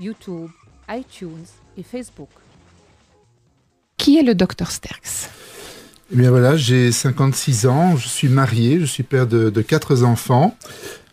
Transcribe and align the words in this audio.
YouTube, 0.00 0.50
iTunes 0.88 1.46
et 1.76 1.82
Facebook. 1.82 2.28
Qui 3.96 4.18
est 4.18 4.22
le 4.22 4.34
docteur 4.34 4.70
Sterks? 4.70 5.28
Eh 6.12 6.16
bien 6.16 6.30
voilà, 6.30 6.56
j'ai 6.56 6.92
56 6.92 7.66
ans, 7.66 7.96
je 7.96 8.08
suis 8.08 8.28
marié, 8.28 8.80
je 8.80 8.86
suis 8.86 9.02
père 9.02 9.26
de, 9.26 9.50
quatre 9.60 10.04
enfants. 10.04 10.56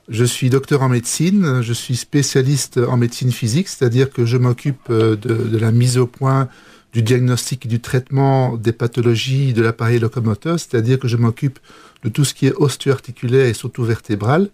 Je 0.08 0.24
suis 0.24 0.52
docteur 0.52 0.84
en 0.84 0.90
médecine, 0.90 1.64
je 1.64 1.74
suis 1.74 1.96
spécialiste 1.96 2.78
en 2.78 2.96
médecine 2.96 3.32
physique, 3.32 3.68
c'est-à-dire 3.68 4.12
que 4.12 4.24
je 4.24 4.38
m'occupe 4.38 4.90
euh, 4.92 5.16
de, 5.16 5.58
la 5.58 5.72
mise 5.72 5.98
au 5.98 6.06
point 6.06 6.48
du 6.94 7.02
diagnostic 7.02 7.66
et 7.66 7.70
du 7.70 7.82
traitement 7.82 8.56
des 8.56 8.72
pathologies 8.72 9.54
de 9.54 9.64
l'appareil 9.64 9.98
locomoteur, 9.98 10.60
c'est-à-dire 10.60 11.00
que 11.00 11.08
je 11.08 11.18
m'occupe 11.18 11.58
de 12.04 12.10
tout 12.10 12.24
ce 12.24 12.36
qui 12.36 12.46
est 12.46 12.54
ostéo-articulaire 12.54 13.48
et 13.48 13.56
surtout 13.56 13.84
vertébral. 13.84 14.50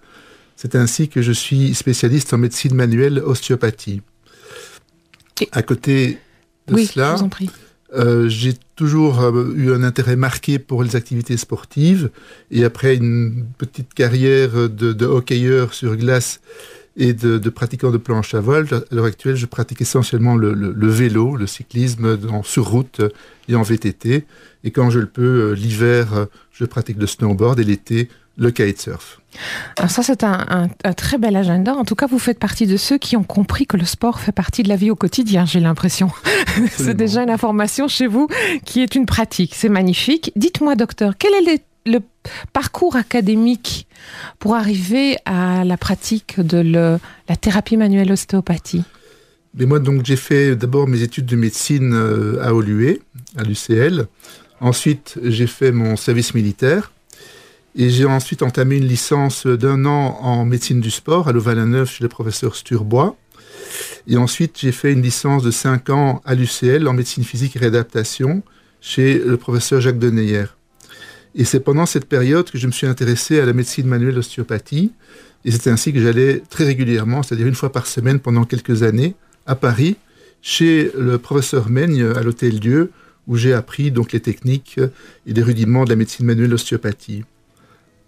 C'est 0.55 0.75
ainsi 0.75 1.09
que 1.09 1.21
je 1.21 1.33
suis 1.33 1.75
spécialiste 1.75 2.33
en 2.33 2.37
médecine 2.37 2.73
manuelle 2.73 3.19
ostéopathie. 3.19 4.01
À 5.51 5.61
côté 5.61 6.17
de 6.67 6.77
cela, 6.77 7.15
euh, 7.93 8.29
j'ai 8.29 8.53
toujours 8.75 9.21
euh, 9.21 9.53
eu 9.55 9.73
un 9.73 9.83
intérêt 9.83 10.15
marqué 10.15 10.59
pour 10.59 10.83
les 10.83 10.95
activités 10.95 11.37
sportives. 11.37 12.09
Et 12.49 12.63
après 12.63 12.95
une 12.95 13.45
petite 13.57 13.93
carrière 13.93 14.69
de, 14.69 15.05
hockeyeur 15.05 15.73
sur 15.73 15.95
glace 15.97 16.39
et 16.97 17.13
de, 17.13 17.49
pratiquant 17.49 17.91
de 17.91 17.97
planche 17.97 18.33
à 18.33 18.39
voile, 18.39 18.67
à 18.71 18.95
l'heure 18.95 19.05
actuelle, 19.05 19.35
je 19.35 19.45
pratique 19.45 19.81
essentiellement 19.81 20.35
le, 20.35 20.87
vélo, 20.87 21.35
le 21.35 21.47
cyclisme 21.47 22.17
en, 22.29 22.43
sur 22.43 22.67
route 22.67 23.01
et 23.47 23.55
en 23.55 23.61
VTT. 23.61 24.25
Et 24.63 24.71
quand 24.71 24.89
je 24.89 24.99
le 24.99 25.07
peux, 25.07 25.51
euh, 25.51 25.53
l'hiver, 25.53 26.27
je 26.51 26.65
pratique 26.65 26.97
le 26.97 27.07
snowboard 27.07 27.59
et 27.59 27.63
l'été, 27.63 28.09
le 28.37 28.51
kitesurf. 28.51 29.19
Alors 29.77 29.91
ça, 29.91 30.03
c'est 30.03 30.23
un, 30.23 30.69
très 30.95 31.17
bel 31.17 31.35
agenda. 31.35 31.73
En 31.73 31.85
tout 31.85 31.95
cas, 31.95 32.07
vous 32.07 32.19
faites 32.19 32.39
partie 32.39 32.67
de 32.67 32.77
ceux 32.77 32.97
qui 32.97 33.15
ont 33.15 33.23
compris 33.23 33.65
que 33.65 33.77
le 33.77 33.85
sport 33.85 34.19
fait 34.19 34.31
partie 34.31 34.63
de 34.63 34.69
la 34.69 34.75
vie 34.75 34.91
au 34.91 34.95
quotidien, 34.95 35.45
j'ai 35.45 35.59
l'impression. 35.59 36.11
c'est 36.71 36.95
déjà 36.95 37.23
une 37.23 37.29
information 37.29 37.87
chez 37.87 38.07
vous 38.07 38.27
qui 38.65 38.81
est 38.81 38.95
une 38.95 39.05
pratique. 39.05 39.55
C'est 39.55 39.69
magnifique. 39.69 40.31
Dites-moi, 40.35 40.75
docteur, 40.75 41.13
quel 41.17 41.33
est 41.33 41.63
le, 41.85 41.99
parcours 42.53 42.95
académique 42.95 43.87
pour 44.37 44.55
arriver 44.55 45.17
à 45.25 45.63
la 45.63 45.77
pratique 45.77 46.39
de 46.39 46.57
la 46.59 47.35
thérapie 47.35 47.77
manuelle 47.77 48.11
ostéopathie? 48.11 48.83
Mais 49.53 49.65
moi, 49.65 49.79
donc, 49.79 50.05
j'ai 50.05 50.15
fait 50.15 50.55
d'abord 50.55 50.87
mes 50.87 51.01
études 51.01 51.25
de 51.25 51.35
médecine 51.35 51.93
euh, 51.93 52.41
à 52.41 52.53
Olué, 52.53 53.01
à 53.35 53.43
l'UCL. 53.43 54.07
Ensuite, 54.61 55.19
j'ai 55.23 55.47
fait 55.47 55.71
mon 55.71 55.97
service 55.97 56.33
militaire. 56.33 56.91
Et 57.75 57.89
j'ai 57.89 58.05
ensuite 58.05 58.43
entamé 58.43 58.77
une 58.77 58.87
licence 58.87 59.47
d'un 59.47 59.85
an 59.85 60.17
en 60.21 60.43
médecine 60.43 60.81
du 60.81 60.91
sport 60.91 61.29
à 61.29 61.31
Louvain-la-Neuve 61.31 61.89
chez 61.89 62.03
le 62.03 62.09
professeur 62.09 62.55
Sturbois. 62.55 63.15
Et 64.07 64.17
ensuite, 64.17 64.57
j'ai 64.59 64.73
fait 64.73 64.91
une 64.91 65.01
licence 65.01 65.41
de 65.43 65.51
5 65.51 65.89
ans 65.89 66.21
à 66.25 66.35
l'UCL 66.35 66.87
en 66.87 66.93
médecine 66.93 67.23
physique 67.23 67.55
et 67.55 67.59
réadaptation 67.59 68.43
chez 68.81 69.19
le 69.19 69.37
professeur 69.37 69.79
Jacques 69.79 69.99
Deneyer. 69.99 70.45
Et 71.33 71.45
c'est 71.45 71.61
pendant 71.61 71.85
cette 71.85 72.05
période 72.05 72.49
que 72.51 72.57
je 72.57 72.67
me 72.67 72.73
suis 72.73 72.87
intéressé 72.87 73.39
à 73.39 73.45
la 73.45 73.53
médecine 73.53 73.87
manuelle 73.87 74.17
ostéopathie. 74.17 74.91
Et 75.45 75.51
c'est 75.51 75.69
ainsi 75.69 75.93
que 75.93 76.01
j'allais 76.01 76.43
très 76.49 76.65
régulièrement, 76.65 77.23
c'est-à-dire 77.23 77.47
une 77.47 77.55
fois 77.55 77.71
par 77.71 77.87
semaine 77.87 78.19
pendant 78.19 78.43
quelques 78.43 78.83
années, 78.83 79.15
à 79.45 79.55
Paris, 79.55 79.95
chez 80.41 80.91
le 80.97 81.17
professeur 81.17 81.69
Meigne 81.69 82.03
à 82.03 82.21
l'Hôtel 82.21 82.59
Dieu, 82.59 82.91
où 83.27 83.37
j'ai 83.37 83.53
appris 83.53 83.91
donc 83.91 84.11
les 84.11 84.19
techniques 84.19 84.79
et 85.25 85.33
les 85.33 85.41
rudiments 85.41 85.85
de 85.85 85.89
la 85.89 85.95
médecine 85.95 86.25
manuelle 86.25 86.53
ostéopathie. 86.53 87.23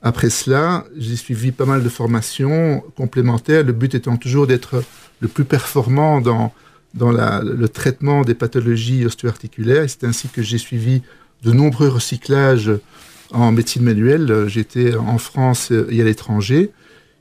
Après 0.05 0.29
cela, 0.29 0.83
j'ai 0.97 1.15
suivi 1.15 1.53
pas 1.53 1.65
mal 1.65 1.81
de 1.81 1.87
formations 1.87 2.83
complémentaires, 2.97 3.63
le 3.63 3.71
but 3.71 3.95
étant 3.95 4.17
toujours 4.17 4.47
d'être 4.47 4.83
le 5.21 5.29
plus 5.29 5.45
performant 5.45 6.19
dans, 6.19 6.53
dans 6.93 7.11
le 7.11 7.67
traitement 7.69 8.23
des 8.23 8.33
pathologies 8.33 9.05
ostéo-articulaires. 9.05 9.85
C'est 9.87 10.03
ainsi 10.03 10.27
que 10.27 10.41
j'ai 10.41 10.57
suivi 10.57 11.01
de 11.43 11.53
nombreux 11.53 11.87
recyclages 11.87 12.71
en 13.31 13.53
médecine 13.53 13.83
manuelle. 13.83 14.49
J'étais 14.49 14.93
en 14.95 15.17
France 15.17 15.71
et 15.71 16.01
à 16.01 16.03
l'étranger. 16.03 16.71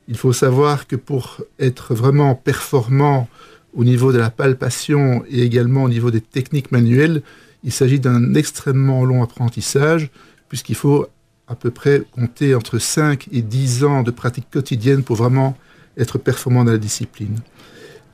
Il 0.09 0.17
faut 0.17 0.33
savoir 0.33 0.85
que 0.85 0.97
pour 0.97 1.39
être 1.59 1.93
vraiment 1.93 2.35
performant 2.35 3.29
au 3.73 3.85
niveau 3.85 4.11
de 4.11 4.17
la 4.17 4.29
palpation 4.29 5.23
et 5.29 5.41
également 5.43 5.83
au 5.83 5.89
niveau 5.89 6.11
des 6.11 6.19
techniques 6.19 6.73
manuelles, 6.73 7.21
il 7.63 7.71
s'agit 7.71 8.01
d'un 8.01 8.33
extrêmement 8.33 9.05
long 9.05 9.23
apprentissage 9.23 10.11
puisqu'il 10.49 10.75
faut 10.75 11.07
à 11.53 11.55
peu 11.55 11.71
près 11.71 12.03
compter 12.11 12.55
entre 12.55 12.79
5 12.79 13.29
et 13.31 13.41
10 13.41 13.83
ans 13.83 14.03
de 14.03 14.11
pratique 14.11 14.49
quotidienne 14.51 15.03
pour 15.03 15.15
vraiment 15.15 15.55
être 15.97 16.17
performant 16.17 16.63
dans 16.63 16.71
la 16.71 16.79
discipline. 16.79 17.37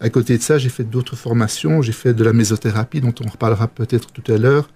À 0.02 0.10
côté 0.10 0.38
de 0.38 0.44
ça, 0.44 0.58
j'ai 0.58 0.70
fait 0.70 0.84
d'autres 0.84 1.16
formations. 1.16 1.82
J'ai 1.82 1.94
fait 1.94 2.14
de 2.14 2.24
la 2.24 2.34
mésothérapie, 2.34 3.02
dont 3.02 3.14
on 3.26 3.30
reparlera 3.30 3.68
peut-être 3.68 4.12
tout 4.12 4.32
à 4.32 4.38
l'heure, 4.38 4.70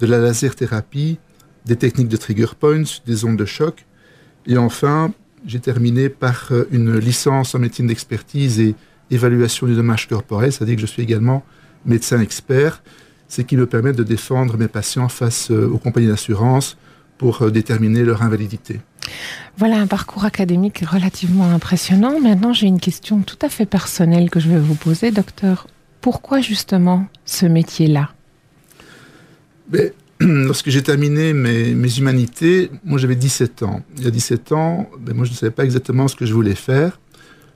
de 0.00 0.06
la 0.06 0.18
laser 0.18 0.54
thérapie, 0.56 1.18
des 1.66 1.76
techniques 1.76 2.08
de 2.08 2.16
trigger 2.16 2.54
points, 2.58 2.84
des 3.06 3.24
ondes 3.24 3.36
de 3.36 3.44
choc. 3.44 3.84
Et 4.46 4.56
enfin, 4.56 5.12
j'ai 5.46 5.60
terminé 5.60 6.08
par 6.08 6.48
euh, 6.50 6.64
une 6.70 6.98
licence 6.98 7.54
en 7.54 7.58
médecine 7.58 7.86
d'expertise 7.86 8.60
et 8.60 8.74
évaluation 9.10 9.66
du 9.66 9.74
dommage 9.74 10.08
corporel, 10.08 10.52
c'est-à-dire 10.52 10.76
que 10.76 10.80
je 10.80 10.86
suis 10.86 11.02
également 11.02 11.44
médecin 11.84 12.20
expert, 12.20 12.82
ce 13.28 13.42
qui 13.42 13.56
me 13.56 13.66
permet 13.66 13.92
de 13.92 14.02
défendre 14.02 14.56
mes 14.56 14.68
patients 14.68 15.08
face 15.08 15.50
euh, 15.50 15.68
aux 15.68 15.78
compagnies 15.78 16.08
d'assurance, 16.08 16.76
pour 17.18 17.42
euh, 17.42 17.50
déterminer 17.50 18.02
leur 18.02 18.22
invalidité. 18.22 18.80
Voilà 19.56 19.76
un 19.76 19.86
parcours 19.86 20.24
académique 20.24 20.84
relativement 20.86 21.50
impressionnant. 21.50 22.20
Maintenant, 22.20 22.52
j'ai 22.52 22.66
une 22.66 22.80
question 22.80 23.20
tout 23.20 23.38
à 23.42 23.48
fait 23.48 23.66
personnelle 23.66 24.30
que 24.30 24.40
je 24.40 24.48
vais 24.48 24.58
vous 24.58 24.74
poser, 24.74 25.10
docteur. 25.10 25.66
Pourquoi 26.00 26.40
justement 26.40 27.06
ce 27.24 27.46
métier-là? 27.46 28.10
Ben, 29.68 29.90
Lorsque 30.20 30.70
j'ai 30.70 30.82
terminé 30.82 31.32
mes, 31.32 31.74
mes, 31.74 31.98
humanités, 31.98 32.70
moi 32.84 32.98
j'avais 32.98 33.16
17 33.16 33.62
ans. 33.62 33.82
Il 33.98 34.04
y 34.04 34.06
a 34.06 34.10
17 34.10 34.52
ans, 34.52 34.88
ben, 34.98 35.14
moi 35.14 35.26
je 35.26 35.32
ne 35.32 35.36
savais 35.36 35.52
pas 35.52 35.64
exactement 35.64 36.08
ce 36.08 36.16
que 36.16 36.24
je 36.24 36.32
voulais 36.32 36.54
faire. 36.54 36.98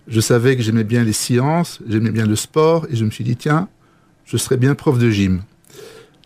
Je 0.09 0.21
savais 0.21 0.57
que 0.57 0.63
j'aimais 0.63 0.85
bien 0.85 1.05
les 1.05 1.13
sciences, 1.13 1.81
j'aimais 1.89 2.11
bien 2.11 2.27
le 2.27 2.37
sport, 2.37 2.87
et 2.91 2.97
je 2.97 3.05
me 3.05 3.11
suis 3.11 3.25
dit, 3.25 3.37
tiens, 3.37 3.69
je 4.25 4.37
serais 4.37 4.57
bien 4.57 4.75
prof 4.75 4.99
de 4.99 5.11
gym. 5.11 5.43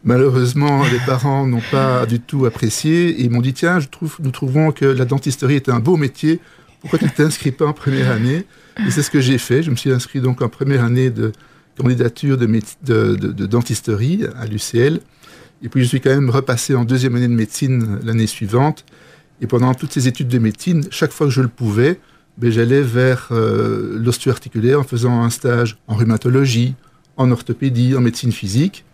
Malheureusement, 0.04 0.84
les 0.84 0.98
parents 1.06 1.46
n'ont 1.46 1.62
pas 1.70 2.04
du 2.04 2.20
tout 2.20 2.44
apprécié 2.44 3.08
et 3.08 3.22
ils 3.22 3.30
m'ont 3.30 3.40
dit 3.40 3.54
tiens, 3.54 3.78
nous 4.20 4.30
trouvons 4.30 4.70
que 4.70 4.84
la 4.84 5.06
dentisterie 5.06 5.56
est 5.56 5.70
un 5.70 5.80
beau 5.80 5.96
métier. 5.96 6.40
Pourquoi 6.80 6.98
tu 6.98 7.06
ne 7.06 7.10
t'inscris 7.10 7.52
pas 7.52 7.64
en 7.64 7.72
première 7.72 8.10
année? 8.10 8.44
Et 8.86 8.90
c'est 8.90 9.02
ce 9.02 9.10
que 9.10 9.22
j'ai 9.22 9.38
fait. 9.38 9.62
Je 9.62 9.70
me 9.70 9.76
suis 9.76 9.90
inscrit 9.90 10.20
donc 10.20 10.42
en 10.42 10.50
première 10.50 10.84
année 10.84 11.08
de 11.08 11.32
candidature 11.78 12.36
de, 12.36 12.46
de, 12.82 13.46
dentisterie 13.46 14.26
à 14.38 14.44
l'UCL. 14.44 15.00
Et 15.62 15.70
puis 15.70 15.82
je 15.82 15.88
suis 15.88 16.00
quand 16.02 16.10
même 16.10 16.28
repassé 16.28 16.74
en 16.74 16.84
deuxième 16.84 17.16
année 17.16 17.28
de 17.28 17.32
médecine 17.32 17.98
l'année 18.04 18.26
suivante. 18.26 18.84
Et 19.40 19.46
pendant 19.46 19.72
toutes 19.72 19.92
ces 19.92 20.06
études 20.06 20.28
de 20.28 20.38
médecine, 20.38 20.84
chaque 20.90 21.12
fois 21.12 21.28
que 21.28 21.32
je 21.32 21.40
le 21.40 21.48
pouvais, 21.48 21.98
ben, 22.36 22.50
j'allais 22.50 22.82
vers 22.82 23.28
euh, 23.30 24.04
en 24.76 24.82
faisant 24.82 25.22
un 25.22 25.30
stage 25.30 25.78
en 25.86 25.94
rhumatologie, 25.94 26.74
en 27.16 27.30
orthopédie, 27.30 27.96
en 27.96 28.02
médecine 28.02 28.32
physique. 28.32 28.84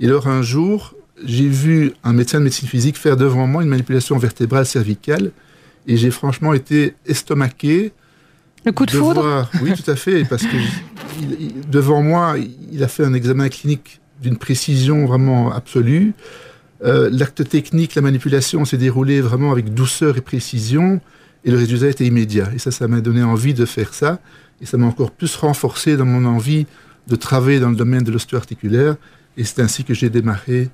Et 0.00 0.06
alors 0.06 0.28
un 0.28 0.42
jour, 0.42 0.94
j'ai 1.24 1.48
vu 1.48 1.92
un 2.04 2.12
médecin 2.12 2.38
de 2.38 2.44
médecine 2.44 2.68
physique 2.68 2.96
faire 2.96 3.16
devant 3.16 3.46
moi 3.46 3.62
une 3.62 3.68
manipulation 3.68 4.18
vertébrale 4.18 4.66
cervicale 4.66 5.30
et 5.86 5.96
j'ai 5.96 6.10
franchement 6.10 6.52
été 6.52 6.94
estomaqué. 7.06 7.92
Le 8.64 8.72
coup 8.72 8.86
de, 8.86 8.92
foudre 8.92 9.50
Oui, 9.62 9.72
tout 9.72 9.90
à 9.90 9.96
fait, 9.96 10.24
parce 10.24 10.44
que 10.44 10.56
devant 11.70 12.02
moi, 12.02 12.36
il 12.70 12.82
a 12.84 12.88
fait 12.88 13.04
un 13.04 13.14
examen 13.14 13.48
clinique 13.48 14.00
d'une 14.22 14.36
précision 14.36 15.04
vraiment 15.06 15.52
absolue. 15.52 16.14
Euh, 16.84 17.10
l'acte 17.12 17.48
technique, 17.48 17.94
la 17.94 18.02
manipulation 18.02 18.64
s'est 18.64 18.76
déroulé 18.76 19.20
vraiment 19.20 19.52
avec 19.52 19.74
douceur 19.74 20.16
et 20.16 20.20
précision, 20.20 21.00
et 21.44 21.50
le 21.50 21.56
résultat 21.56 21.88
était 21.88 22.06
immédiat. 22.06 22.50
Et 22.54 22.58
ça, 22.58 22.70
ça 22.70 22.86
m'a 22.86 23.00
donné 23.00 23.22
envie 23.22 23.54
de 23.54 23.64
faire 23.64 23.94
ça, 23.94 24.20
et 24.60 24.66
ça 24.66 24.76
m'a 24.76 24.86
encore 24.86 25.10
plus 25.10 25.34
renforcé 25.36 25.96
dans 25.96 26.04
mon 26.04 26.24
envie 26.24 26.66
de 27.08 27.16
travailler 27.16 27.58
dans 27.58 27.70
le 27.70 27.76
domaine 27.76 28.04
de 28.04 28.12
l'ostéo-articulaire, 28.12 28.96
et 29.36 29.44
c'est 29.44 29.60
ainsi 29.60 29.84
que 29.84 29.94
j'ai 29.94 30.10
démarré 30.10 30.68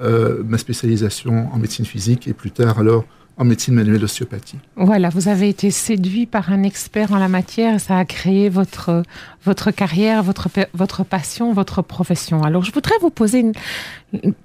euh, 0.00 0.42
ma 0.44 0.58
spécialisation 0.58 1.52
en 1.52 1.58
médecine 1.58 1.84
physique, 1.84 2.26
et 2.28 2.32
plus 2.32 2.50
tard 2.50 2.78
alors 2.78 3.04
en 3.38 3.44
médecine 3.44 3.74
manuelle 3.74 4.04
ostéopathie. 4.04 4.58
Voilà, 4.76 5.08
vous 5.08 5.28
avez 5.28 5.48
été 5.48 5.70
séduit 5.70 6.26
par 6.26 6.52
un 6.52 6.62
expert 6.62 7.12
en 7.12 7.18
la 7.18 7.28
matière, 7.28 7.80
ça 7.80 7.98
a 7.98 8.04
créé 8.04 8.48
votre, 8.48 9.02
votre 9.44 9.70
carrière, 9.70 10.22
votre, 10.22 10.48
votre 10.74 11.02
passion, 11.04 11.52
votre 11.52 11.82
profession. 11.82 12.42
Alors, 12.42 12.62
je 12.62 12.72
voudrais 12.72 12.94
vous 13.00 13.10
poser 13.10 13.40
une, 13.40 13.52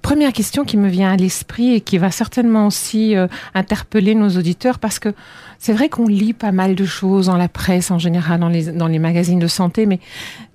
première 0.00 0.32
question 0.32 0.64
qui 0.64 0.78
me 0.78 0.88
vient 0.88 1.12
à 1.12 1.16
l'esprit 1.16 1.74
et 1.74 1.80
qui 1.82 1.98
va 1.98 2.10
certainement 2.10 2.66
aussi 2.66 3.14
euh, 3.14 3.26
interpeller 3.54 4.14
nos 4.14 4.30
auditeurs 4.30 4.78
parce 4.78 4.98
que 4.98 5.10
c'est 5.58 5.72
vrai 5.72 5.88
qu'on 5.88 6.06
lit 6.06 6.32
pas 6.32 6.52
mal 6.52 6.74
de 6.76 6.84
choses 6.84 7.26
dans 7.26 7.36
la 7.36 7.48
presse 7.48 7.90
en 7.90 7.98
général, 7.98 8.40
dans 8.40 8.48
les, 8.48 8.66
dans 8.66 8.86
les 8.86 9.00
magazines 9.00 9.40
de 9.40 9.48
santé, 9.48 9.86
mais 9.86 9.98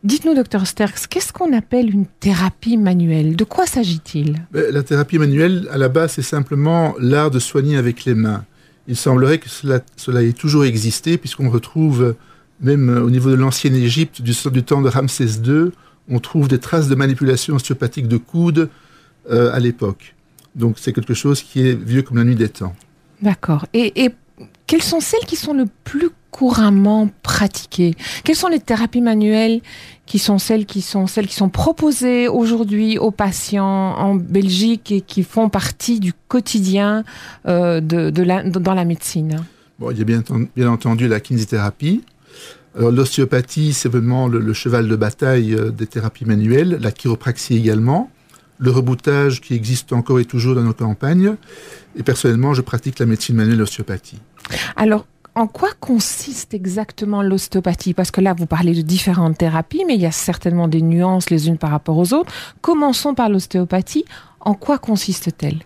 dites-nous, 0.03 0.33
docteur 0.33 0.65
Sterks, 0.65 1.07
qu'est-ce 1.09 1.33
qu'on 1.33 1.51
appelle 1.53 1.89
une 1.89 2.05
thérapie 2.05 2.77
manuelle? 2.77 3.35
De 3.35 3.43
quoi 3.43 3.65
s'agit-il? 3.65 4.41
Ben, 4.51 4.73
La 4.73 4.81
thérapie 4.81 5.19
manuelle, 5.19 5.67
à 5.71 5.77
la 5.77 5.89
base, 5.89 6.13
c'est 6.13 6.21
simplement 6.21 6.95
l'art 6.99 7.31
de 7.31 7.39
soigner 7.39 7.75
avec 7.75 8.05
les 8.05 8.15
mains. 8.15 8.45
Il 8.87 8.95
semblerait 8.95 9.39
que 9.39 9.49
cela, 9.49 9.81
cela 9.97 10.23
ait 10.23 10.33
toujours 10.33 10.63
existé, 10.63 11.17
puisqu'on 11.17 11.49
retrouve, 11.49 12.15
même 12.61 12.89
au 12.89 13.09
niveau 13.09 13.29
de 13.29 13.35
l'ancienne 13.35 13.75
Égypte, 13.75 14.21
du, 14.21 14.33
du, 14.51 14.63
temps 14.63 14.81
de 14.81 14.89
Ramsès 14.89 15.41
II, 15.45 15.71
on 16.09 16.19
trouve 16.19 16.47
des 16.47 16.59
traces 16.59 16.87
de 16.87 16.95
manipulation 16.95 17.55
ostéopathique 17.55 18.07
de 18.07 18.17
coudes 18.17 18.69
euh, 19.29 19.53
à 19.53 19.59
l'époque. 19.59 20.15
Donc 20.55 20.77
c'est 20.79 20.93
quelque 20.93 21.13
chose 21.13 21.41
qui 21.41 21.67
est 21.67 21.73
vieux 21.73 22.03
comme 22.03 22.17
la 22.17 22.23
nuit 22.23 22.35
des 22.35 22.49
temps. 22.49 22.75
D'accord. 23.21 23.65
Et, 23.73 24.03
et 24.03 24.13
quelles 24.67 24.81
sont 24.81 24.99
celles 24.99 25.25
qui 25.25 25.35
sont 25.35 25.53
le 25.53 25.65
plus 25.83 26.09
couramment 26.31 27.09
pratiquées? 27.21 27.95
Quelles 28.23 28.35
sont 28.35 28.47
les 28.47 28.59
thérapies 28.59 29.01
manuelles 29.01 29.61
qui 30.05 30.19
sont 30.19 30.39
celles 30.39 30.65
qui 30.65 30.81
sont 30.81 31.05
celles 31.07 31.27
qui 31.27 31.35
sont 31.35 31.49
proposées 31.49 32.27
aujourd'hui 32.27 32.97
aux 32.97 33.11
patients 33.11 33.95
en 33.97 34.15
Belgique 34.15 34.91
et 34.91 35.01
qui 35.01 35.23
font 35.23 35.49
partie 35.49 35.99
du 35.99 36.13
quotidien 36.27 37.03
euh, 37.47 37.81
de, 37.81 38.09
dans 38.09 38.73
la 38.73 38.85
médecine? 38.85 39.43
Bon, 39.79 39.91
il 39.91 39.99
y 39.99 40.01
a 40.01 40.05
bien, 40.05 40.23
entendu 40.67 41.07
la 41.07 41.19
kinésithérapie. 41.19 42.03
Alors 42.75 42.91
l'ostéopathie, 42.91 43.73
c'est 43.73 43.89
vraiment 43.89 44.27
le, 44.27 44.39
le, 44.39 44.53
cheval 44.53 44.87
de 44.87 44.95
bataille 44.95 45.53
euh, 45.53 45.69
des 45.69 45.85
thérapies 45.85 46.25
manuelles, 46.25 46.79
la 46.81 46.91
chiropraxie 46.91 47.55
également, 47.55 48.09
le 48.57 48.71
reboutage 48.71 49.41
qui 49.41 49.53
existe 49.53 49.93
encore 49.93 50.19
et 50.19 50.25
toujours 50.25 50.55
dans 50.55 50.63
nos 50.63 50.73
campagnes. 50.73 51.35
Et 51.95 52.03
personnellement, 52.03 52.53
je 52.53 52.61
pratique 52.61 52.99
la 52.99 53.05
médecine 53.05 53.35
manuelle 53.35 53.57
l'ostéopathie. 53.57 54.19
Alors, 54.75 55.05
en 55.35 55.47
quoi 55.47 55.69
consiste 55.79 56.53
exactement 56.53 57.23
l'ostéopathie? 57.23 57.93
Parce 57.93 58.11
que 58.11 58.21
là, 58.21 58.33
vous 58.33 58.45
parlez 58.45 58.73
de 58.75 58.81
différentes 58.81 59.37
thérapies, 59.37 59.83
mais 59.87 59.95
il 59.95 60.01
y 60.01 60.05
a 60.05 60.11
certainement 60.11 60.67
des 60.67 60.81
nuances 60.81 61.29
les 61.29 61.47
unes 61.47 61.57
par 61.57 61.71
rapport 61.71 61.97
aux 61.97 62.13
autres. 62.13 62.31
Commençons 62.61 63.15
par 63.15 63.29
l'ostéopathie. 63.29 64.05
En 64.39 64.53
quoi 64.53 64.77
consiste-t-elle? 64.77 65.59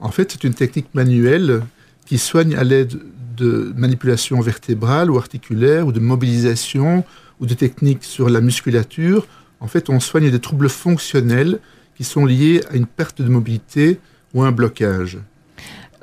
En 0.00 0.10
fait, 0.10 0.32
c'est 0.32 0.44
une 0.44 0.54
technique 0.54 0.88
manuelle 0.94 1.62
qui 2.06 2.18
soigne 2.18 2.54
à 2.56 2.64
l'aide 2.64 2.98
de 3.36 3.72
manipulation 3.76 4.40
vertébrale 4.40 5.10
ou 5.10 5.18
articulaire 5.18 5.86
ou 5.86 5.92
de 5.92 6.00
mobilisation 6.00 7.04
ou 7.40 7.46
de 7.46 7.54
techniques 7.54 8.04
sur 8.04 8.28
la 8.30 8.40
musculature. 8.40 9.26
En 9.60 9.66
fait, 9.66 9.90
on 9.90 10.00
soigne 10.00 10.30
des 10.30 10.40
troubles 10.40 10.68
fonctionnels 10.68 11.58
qui 11.96 12.04
sont 12.04 12.24
liés 12.24 12.62
à 12.70 12.76
une 12.76 12.86
perte 12.86 13.22
de 13.22 13.28
mobilité 13.28 13.98
ou 14.34 14.42
un 14.42 14.52
blocage. 14.52 15.18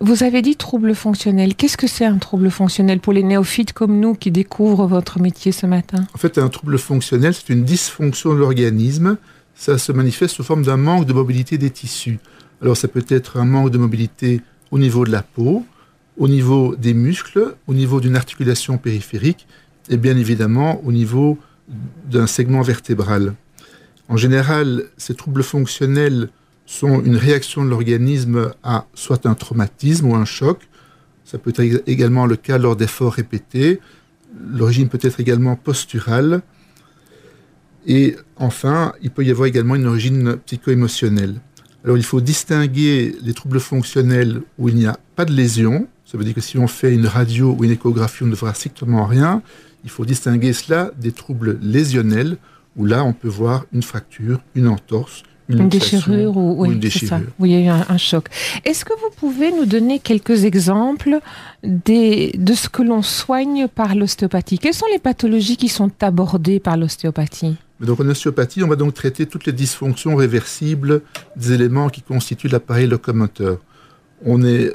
Vous 0.02 0.24
avez 0.24 0.42
dit 0.42 0.56
trouble 0.56 0.96
fonctionnel. 0.96 1.56
Qu'est-ce 1.56 1.76
que 1.76 1.88
c'est 1.88 2.06
un 2.06 2.18
trouble 2.18 2.50
fonctionnel 2.50 3.02
pour 3.02 3.12
les 3.12 3.24
néophytes 3.24 3.74
comme 3.74 4.00
nous 4.00 4.14
qui 4.14 4.32
découvrent 4.32 4.88
votre 4.88 5.20
métier 5.20 5.52
ce 5.52 5.66
matin? 5.66 6.08
En 6.14 6.18
fait, 6.18 6.38
un 6.38 6.48
trouble 6.48 6.78
fonctionnel, 6.78 7.34
c'est 7.34 7.50
une 7.50 7.66
dysfonction 7.66 8.34
de 8.34 8.40
l'organisme. 8.40 9.18
Ça 9.56 9.78
se 9.78 9.92
manifeste 9.92 10.36
sous 10.36 10.44
forme 10.44 10.64
d'un 10.64 10.78
manque 10.78 11.06
de 11.06 11.12
mobilité 11.12 11.58
des 11.58 11.70
tissus. 11.70 12.20
Alors, 12.62 12.78
ça 12.78 12.88
peut 12.88 13.06
être 13.10 13.38
un 13.38 13.46
manque 13.46 13.72
de 13.72 13.78
mobilité 13.78 14.42
au 14.72 14.80
niveau 14.80 15.04
de 15.04 15.12
la 15.12 15.22
peau, 15.22 15.66
au 16.18 16.30
niveau 16.30 16.78
des 16.78 16.94
muscles, 16.94 17.56
au 17.68 17.74
niveau 17.74 18.00
d'une 18.00 18.16
articulation 18.16 18.78
périphérique 18.78 19.48
et 19.90 19.98
bien 19.98 20.16
évidemment 20.16 20.82
au 20.86 20.92
niveau 20.92 21.38
d'un 22.10 22.28
segment 22.28 22.62
vertébral. 22.62 23.34
En 24.10 24.18
général, 24.18 24.86
ces 24.98 25.14
troubles 25.14 25.44
fonctionnels 25.44 26.30
sont 26.66 27.02
une 27.04 27.16
réaction 27.16 27.64
de 27.64 27.70
l'organisme 27.70 28.52
à 28.64 28.86
soit 28.96 29.28
un 29.28 29.36
traumatisme 29.36 30.08
ou 30.08 30.16
un 30.16 30.26
choc. 30.26 30.68
Ça 31.26 31.38
peut 31.38 31.54
être 31.56 31.84
également 31.88 32.26
le 32.26 32.36
cas 32.36 32.58
lors 32.58 32.76
d'efforts 32.76 33.14
répétés. 33.14 33.80
L'origine 34.52 34.90
peut 34.90 35.00
être 35.02 35.20
également 35.20 35.56
posturale. 35.56 36.42
Et 37.86 38.16
enfin, 38.36 38.94
il 39.02 39.12
peut 39.12 39.24
y 39.24 39.30
avoir 39.30 39.48
également 39.48 39.76
une 39.76 39.86
origine 39.86 40.38
psycho-émotionnelle. 40.46 41.40
Alors 41.84 41.98
il 41.98 42.04
faut 42.04 42.20
distinguer 42.20 43.16
les 43.22 43.34
troubles 43.34 43.60
fonctionnels 43.60 44.42
où 44.58 44.70
il 44.70 44.76
n'y 44.76 44.88
a 44.88 44.98
pas 45.16 45.26
de 45.26 45.34
lésion. 45.34 45.88
Ça 46.04 46.18
veut 46.18 46.24
dire 46.24 46.34
que 46.34 46.42
si 46.42 46.58
on 46.58 46.68
fait 46.68 46.94
une 46.94 47.06
radio 47.06 47.56
ou 47.58 47.64
une 47.64 47.72
échographie, 47.72 48.24
on 48.24 48.28
ne 48.28 48.36
verra 48.36 48.56
strictement 48.56 49.06
rien. 49.06 49.44
Il 49.84 49.92
faut 49.92 50.04
distinguer 50.04 50.52
cela 50.54 50.92
des 51.00 51.12
troubles 51.12 51.60
lésionnels 51.62 52.38
où 52.76 52.86
là 52.86 53.04
on 53.04 53.14
peut 53.14 53.28
voir 53.28 53.66
une 53.74 53.84
fracture, 53.84 54.40
une 54.56 54.68
entorse, 54.68 55.24
une, 55.50 55.62
une 55.62 55.70
déchirure 55.70 56.38
ou, 56.38 56.62
oui, 56.62 56.74
une 56.74 56.80
déchirure. 56.80 57.10
Ça. 57.10 57.22
Oui, 57.40 57.50
il 57.50 57.54
y 57.54 57.56
a 57.56 57.66
eu 57.66 57.68
un, 57.70 57.86
un 57.90 57.98
choc. 57.98 58.28
Est-ce 58.66 58.86
que 58.86 58.94
vous 58.94 59.10
pouvez 59.18 59.52
nous 59.52 59.66
donner 59.66 60.00
quelques 60.00 60.46
exemples 60.46 61.20
des, 61.64 62.32
de 62.38 62.54
ce 62.54 62.70
que 62.70 62.84
l'on 62.84 63.02
soigne 63.02 63.68
par 63.68 63.96
l'ostéopathie? 63.96 64.60
Quelles 64.60 64.76
sont 64.76 64.86
les 64.92 65.00
pathologies 65.00 65.58
qui 65.58 65.68
sont 65.68 65.92
abordées 66.02 66.60
par 66.60 66.78
l'ostéopathie? 66.78 67.58
Donc 67.80 68.00
en 68.00 68.08
ostéopathie, 68.08 68.64
on 68.64 68.68
va 68.68 68.76
donc 68.76 68.94
traiter 68.94 69.26
toutes 69.26 69.46
les 69.46 69.54
dysfonctions 69.54 70.16
réversibles 70.16 71.02
des 71.36 71.54
éléments 71.54 71.90
qui 71.90 72.02
constituent 72.02 72.50
l'appareil 72.50 72.88
locomoteur. 72.88 73.60
On 74.26 74.44
est 74.44 74.72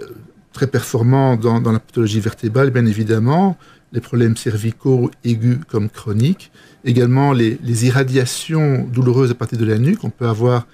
très 0.53 0.67
performant 0.67 1.37
dans, 1.37 1.61
dans, 1.61 1.73
la 1.73 1.81
pathologie 1.81 2.21
vertébrale, 2.21 2.71
bien 2.71 2.87
évidemment, 2.87 3.59
les 3.93 4.01
problèmes 4.01 4.37
cervicaux 4.37 5.11
aigus 5.23 5.59
comme 5.69 5.91
chroniques, 5.91 6.51
également 6.85 7.33
les, 7.33 7.87
irradiations 7.87 8.87
douloureuses 8.93 9.31
à 9.31 9.35
partir 9.35 9.59
de 9.59 9.65
la 9.65 9.79
nuque. 9.79 10.05
On 10.05 10.11
peut 10.11 10.27
avoir, 10.27 10.67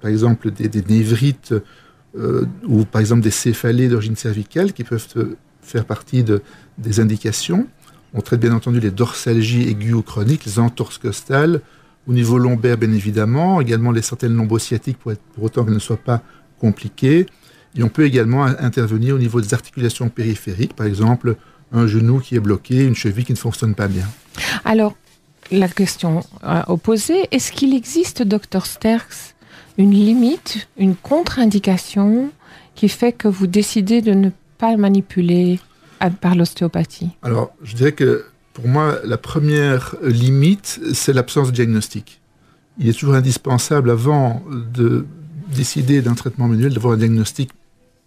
par 0.00 0.10
exemple, 0.10 0.50
des, 0.50 0.82
névrites 0.82 1.54
euh, 2.16 2.46
ou 2.66 2.84
par 2.84 3.00
exemple 3.00 3.22
des 3.22 3.30
céphalées 3.30 3.88
d'origine 3.88 4.16
cervicale 4.16 4.72
qui 4.72 4.84
peuvent 4.84 5.06
faire 5.62 5.84
partie 5.84 6.22
de, 6.22 6.42
des 6.78 7.00
indications. 7.00 7.66
On 8.14 8.20
traite 8.20 8.40
bien 8.40 8.52
entendu 8.52 8.80
les 8.80 8.90
dorsalgies 8.90 9.68
aiguës 9.68 9.94
ou 9.94 10.02
chroniques, 10.02 10.44
les 10.44 10.58
entorses 10.58 10.98
costales, 10.98 11.60
au 12.06 12.12
niveau 12.12 12.38
lombaire 12.38 12.78
bien 12.78 12.92
évidemment, 12.92 13.60
également 13.60 13.90
les 13.90 14.02
certaines 14.02 14.34
lombosciatiques 14.34 14.98
pour, 14.98 15.12
pour 15.34 15.44
autant 15.44 15.64
qu'elles 15.64 15.74
ne 15.74 15.78
soient 15.78 15.96
pas 15.96 16.22
compliquées. 16.58 17.26
Et 17.74 17.82
on 17.82 17.88
peut 17.88 18.04
également 18.04 18.44
intervenir 18.44 19.16
au 19.16 19.18
niveau 19.18 19.40
des 19.40 19.52
articulations 19.52 20.08
périphériques, 20.08 20.74
par 20.74 20.86
exemple 20.86 21.36
un 21.72 21.86
genou 21.86 22.20
qui 22.20 22.36
est 22.36 22.40
bloqué, 22.40 22.84
une 22.84 22.94
cheville 22.94 23.24
qui 23.24 23.32
ne 23.32 23.38
fonctionne 23.38 23.74
pas 23.74 23.88
bien. 23.88 24.06
Alors, 24.64 24.94
la 25.50 25.68
question 25.68 26.22
opposée, 26.66 27.28
est-ce 27.30 27.52
qu'il 27.52 27.74
existe, 27.74 28.22
docteur 28.22 28.66
Sterks, 28.66 29.34
une 29.78 29.92
limite, 29.92 30.68
une 30.78 30.96
contre-indication 30.96 32.30
qui 32.74 32.88
fait 32.88 33.12
que 33.12 33.28
vous 33.28 33.46
décidez 33.46 34.00
de 34.02 34.12
ne 34.12 34.30
pas 34.58 34.76
manipuler 34.76 35.60
par 36.20 36.34
l'ostéopathie? 36.34 37.10
Alors, 37.22 37.52
je 37.62 37.74
dirais 37.74 37.92
que 37.92 38.26
pour 38.52 38.68
moi, 38.68 38.98
la 39.04 39.18
première 39.18 39.96
limite, 40.02 40.80
c'est 40.94 41.12
l'absence 41.12 41.48
de 41.48 41.52
diagnostic. 41.52 42.20
Il 42.78 42.88
est 42.88 42.98
toujours 42.98 43.14
indispensable, 43.14 43.90
avant 43.90 44.42
de 44.50 45.06
décider 45.54 46.02
d'un 46.02 46.14
traitement 46.14 46.48
manuel, 46.48 46.72
d'avoir 46.74 46.94
un 46.94 46.96
diagnostic 46.96 47.50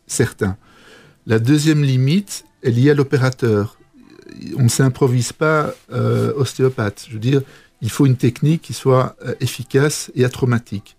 certain. 0.07 0.57
La 1.29 1.37
deuxième 1.37 1.83
limite 1.83 2.43
est 2.63 2.71
liée 2.71 2.89
à 2.89 2.95
l'opérateur. 2.95 3.77
On 4.57 4.63
ne 4.63 4.67
s'improvise 4.67 5.31
pas 5.31 5.75
euh, 5.93 6.33
ostéopathe. 6.35 7.05
Je 7.07 7.13
veux 7.13 7.19
dire, 7.19 7.43
il 7.83 7.91
faut 7.91 8.07
une 8.07 8.15
technique 8.15 8.63
qui 8.63 8.73
soit 8.73 9.15
euh, 9.23 9.35
efficace 9.39 10.11
et 10.15 10.25
atraumatique. 10.25 10.97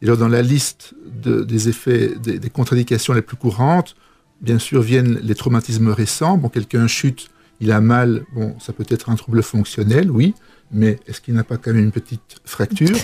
Et 0.00 0.04
alors, 0.04 0.18
dans 0.18 0.28
la 0.28 0.42
liste 0.42 0.94
de, 1.20 1.42
des 1.42 1.68
effets, 1.68 2.12
des, 2.22 2.38
des 2.38 2.48
contre-indications 2.48 3.12
les 3.12 3.22
plus 3.22 3.36
courantes, 3.36 3.96
bien 4.40 4.60
sûr, 4.60 4.82
viennent 4.82 5.18
les 5.20 5.34
traumatismes 5.34 5.88
récents. 5.88 6.38
Bon, 6.38 6.48
quelqu'un 6.48 6.86
chute, 6.86 7.30
il 7.58 7.72
a 7.72 7.80
mal, 7.80 8.22
bon, 8.36 8.54
ça 8.60 8.72
peut 8.72 8.86
être 8.88 9.10
un 9.10 9.16
trouble 9.16 9.42
fonctionnel, 9.42 10.12
oui, 10.12 10.34
mais 10.70 11.00
est-ce 11.08 11.20
qu'il 11.20 11.34
n'a 11.34 11.42
pas 11.42 11.56
quand 11.56 11.72
même 11.72 11.82
une 11.82 11.90
petite 11.90 12.36
fracture? 12.44 12.96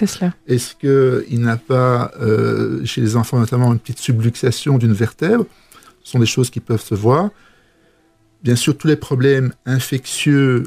Est-ce 0.47 0.77
qu'il 0.77 1.41
n'a 1.41 1.57
pas, 1.57 2.13
euh, 2.21 2.85
chez 2.85 3.01
les 3.01 3.17
enfants 3.17 3.41
notamment, 3.41 3.73
une 3.73 3.81
petite 3.81 3.99
subluxation 3.99 4.79
d'une 4.79 4.93
vertèbre? 4.93 5.45
Sont 6.09 6.19
des 6.19 6.27
choses 6.27 6.51
qui 6.51 6.61
peuvent 6.61 6.83
se 6.83 6.95
voir. 6.95 7.31
Bien 8.43 8.57
sûr, 8.57 8.77
tous 8.77 8.87
les 8.87 8.97
problèmes 8.97 9.53
infectieux, 9.67 10.65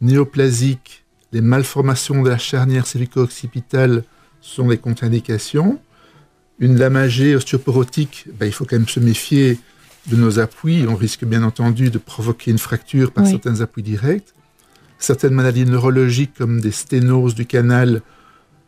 néoplasiques, 0.00 1.04
les 1.32 1.40
malformations 1.40 2.22
de 2.22 2.28
la 2.28 2.38
charnière 2.38 2.86
cervico-occipitale 2.86 4.04
sont 4.40 4.68
les 4.68 4.76
contre-indications. 4.76 5.80
Une 6.58 6.78
lamagée 6.78 7.34
ostéoporotique, 7.34 8.26
ben, 8.38 8.46
il 8.46 8.52
faut 8.52 8.64
quand 8.64 8.76
même 8.76 8.88
se 8.88 9.00
méfier 9.00 9.58
de 10.08 10.16
nos 10.16 10.38
appuis. 10.38 10.84
On 10.86 10.96
risque 10.96 11.24
bien 11.24 11.42
entendu 11.42 11.90
de 11.90 11.98
provoquer 11.98 12.50
une 12.50 12.58
fracture 12.58 13.12
par 13.12 13.26
certains 13.26 13.60
appuis 13.60 13.82
directs. 13.82 14.34
Certaines 14.98 15.32
maladies 15.32 15.64
neurologiques 15.64 16.34
comme 16.36 16.60
des 16.60 16.70
sténoses 16.70 17.34
du 17.34 17.46
canal 17.46 18.02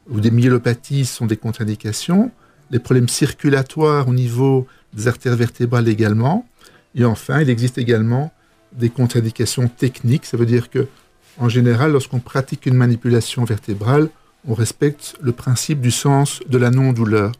ou 0.08 0.20
des 0.20 0.30
myélopathies 0.30 1.04
sont 1.04 1.26
des 1.26 1.36
contre-indications. 1.36 2.30
Les 2.70 2.78
problèmes 2.78 3.08
circulatoires 3.08 4.08
au 4.08 4.14
niveau 4.14 4.66
des 4.94 5.08
artères 5.08 5.36
vertébrales 5.36 5.88
également. 5.88 6.46
Et 6.94 7.04
enfin, 7.04 7.40
il 7.40 7.50
existe 7.50 7.78
également 7.78 8.32
des 8.72 8.90
contre-indications 8.90 9.68
techniques. 9.68 10.24
Ça 10.24 10.36
veut 10.36 10.46
dire 10.46 10.70
que, 10.70 10.86
en 11.38 11.48
général, 11.48 11.92
lorsqu'on 11.92 12.20
pratique 12.20 12.66
une 12.66 12.74
manipulation 12.74 13.44
vertébrale, 13.44 14.08
on 14.46 14.54
respecte 14.54 15.16
le 15.20 15.32
principe 15.32 15.80
du 15.80 15.90
sens 15.90 16.40
de 16.48 16.58
la 16.58 16.70
non-douleur. 16.70 17.32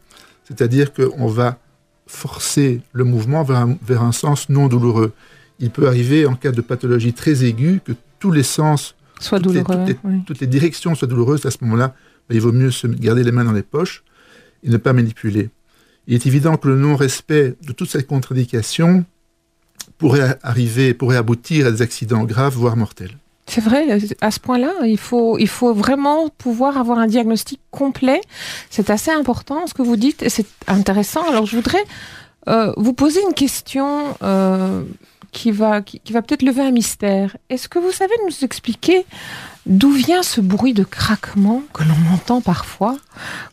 C'est-à-dire 0.44 0.92
qu'on 0.92 1.26
va 1.26 1.58
forcer 2.06 2.82
le 2.92 3.04
mouvement 3.04 3.42
vers 3.42 4.02
un, 4.02 4.12
sens 4.12 4.48
non 4.48 4.66
douloureux. 4.68 5.12
Il 5.58 5.70
peut 5.70 5.86
arriver 5.86 6.26
en 6.26 6.34
cas 6.34 6.52
de 6.52 6.60
pathologie 6.60 7.12
très 7.12 7.44
aiguë 7.44 7.80
que 7.84 7.92
tous 8.18 8.32
les 8.32 8.42
sens, 8.42 8.94
soient 9.20 9.40
toutes, 9.40 9.54
douloureux, 9.54 9.86
les, 9.86 9.96
toutes, 10.26 10.40
les, 10.40 10.46
directions 10.46 10.94
soient 10.94 11.08
douloureuses. 11.08 11.46
À 11.46 11.50
ce 11.50 11.58
moment-là, 11.62 11.94
ben, 12.28 12.34
il 12.34 12.40
vaut 12.40 12.52
mieux 12.52 12.70
se 12.70 12.86
garder 12.86 13.22
les 13.22 13.32
mains 13.32 13.44
dans 13.44 13.52
les 13.52 13.62
poches 13.62 14.02
et 14.62 14.68
ne 14.68 14.76
pas 14.76 14.92
manipuler. 14.92 15.50
Il 16.06 16.14
est 16.14 16.26
évident 16.26 16.56
que 16.56 16.68
le 16.68 16.76
non-respect 16.76 17.54
de 17.62 17.72
toutes 17.72 17.90
ces 17.90 18.04
contre-indications 18.04 19.04
pourrait 19.98 20.38
arriver, 20.42 20.94
pourrait 20.94 21.16
aboutir 21.16 21.66
à 21.66 21.70
des 21.70 21.82
accidents 21.82 22.24
graves, 22.24 22.54
voire 22.54 22.76
mortels. 22.76 23.16
C'est 23.46 23.60
vrai, 23.60 23.86
à 24.20 24.30
ce 24.30 24.40
point-là, 24.40 24.72
il 24.84 24.98
faut, 24.98 25.38
il 25.38 25.48
faut 25.48 25.74
vraiment 25.74 26.28
pouvoir 26.38 26.78
avoir 26.78 26.98
un 26.98 27.06
diagnostic 27.06 27.60
complet. 27.70 28.20
C'est 28.70 28.88
assez 28.88 29.10
important 29.10 29.66
ce 29.66 29.74
que 29.74 29.82
vous 29.82 29.96
dites 29.96 30.22
et 30.22 30.30
c'est 30.30 30.46
intéressant. 30.66 31.28
Alors 31.28 31.44
je 31.44 31.56
voudrais 31.56 31.84
euh, 32.48 32.72
vous 32.76 32.94
poser 32.94 33.20
une 33.22 33.34
question 33.34 34.16
euh, 34.22 34.82
qui 35.34 35.50
va, 35.50 35.82
qui, 35.82 36.00
va 36.12 36.22
peut-être 36.22 36.42
lever 36.42 36.62
un 36.62 36.70
mystère. 36.70 37.36
Est-ce 37.50 37.68
que 37.68 37.78
vous 37.78 37.90
savez 37.90 38.14
nous 38.24 38.44
expliquer 38.44 39.04
d'où 39.66 39.90
vient 39.90 40.22
ce 40.22 40.40
bruit 40.40 40.74
de 40.74 40.84
craquement 40.84 41.62
que 41.72 41.82
l'on 41.82 42.14
entend 42.14 42.40
parfois 42.40 42.96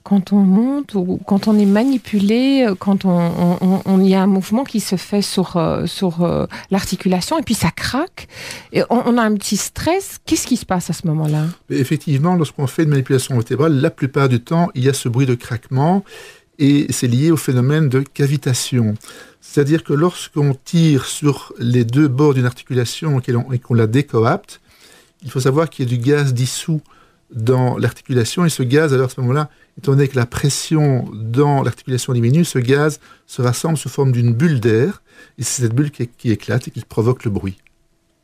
quand 0.04 0.34
on 0.34 0.40
monte 0.40 0.94
ou 0.94 1.20
quand 1.26 1.48
on 1.48 1.58
est 1.58 1.66
manipulé, 1.66 2.68
quand 2.80 3.06
on, 3.06 4.02
y 4.02 4.14
a 4.14 4.22
un 4.22 4.28
mouvement 4.28 4.64
qui 4.64 4.80
se 4.80 4.98
fait 4.98 5.22
sur, 5.22 5.58
euh, 5.58 5.86
sur 5.86 6.24
euh, 6.24 6.46
l'articulation 6.70 7.40
et 7.40 7.44
puis 7.44 7.56
ça 7.56 7.72
craque 7.72 8.28
et 8.74 8.84
on, 8.90 9.18
a 9.18 9.22
un 9.22 9.34
petit 9.36 9.58
stress. 9.58 10.20
Qu'est-ce 10.26 10.48
qui 10.48 10.58
se 10.58 10.66
passe 10.66 10.90
à 10.90 10.94
ce 10.94 11.08
moment-là? 11.08 11.46
Effectivement, 11.70 12.36
lorsqu'on 12.36 12.68
fait 12.68 12.84
une 12.84 12.90
manipulation 12.90 13.36
vertébrale, 13.36 13.74
la 13.80 13.90
plupart 13.90 14.30
du 14.30 14.40
temps, 14.40 14.70
il 14.76 14.84
y 14.84 14.90
a 14.90 14.94
ce 14.94 15.10
bruit 15.10 15.26
de 15.26 15.36
craquement 15.36 16.04
et 16.62 16.86
c'est 16.92 17.08
lié 17.08 17.32
au 17.32 17.38
phénomène 17.38 17.90
de 17.90 18.02
cavitation. 18.02 18.94
C'est-à-dire 19.42 19.84
que 19.84 19.94
lorsqu'on 19.94 20.54
tire 20.54 21.06
sur 21.06 21.54
les 21.58 21.84
deux 21.84 22.08
bords 22.08 22.36
d'une 22.36 22.46
articulation 22.46 23.20
et 23.20 23.60
qu'on 23.60 23.74
la 23.74 23.88
décoapte, 23.88 24.62
il 25.24 25.32
faut 25.32 25.40
savoir 25.40 25.72
qu'il 25.72 25.86
y 25.86 25.88
a 25.88 25.90
du 25.90 25.98
gaz 25.98 26.36
dissous 26.36 26.82
dans 27.32 27.80
l'articulation 27.80 28.46
et 28.46 28.50
ce 28.50 28.62
gaz, 28.62 28.94
alors 28.94 29.08
à 29.08 29.10
ce 29.10 29.20
moment-là, 29.22 29.50
étant 29.80 29.94
donné 29.94 30.08
que 30.08 30.16
la 30.16 30.28
pression 30.28 31.10
dans 31.14 31.64
l'articulation 31.64 32.14
diminue, 32.14 32.46
ce 32.46 32.60
gaz 32.60 33.00
se 33.26 33.42
rassemble 33.42 33.78
sous 33.78 33.90
forme 33.90 34.12
d'une 34.12 34.34
bulle 34.34 34.60
d'air 34.60 35.02
et 35.40 35.44
c'est 35.44 35.64
cette 35.64 35.74
bulle 35.74 35.90
qui, 35.90 36.08
qui 36.08 36.30
éclate 36.30 36.68
et 36.68 36.72
qui 36.72 36.82
provoque 36.82 37.24
le 37.24 37.32
bruit 37.32 37.58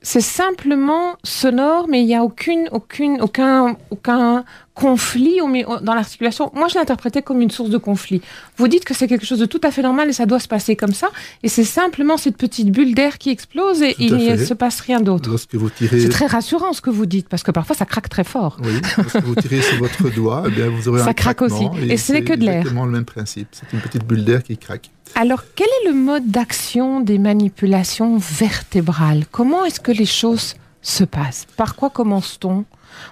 c'est 0.01 0.21
simplement 0.21 1.17
sonore, 1.23 1.87
mais 1.87 2.01
il 2.01 2.05
n'y 2.05 2.15
a 2.15 2.23
aucune, 2.23 2.69
aucune, 2.71 3.19
aucun, 3.21 3.75
aucun 3.89 4.45
conflit 4.77 5.39
dans 5.81 5.95
l'articulation. 5.95 6.51
Moi, 6.53 6.67
je 6.67 6.75
l'interprétais 6.75 7.23
comme 7.23 7.41
une 7.41 7.49
source 7.49 7.71
de 7.71 7.79
conflit. 7.79 8.21
Vous 8.57 8.67
dites 8.67 8.85
que 8.85 8.93
c'est 8.93 9.07
quelque 9.07 9.25
chose 9.25 9.39
de 9.39 9.47
tout 9.47 9.59
à 9.63 9.71
fait 9.71 9.81
normal 9.81 10.07
et 10.09 10.13
ça 10.13 10.27
doit 10.27 10.39
se 10.39 10.47
passer 10.47 10.75
comme 10.75 10.93
ça. 10.93 11.09
Et 11.41 11.49
c'est 11.49 11.63
simplement 11.63 12.15
cette 12.15 12.37
petite 12.37 12.71
bulle 12.71 12.93
d'air 12.93 13.17
qui 13.17 13.31
explose 13.31 13.81
et 13.81 13.95
il 13.97 14.15
ne 14.15 14.37
se 14.37 14.53
passe 14.53 14.79
rien 14.81 15.01
d'autre. 15.01 15.35
C'est 15.79 16.09
très 16.09 16.27
rassurant 16.27 16.73
ce 16.73 16.81
que 16.81 16.91
vous 16.91 17.07
dites 17.07 17.27
parce 17.27 17.41
que 17.41 17.49
parfois 17.49 17.75
ça 17.75 17.85
craque 17.85 18.07
très 18.07 18.23
fort. 18.23 18.57
Oui, 18.63 18.79
lorsque 18.97 19.23
vous 19.23 19.35
tirez 19.35 19.61
sur 19.61 19.79
votre 19.79 20.09
doigt, 20.15 20.43
eh 20.45 20.51
bien, 20.51 20.69
vous 20.69 20.87
aurez 20.87 21.01
ça 21.01 21.15
craque 21.15 21.41
aussi. 21.41 21.65
Et, 21.89 21.97
ce 21.97 22.13
n'est 22.13 22.23
que 22.23 22.33
de 22.33 22.41
l'air. 22.41 22.53
C'est 22.53 22.57
exactement 22.59 22.85
le 22.85 22.91
même 22.91 23.05
principe. 23.05 23.47
C'est 23.51 23.73
une 23.73 23.81
petite 23.81 24.05
bulle 24.05 24.23
d'air 24.23 24.43
qui 24.43 24.57
craque. 24.57 24.91
Alors, 25.15 25.41
quel 25.55 25.67
est 25.67 25.87
le 25.89 25.95
mode 25.95 26.27
d'action 26.27 26.99
des 26.99 27.17
manipulations 27.17 28.17
vertébrales? 28.17 29.25
Comment 29.31 29.65
est-ce 29.65 29.79
que 29.79 29.91
les 29.91 30.05
choses 30.05 30.55
se 30.83 31.03
passent? 31.03 31.47
Par 31.57 31.75
quoi 31.75 31.89
commence-t-on? 31.89 32.65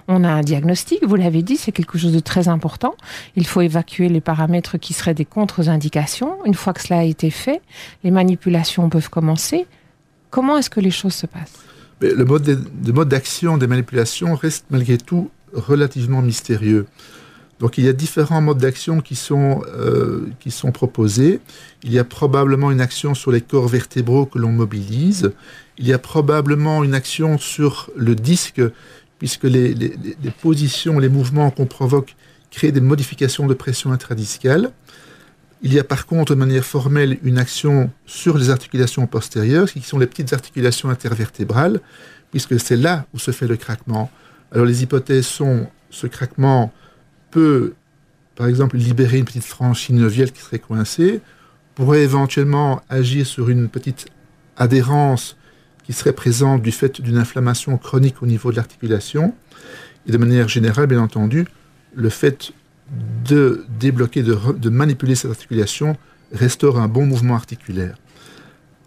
On 0.08 0.24
a 0.24 0.28
un 0.28 0.42
diagnostic, 0.42 1.04
vous 1.04 1.16
l'avez 1.16 1.42
dit, 1.42 1.56
c'est 1.56 1.72
quelque 1.72 1.98
chose 1.98 2.12
de 2.12 2.20
très 2.20 2.48
important. 2.48 2.94
Il 3.36 3.46
faut 3.46 3.60
évacuer 3.60 4.08
les 4.08 4.20
paramètres 4.20 4.78
qui 4.78 4.92
seraient 4.92 5.14
des 5.14 5.24
contre-indications. 5.24 6.38
Une 6.44 6.54
fois 6.54 6.72
que 6.72 6.82
cela 6.82 7.00
a 7.00 7.04
été 7.04 7.30
fait, 7.30 7.60
les 8.04 8.10
manipulations 8.10 8.88
peuvent 8.88 9.10
commencer. 9.10 9.66
Comment 10.30 10.58
est-ce 10.58 10.70
que 10.70 10.80
les 10.80 10.90
choses 10.90 11.14
se 11.14 11.26
passent? 11.26 11.60
Le 12.00 12.24
mode 12.24 13.08
d'action 13.08 13.56
des 13.56 13.66
manipulations 13.66 14.34
reste 14.34 14.66
malgré 14.70 14.98
tout 14.98 15.30
relativement 15.54 16.20
mystérieux. 16.20 16.86
Donc 17.58 17.78
il 17.78 17.84
y 17.84 17.88
a 17.88 17.92
différents 17.92 18.42
modes 18.42 18.58
d'action 18.58 19.00
qui, 19.00 19.14
sont, 19.14 19.62
euh, 19.68 20.28
qui 20.40 20.50
sont 20.50 20.72
proposés. 20.72 21.40
Il 21.82 21.92
y 21.92 21.98
a 21.98 22.04
probablement 22.04 22.70
une 22.70 22.80
action 22.80 23.14
sur 23.14 23.32
les 23.32 23.40
corps 23.40 23.68
vertébraux 23.68 24.26
que 24.26 24.38
l'on 24.38 24.52
mobilise. 24.52 25.32
Il 25.78 25.86
y 25.86 25.92
a 25.92 25.98
probablement 25.98 26.84
une 26.84 26.94
action 26.94 27.38
sur 27.38 27.90
le 27.96 28.14
disque, 28.14 28.60
puisque 29.18 29.44
les, 29.44 29.74
positions, 30.42 30.98
les 30.98 31.08
mouvements 31.08 31.50
qu'on 31.50 31.66
provoque 31.66 32.14
créent 32.50 32.72
des 32.72 32.80
modifications 32.80 33.46
de 33.46 33.54
pression 33.54 33.92
intradiscale. 33.92 34.70
Il 35.62 35.72
y 35.72 35.78
a 35.78 35.84
par 35.84 36.06
contre 36.06 36.34
de 36.34 36.38
manière 36.38 36.64
formelle 36.64 37.18
une 37.22 37.38
action 37.38 37.90
sur 38.04 38.36
les 38.36 38.50
articulations 38.50 39.06
postérieures, 39.06 39.70
qui 39.70 39.80
sont 39.80 39.98
les 39.98 40.06
petites 40.06 40.32
articulations 40.32 40.90
intervertébrales, 40.90 41.80
puisque 42.30 42.60
c'est 42.60 42.76
là 42.76 43.06
où 43.14 43.18
se 43.18 43.30
fait 43.30 43.46
le 43.46 43.56
craquement. 43.56 44.10
Alors 44.52 44.66
les 44.66 44.82
hypothèses 44.82 45.26
sont 45.26 45.66
ce 45.90 46.06
craquement 46.06 46.72
peut, 47.30 47.74
par 48.34 48.46
exemple, 48.46 48.76
libérer 48.76 49.18
une 49.18 49.24
petite 49.24 49.44
frange 49.44 49.80
synoviale 49.82 50.30
qui 50.30 50.42
serait 50.42 50.58
coincée, 50.58 51.20
pourrait 51.74 52.02
éventuellement 52.02 52.82
agir 52.88 53.26
sur 53.26 53.48
une 53.48 53.68
petite 53.68 54.06
adhérence 54.56 55.36
qui 55.86 55.92
serait 55.92 56.12
présente 56.12 56.62
du 56.62 56.72
fait 56.72 57.00
d'une 57.00 57.16
inflammation 57.16 57.78
chronique 57.78 58.22
au 58.22 58.26
niveau 58.26 58.50
de 58.50 58.56
l'articulation. 58.56 59.34
Et 60.06 60.12
de 60.12 60.18
manière 60.18 60.48
générale, 60.48 60.86
bien 60.86 61.00
entendu, 61.00 61.46
le 61.94 62.08
fait 62.08 62.52
de 63.24 63.64
débloquer, 63.78 64.22
de, 64.22 64.36
de, 64.52 64.68
manipuler 64.68 65.14
cette 65.14 65.30
articulation 65.30 65.96
restaure 66.32 66.78
un 66.78 66.88
bon 66.88 67.06
mouvement 67.06 67.34
articulaire. 67.34 67.96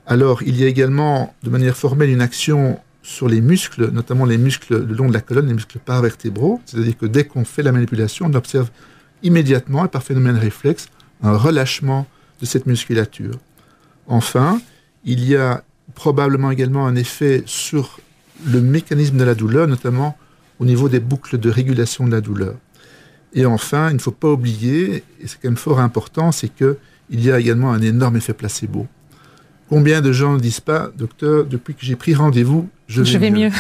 Alors, 0.08 0.44
il 0.44 0.60
y 0.60 0.64
a 0.64 0.68
également, 0.68 1.34
de 1.44 1.50
manière 1.50 1.76
formelle, 1.76 2.10
une 2.10 2.22
action 2.22 2.80
sur 3.02 3.30
les 3.30 3.42
muscles, 3.42 3.90
notamment 3.92 4.26
les 4.26 4.38
muscles 4.38 4.86
le 4.86 4.94
long 4.94 5.08
de 5.08 5.14
la 5.14 5.22
colonne, 5.22 5.48
les 5.48 5.54
muscles 5.54 5.80
paravertébraux. 5.80 6.62
C'est-à-dire 6.66 6.98
que 6.98 7.06
dès 7.06 7.24
qu'on 7.24 7.46
fait 7.46 7.64
la 7.64 7.72
manipulation, 7.72 8.26
on 8.28 8.34
observe 8.34 8.70
immédiatement, 9.24 9.86
et 9.86 9.88
par 9.88 10.04
phénomène 10.04 10.38
réflexe, 10.38 10.88
un 11.24 11.36
relâchement 11.36 12.08
de 12.42 12.46
cette 12.46 12.66
musculature. 12.66 13.36
Enfin, 14.08 14.62
il 15.04 15.26
y 15.26 15.36
a 15.36 15.64
probablement 15.96 16.52
également 16.52 16.88
un 16.88 16.96
effet 16.96 17.44
sur 17.46 18.00
le 18.46 18.62
mécanisme 18.62 19.18
de 19.18 19.24
la 19.24 19.36
douleur, 19.36 19.68
notamment 19.68 20.18
au 20.60 20.66
niveau 20.66 20.90
des 20.90 21.00
boucles 21.00 21.38
de 21.38 21.50
régulation 21.50 22.06
de 22.06 22.12
la 22.12 22.22
douleur. 22.22 22.56
Et 23.34 23.46
enfin, 23.46 23.90
il 23.90 23.96
ne 23.96 24.00
faut 24.00 24.12
pas 24.12 24.30
oublier, 24.30 25.04
et 25.22 25.28
c'est 25.28 25.40
quand 25.42 25.50
même 25.50 25.58
fort 25.58 25.80
important, 25.80 26.32
c'est 26.32 26.50
qu'il 26.50 26.76
y 27.12 27.32
a 27.32 27.40
également 27.40 27.72
un 27.72 27.82
énorme 27.82 28.18
effet 28.18 28.34
placebo. 28.34 28.88
Combien 29.70 30.02
de 30.02 30.12
gens 30.12 30.34
ne 30.34 30.40
disent 30.40 30.62
pas, 30.62 30.90
docteur, 30.98 31.46
depuis 31.46 31.76
que 31.76 31.86
j'ai 31.86 31.96
pris 31.96 32.16
rendez-vous, 32.16 32.68
je 32.88 33.04
vais, 33.04 33.30
mieux. 33.30 33.52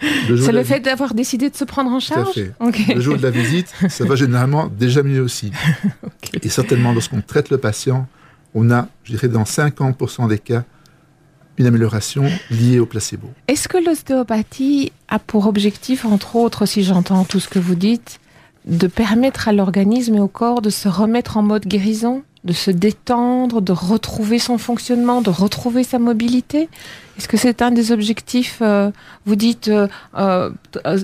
C'est 0.00 0.52
le 0.52 0.64
fait 0.64 0.80
d'avoir 0.80 1.12
décidé 1.12 1.50
de 1.50 1.56
se 1.56 1.64
prendre 1.64 1.90
en 1.90 2.00
charge 2.00 2.34
Le 2.58 3.00
jour 3.00 3.18
de 3.18 3.22
la 3.22 3.30
visite, 3.30 3.74
ça 3.90 4.06
va 4.06 4.16
généralement 4.16 4.68
déjà 4.68 5.02
mieux 5.02 5.20
aussi. 5.20 5.52
Et 6.42 6.48
certainement, 6.48 6.94
lorsqu'on 6.94 7.20
traite 7.20 7.50
le 7.50 7.58
patient, 7.58 8.08
on 8.54 8.70
a, 8.70 8.88
je 9.04 9.12
dirais, 9.12 9.28
dans 9.28 9.42
50% 9.42 10.28
des 10.28 10.38
cas, 10.38 10.64
une 11.60 11.66
amélioration 11.66 12.24
liée 12.50 12.78
au 12.78 12.86
placebo. 12.86 13.28
Est-ce 13.46 13.68
que 13.68 13.76
l'ostéopathie 13.76 14.92
a 15.08 15.18
pour 15.18 15.46
objectif, 15.46 16.04
entre 16.04 16.36
autres, 16.36 16.66
si 16.66 16.82
j'entends 16.82 17.24
tout 17.24 17.38
ce 17.38 17.48
que 17.48 17.58
vous 17.58 17.74
dites, 17.74 18.18
de 18.64 18.86
permettre 18.86 19.48
à 19.48 19.52
l'organisme 19.52 20.14
et 20.14 20.20
au 20.20 20.28
corps 20.28 20.62
de 20.62 20.70
se 20.70 20.88
remettre 20.88 21.36
en 21.36 21.42
mode 21.42 21.66
guérison 21.66 22.22
de 22.44 22.52
se 22.52 22.70
détendre, 22.70 23.60
de 23.60 23.72
retrouver 23.72 24.38
son 24.38 24.58
fonctionnement, 24.58 25.20
de 25.20 25.30
retrouver 25.30 25.84
sa 25.84 25.98
mobilité? 25.98 26.68
Est-ce 27.18 27.28
que 27.28 27.36
c'est 27.36 27.60
un 27.60 27.70
des 27.70 27.92
objectifs 27.92 28.60
euh, 28.62 28.90
Vous 29.26 29.36
dites, 29.36 29.68
euh, 29.68 29.88
euh, 30.16 30.50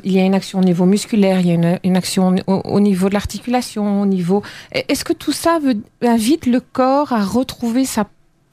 il 0.02 0.12
y 0.12 0.18
a 0.18 0.24
une 0.24 0.34
action 0.34 0.60
au 0.60 0.64
niveau 0.64 0.86
musculaire, 0.86 1.40
il 1.40 1.46
y 1.46 1.50
a 1.50 1.78
une, 1.82 1.96
action 1.96 2.34
au, 2.46 2.80
niveau 2.80 3.08
de 3.08 3.14
l'articulation, 3.14 4.00
au 4.00 4.06
niveau... 4.06 4.42
Est-ce 4.72 5.04
que 5.04 5.12
tout 5.12 5.32
ça 5.32 5.58
invite 6.00 6.46
le 6.46 6.60
corps 6.60 7.12
à 7.12 7.22
retrouver 7.22 7.84
sa 7.84 8.06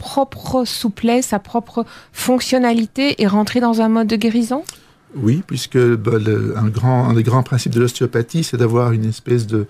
propre 0.03 0.65
souplesse, 0.65 1.27
sa 1.27 1.39
propre 1.39 1.85
fonctionnalité 2.11 3.21
et 3.21 3.27
rentrer 3.27 3.61
dans 3.61 3.79
un 3.79 3.87
mode 3.87 4.07
de 4.07 4.17
guérison? 4.17 4.63
Oui, 5.15 5.43
puisque 5.47 5.77
bah, 5.77 6.17
un, 6.57 6.67
grand, 6.67 7.07
un 7.07 7.13
des 7.13 7.23
grands 7.23 7.43
principes 7.43 7.73
de 7.73 7.79
l'ostéopathie, 7.79 8.43
c'est 8.43 8.57
d'avoir 8.57 8.91
une 8.91 9.05
espèce 9.05 9.47
de 9.47 9.65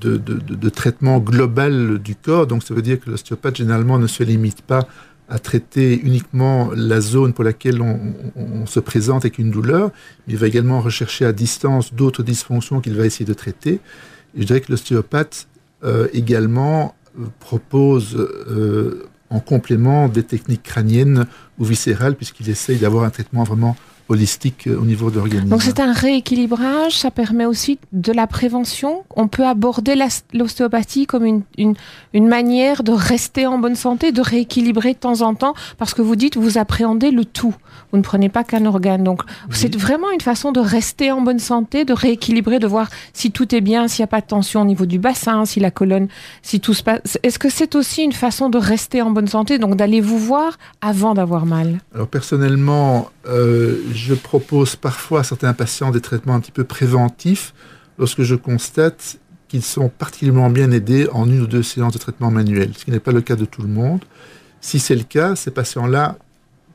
de, 0.00 0.68
traitement 0.70 1.18
global 1.18 1.98
du 1.98 2.14
corps. 2.14 2.46
Donc 2.46 2.62
ça 2.62 2.72
veut 2.72 2.80
dire 2.80 2.98
que 2.98 3.10
l'ostéopathe 3.10 3.56
généralement 3.56 3.98
ne 3.98 4.06
se 4.06 4.22
limite 4.22 4.62
pas 4.62 4.88
à 5.28 5.38
traiter 5.38 6.00
uniquement 6.00 6.70
la 6.74 7.00
zone 7.00 7.34
pour 7.34 7.44
laquelle 7.44 7.82
on, 7.82 8.66
se 8.66 8.80
présente 8.80 9.24
avec 9.24 9.38
une 9.38 9.50
douleur, 9.50 9.90
mais 10.26 10.34
il 10.34 10.38
va 10.38 10.46
également 10.46 10.80
rechercher 10.80 11.26
à 11.26 11.32
distance 11.32 11.92
d'autres 11.92 12.22
dysfonctions 12.22 12.80
qu'il 12.80 12.94
va 12.94 13.04
essayer 13.04 13.26
de 13.26 13.34
traiter. 13.34 13.80
Et 14.34 14.42
je 14.42 14.46
dirais 14.46 14.62
que 14.62 14.72
l'ostéopathe 14.72 15.46
euh, 15.84 16.08
également 16.14 16.94
euh, 17.18 17.26
propose 17.40 18.16
euh, 18.16 19.04
en 19.32 19.40
complément 19.40 20.08
des 20.08 20.22
techniques 20.22 20.62
crâniennes 20.62 21.26
ou 21.58 21.64
viscérales, 21.64 22.14
puisqu'il 22.16 22.48
essaye 22.50 22.78
d'avoir 22.78 23.04
un 23.04 23.10
traitement 23.10 23.44
vraiment 23.44 23.76
holistique 24.08 24.66
euh, 24.66 24.78
au 24.78 24.84
niveau 24.84 25.10
de 25.10 25.16
l'organisme. 25.16 25.48
Donc 25.48 25.62
c'est 25.62 25.80
un 25.80 25.92
rééquilibrage, 25.92 26.98
ça 26.98 27.10
permet 27.10 27.46
aussi 27.46 27.78
de 27.92 28.12
la 28.12 28.26
prévention. 28.26 29.04
On 29.16 29.28
peut 29.28 29.46
aborder 29.46 29.94
l'ostéopathie 30.32 31.06
comme 31.06 31.24
une, 31.24 31.42
une, 31.58 31.74
une, 32.12 32.28
manière 32.28 32.82
de 32.82 32.92
rester 32.92 33.46
en 33.46 33.58
bonne 33.58 33.74
santé, 33.74 34.12
de 34.12 34.20
rééquilibrer 34.20 34.94
de 34.94 34.98
temps 34.98 35.22
en 35.22 35.34
temps, 35.34 35.54
parce 35.78 35.94
que 35.94 36.02
vous 36.02 36.16
dites, 36.16 36.36
vous 36.36 36.58
appréhendez 36.58 37.10
le 37.10 37.24
tout. 37.24 37.54
Vous 37.90 37.98
ne 37.98 38.02
prenez 38.02 38.28
pas 38.28 38.44
qu'un 38.44 38.64
organe. 38.66 39.04
Donc 39.04 39.22
c'est 39.50 39.74
vraiment 39.76 40.10
une 40.10 40.20
façon 40.20 40.52
de 40.52 40.60
rester 40.60 41.12
en 41.12 41.20
bonne 41.20 41.38
santé, 41.38 41.84
de 41.84 41.92
rééquilibrer, 41.92 42.58
de 42.58 42.66
voir 42.66 42.88
si 43.12 43.30
tout 43.30 43.54
est 43.54 43.60
bien, 43.60 43.88
s'il 43.88 44.02
n'y 44.02 44.04
a 44.04 44.08
pas 44.08 44.20
de 44.20 44.26
tension 44.26 44.62
au 44.62 44.64
niveau 44.64 44.86
du 44.86 44.98
bassin, 44.98 45.44
si 45.44 45.60
la 45.60 45.70
colonne, 45.70 46.08
si 46.42 46.60
tout 46.60 46.74
se 46.74 46.82
passe. 46.82 47.18
Est-ce 47.22 47.38
que 47.38 47.50
c'est 47.50 47.74
aussi 47.74 48.02
une 48.02 48.12
façon 48.12 48.48
de 48.48 48.58
rester 48.58 49.02
en 49.02 49.10
bonne 49.10 49.28
santé, 49.28 49.58
donc 49.58 49.76
d'aller 49.76 50.00
vous 50.00 50.18
voir 50.18 50.58
avant 50.80 51.14
d'avoir 51.14 51.46
mal? 51.46 51.80
Alors 51.94 52.08
personnellement, 52.08 53.10
euh, 53.28 53.76
je 53.96 54.14
propose 54.14 54.76
parfois 54.76 55.20
à 55.20 55.24
certains 55.24 55.52
patients 55.52 55.90
des 55.90 56.00
traitements 56.00 56.34
un 56.34 56.40
petit 56.40 56.52
peu 56.52 56.64
préventifs 56.64 57.54
lorsque 57.98 58.22
je 58.22 58.34
constate 58.34 59.18
qu'ils 59.48 59.62
sont 59.62 59.88
particulièrement 59.88 60.50
bien 60.50 60.70
aidés 60.70 61.08
en 61.12 61.28
une 61.28 61.40
ou 61.40 61.46
deux 61.46 61.62
séances 61.62 61.92
de 61.92 61.98
traitement 61.98 62.30
manuel, 62.30 62.72
ce 62.76 62.84
qui 62.84 62.90
n'est 62.90 63.00
pas 63.00 63.12
le 63.12 63.20
cas 63.20 63.36
de 63.36 63.44
tout 63.44 63.62
le 63.62 63.68
monde. 63.68 64.02
Si 64.60 64.78
c'est 64.78 64.94
le 64.94 65.04
cas, 65.04 65.36
ces 65.36 65.50
patients-là, 65.50 66.16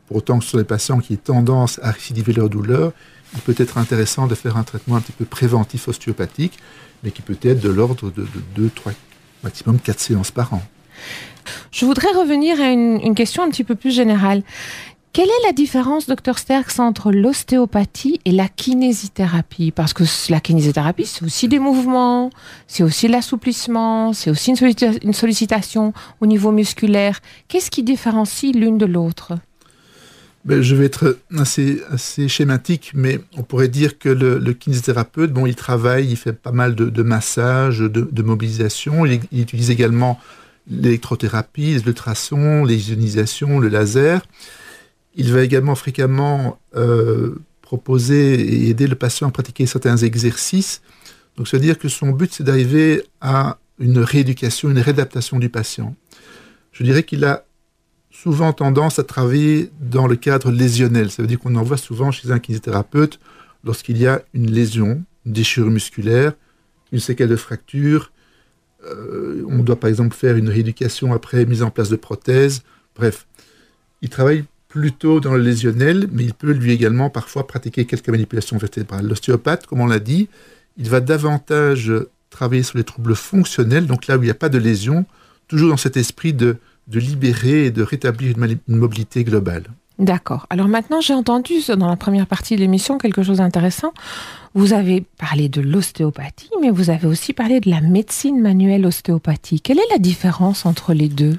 pour 0.07 0.17
autant 0.17 0.39
que 0.39 0.45
ce 0.45 0.51
sont 0.51 0.57
des 0.57 0.63
patients 0.63 0.99
qui 0.99 1.13
aient 1.13 1.17
tendance 1.17 1.79
à 1.81 1.91
récidiver 1.91 2.33
leur 2.33 2.49
douleur, 2.49 2.91
il 3.33 3.41
peut 3.41 3.55
être 3.57 3.77
intéressant 3.77 4.27
de 4.27 4.35
faire 4.35 4.57
un 4.57 4.63
traitement 4.63 4.95
un 4.95 5.01
petit 5.01 5.11
peu 5.11 5.25
préventif 5.25 5.87
ostéopathique, 5.87 6.57
mais 7.03 7.11
qui 7.11 7.21
peut 7.21 7.37
être 7.41 7.59
de 7.59 7.69
l'ordre 7.69 8.11
de, 8.11 8.25
2, 8.55 8.69
3, 8.73 8.93
maximum 9.43 9.79
4 9.79 9.99
séances 9.99 10.31
par 10.31 10.53
an. 10.53 10.61
Je 11.71 11.85
voudrais 11.85 12.11
revenir 12.11 12.59
à 12.59 12.69
une, 12.69 13.15
question 13.15 13.43
un 13.43 13.49
petit 13.49 13.63
peu 13.63 13.75
plus 13.75 13.91
générale. 13.91 14.43
Quelle 15.17 15.29
est 15.29 15.47
la 15.47 15.51
différence, 15.51 16.05
docteur 16.05 16.37
Sterks, 16.37 16.77
entre 16.77 17.11
l'ostéopathie 17.11 18.19
et 18.25 18.31
la 18.31 18.47
kinésithérapie? 18.47 19.71
Parce 19.71 19.91
que 19.91 20.03
la 20.29 20.39
kinésithérapie, 20.39 21.07
c'est 21.07 21.25
aussi 21.25 21.47
des 21.47 21.57
mouvements, 21.57 22.29
c'est 22.67 22.83
aussi 22.83 23.07
l'assouplissement, 23.07 24.13
c'est 24.13 24.29
aussi 24.29 24.51
une, 24.51 25.13
sollicitation 25.13 25.91
au 26.21 26.27
niveau 26.27 26.51
musculaire. 26.51 27.19
Qu'est-ce 27.47 27.71
qui 27.71 27.81
différencie 27.81 28.53
l'une 28.53 28.77
de 28.77 28.85
l'autre? 28.85 29.33
Ben, 30.45 30.61
je 30.61 30.75
vais 30.75 30.85
être 30.85 31.17
assez, 31.35 31.81
schématique, 32.27 32.91
mais 32.93 33.19
on 33.37 33.41
pourrait 33.41 33.69
dire 33.69 33.97
que 33.97 34.09
le, 34.09 34.53
kinésithérapeute, 34.53 35.33
bon, 35.33 35.47
il 35.47 35.55
travaille, 35.55 36.11
il 36.11 36.15
fait 36.15 36.31
pas 36.31 36.51
mal 36.51 36.75
de, 36.75 36.91
de 36.91 37.01
massages, 37.01 37.79
de, 37.79 38.21
mobilisation. 38.21 39.03
Il, 39.07 39.21
il, 39.31 39.41
utilise 39.41 39.71
également 39.71 40.19
l'électrothérapie, 40.69 41.73
les 41.73 41.81
ultrasons, 41.87 42.63
les 42.65 42.91
ionisations, 42.91 43.57
le 43.57 43.69
laser. 43.69 44.21
Il 45.17 45.33
va 45.33 45.43
également 45.43 45.75
fréquemment 45.75 46.59
euh, 46.75 47.35
proposer 47.61 48.35
et 48.35 48.69
aider 48.69 48.87
le 48.87 48.95
patient 48.95 49.27
à 49.27 49.31
pratiquer 49.31 49.65
certains 49.65 49.97
exercices. 49.97 50.81
Donc, 51.35 51.47
c'est-à-dire 51.47 51.77
que 51.77 51.89
son 51.89 52.11
but, 52.11 52.33
c'est 52.33 52.43
d'arriver 52.43 53.03
à 53.19 53.57
une 53.79 53.99
rééducation, 53.99 54.69
une 54.69 54.79
réadaptation 54.79 55.39
du 55.39 55.49
patient. 55.49 55.95
Je 56.71 56.83
dirais 56.83 57.03
qu'il 57.03 57.25
a 57.25 57.45
souvent 58.11 58.53
tendance 58.53 58.99
à 58.99 59.03
travailler 59.03 59.71
dans 59.81 60.07
le 60.07 60.15
cadre 60.15 60.51
lésionnel. 60.51 61.11
Ça 61.11 61.21
veut 61.21 61.27
dire 61.27 61.39
qu'on 61.39 61.55
en 61.55 61.63
voit 61.63 61.77
souvent 61.77 62.11
chez 62.11 62.31
un 62.31 62.39
kinésithérapeute 62.39 63.19
lorsqu'il 63.63 63.97
y 63.97 64.07
a 64.07 64.23
une 64.33 64.49
lésion, 64.49 65.03
une 65.25 65.33
déchirure 65.33 65.69
musculaire, 65.69 66.33
une 66.91 66.99
séquelle 66.99 67.29
de 67.29 67.35
fracture. 67.35 68.11
Euh, 68.85 69.43
on 69.49 69.59
doit 69.59 69.79
par 69.79 69.89
exemple 69.89 70.15
faire 70.15 70.37
une 70.37 70.49
rééducation 70.49 71.13
après 71.13 71.45
mise 71.45 71.63
en 71.63 71.69
place 71.69 71.89
de 71.89 71.95
prothèses. 71.95 72.61
Bref, 72.95 73.27
il 74.01 74.09
travaille 74.09 74.45
plutôt 74.67 75.19
dans 75.19 75.33
le 75.33 75.41
lésionnel, 75.41 76.07
mais 76.11 76.23
il 76.23 76.33
peut 76.33 76.51
lui 76.51 76.71
également 76.71 77.09
parfois 77.09 77.47
pratiquer 77.47 77.85
quelques 77.85 78.09
manipulations 78.09 78.57
vertébrales. 78.57 79.07
L'ostéopathe, 79.07 79.65
comme 79.65 79.81
on 79.81 79.87
l'a 79.87 79.99
dit, 79.99 80.27
il 80.77 80.89
va 80.89 80.99
davantage 80.99 81.91
travailler 82.29 82.63
sur 82.63 82.77
les 82.77 82.83
troubles 82.83 83.15
fonctionnels, 83.15 83.87
donc 83.87 84.07
là 84.07 84.17
où 84.17 84.21
il 84.21 84.25
n'y 84.25 84.31
a 84.31 84.35
pas 84.35 84.49
de 84.49 84.57
lésion, 84.57 85.05
toujours 85.47 85.69
dans 85.69 85.77
cet 85.77 85.97
esprit 85.97 86.33
de, 86.33 86.57
de 86.87 86.99
libérer 86.99 87.65
et 87.65 87.71
de 87.71 87.81
rétablir 87.81 88.35
une, 88.37 88.59
mobilité 88.67 89.23
globale. 89.23 89.63
D'accord. 89.99 90.45
Alors 90.51 90.67
maintenant, 90.67 91.01
j'ai 91.01 91.15
entendu 91.15 91.55
dans 91.75 91.87
la 91.87 91.95
première 91.95 92.27
partie 92.27 92.55
de 92.55 92.61
l'émission 92.61 92.99
quelque 92.99 93.23
chose 93.23 93.37
d'intéressant. 93.37 93.93
Vous 94.53 94.73
avez 94.73 95.03
parlé 95.17 95.49
de 95.49 95.59
l'ostéopathie, 95.59 96.51
mais 96.61 96.69
vous 96.69 96.91
avez 96.91 97.07
aussi 97.07 97.33
parlé 97.33 97.59
de 97.59 97.69
la 97.69 97.81
médecine 97.81 98.39
manuelle 98.39 98.85
ostéopathie. 98.85 99.59
Quelle 99.59 99.79
est 99.79 99.91
la 99.91 99.97
différence 99.97 100.67
entre 100.67 100.93
les 100.93 101.09
deux? 101.09 101.37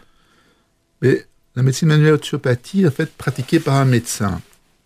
Mais 1.03 1.25
la 1.59 1.65
médecine 1.65 1.89
manuelle 1.89 2.15
ostéopathie 2.15 2.87
en 2.87 2.91
fait 2.93 3.13
pratiquée 3.17 3.59
par 3.59 3.75
un 3.75 3.85
médecin. 3.85 4.41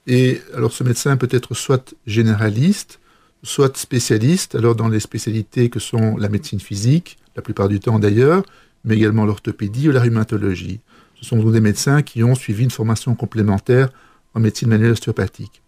Et 0.06 0.40
alors 0.54 0.72
ce 0.72 0.82
médecin 0.82 1.18
peut 1.18 1.28
être 1.30 1.52
soit 1.52 1.94
généraliste, 2.06 2.98
soit 3.42 3.76
spécialiste, 3.76 4.54
alors 4.54 4.74
dans 4.74 4.88
les 4.88 4.98
spécialités 4.98 5.68
que 5.68 5.78
sont 5.78 6.16
la 6.16 6.30
médecine 6.30 6.60
physique, 6.60 7.18
la 7.36 7.42
plupart 7.42 7.68
du 7.68 7.78
temps 7.78 7.98
d'ailleurs, 7.98 8.42
mais 8.84 8.94
également 8.96 9.26
l'orthopédie 9.26 9.90
ou 9.90 9.92
la 9.92 10.00
rhumatologie. 10.00 10.80
Ce 11.20 11.26
sont 11.26 11.36
donc 11.36 11.52
des 11.52 11.60
médecins 11.60 12.00
qui 12.00 12.24
ont 12.24 12.34
suivi 12.34 12.64
une 12.64 12.70
formation 12.70 13.14
complémentaire 13.14 13.90
en 14.32 14.40
médecine 14.40 14.70
manuelle 14.70 14.92
ostéopathique. 14.92 15.60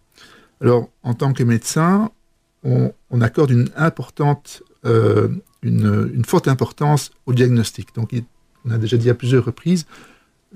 Alors, 0.59 0.89
en 1.03 1.13
tant 1.13 1.33
que 1.33 1.43
médecin, 1.43 2.09
on, 2.63 2.91
accorde 3.21 3.51
une 3.51 3.69
importante, 3.77 4.63
euh, 4.85 5.27
une, 5.61 6.25
forte 6.25 6.47
importance 6.47 7.11
au 7.27 7.33
diagnostic. 7.33 7.93
Donc, 7.93 8.09
on 8.65 8.71
a 8.71 8.79
déjà 8.79 8.97
dit 8.97 9.11
à 9.11 9.13
plusieurs 9.13 9.45
reprises, 9.45 9.85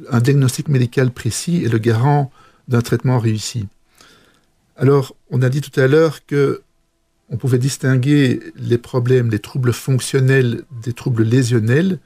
un 0.09 0.21
diagnostic 0.21 0.67
médical 0.67 1.11
précis 1.11 1.63
est 1.65 1.69
le 1.69 1.77
garant 1.77 2.31
d'un 2.67 2.81
traitement 2.81 3.19
réussi. 3.19 3.67
Alors, 4.77 5.15
on 5.29 5.41
a 5.41 5.49
dit 5.49 5.61
tout 5.61 5.77
à 5.79 5.87
l'heure 5.87 6.25
que 6.25 6.61
on 7.31 7.37
pouvait 7.37 7.59
distinguer 7.59 8.39
les 8.55 8.77
problèmes, 8.79 9.29
les 9.29 9.39
troubles 9.39 9.73
fonctionnels 9.73 10.63
des 10.83 10.93
troubles 10.93 11.23
lésionnels, 11.23 11.99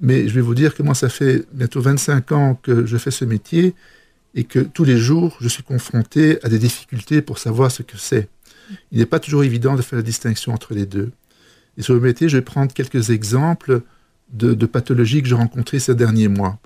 mais 0.00 0.28
je 0.28 0.34
vais 0.34 0.40
vous 0.40 0.54
dire 0.54 0.74
que 0.74 0.82
moi, 0.82 0.94
ça 0.94 1.08
fait 1.08 1.46
bientôt 1.52 1.80
25 1.80 2.32
ans 2.32 2.54
que 2.62 2.84
je 2.84 2.96
fais 2.98 3.10
ce 3.10 3.24
métier 3.24 3.74
et 4.34 4.44
que 4.44 4.60
tous 4.60 4.84
les 4.84 4.98
jours, 4.98 5.36
je 5.40 5.48
suis 5.48 5.62
confronté 5.62 6.38
à 6.44 6.48
des 6.48 6.58
difficultés 6.58 7.22
pour 7.22 7.38
savoir 7.38 7.70
ce 7.70 7.82
que 7.82 7.96
c'est. 7.96 8.28
Il 8.92 8.98
n'est 8.98 9.06
pas 9.06 9.20
toujours 9.20 9.42
évident 9.42 9.74
de 9.74 9.82
faire 9.82 9.96
la 9.96 10.02
distinction 10.02 10.52
entre 10.52 10.74
les 10.74 10.86
deux. 10.86 11.12
Et 11.78 11.82
sur 11.82 11.94
le 11.94 12.00
métier, 12.00 12.28
je 12.28 12.36
vais 12.36 12.42
prendre 12.42 12.72
quelques 12.72 13.10
exemples 13.10 13.82
de, 14.32 14.52
de 14.52 14.66
pathologies 14.66 15.22
que 15.22 15.28
j'ai 15.28 15.34
rencontrées 15.34 15.78
ces 15.78 15.94
derniers 15.94 16.28
mois. 16.28 16.58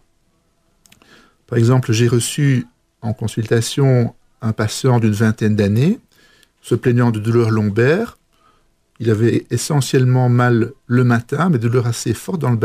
Par 1.53 1.59
exemple, 1.59 1.93
j'ai 1.93 2.09
reçu 2.09 2.67
en 3.03 3.12
consultation 3.12 4.15
un 4.41 4.55
patient 4.55 5.01
d'une 5.01 5.12
vingtaine 5.12 5.55
d'années, 5.55 5.99
se 6.62 6.75
plaignant 6.75 7.11
de 7.11 7.21
douleurs 7.21 7.51
lombaires. 7.51 8.17
Il 9.01 9.11
avait 9.11 9.45
essentiellement 9.51 10.31
mal 10.31 10.73
le 10.87 11.05
matin, 11.05 11.51
mais 11.51 11.59
douleurs 11.59 11.87
assez 11.87 12.15
fortes 12.15 12.41
dans 12.41 12.49
le 12.49 12.57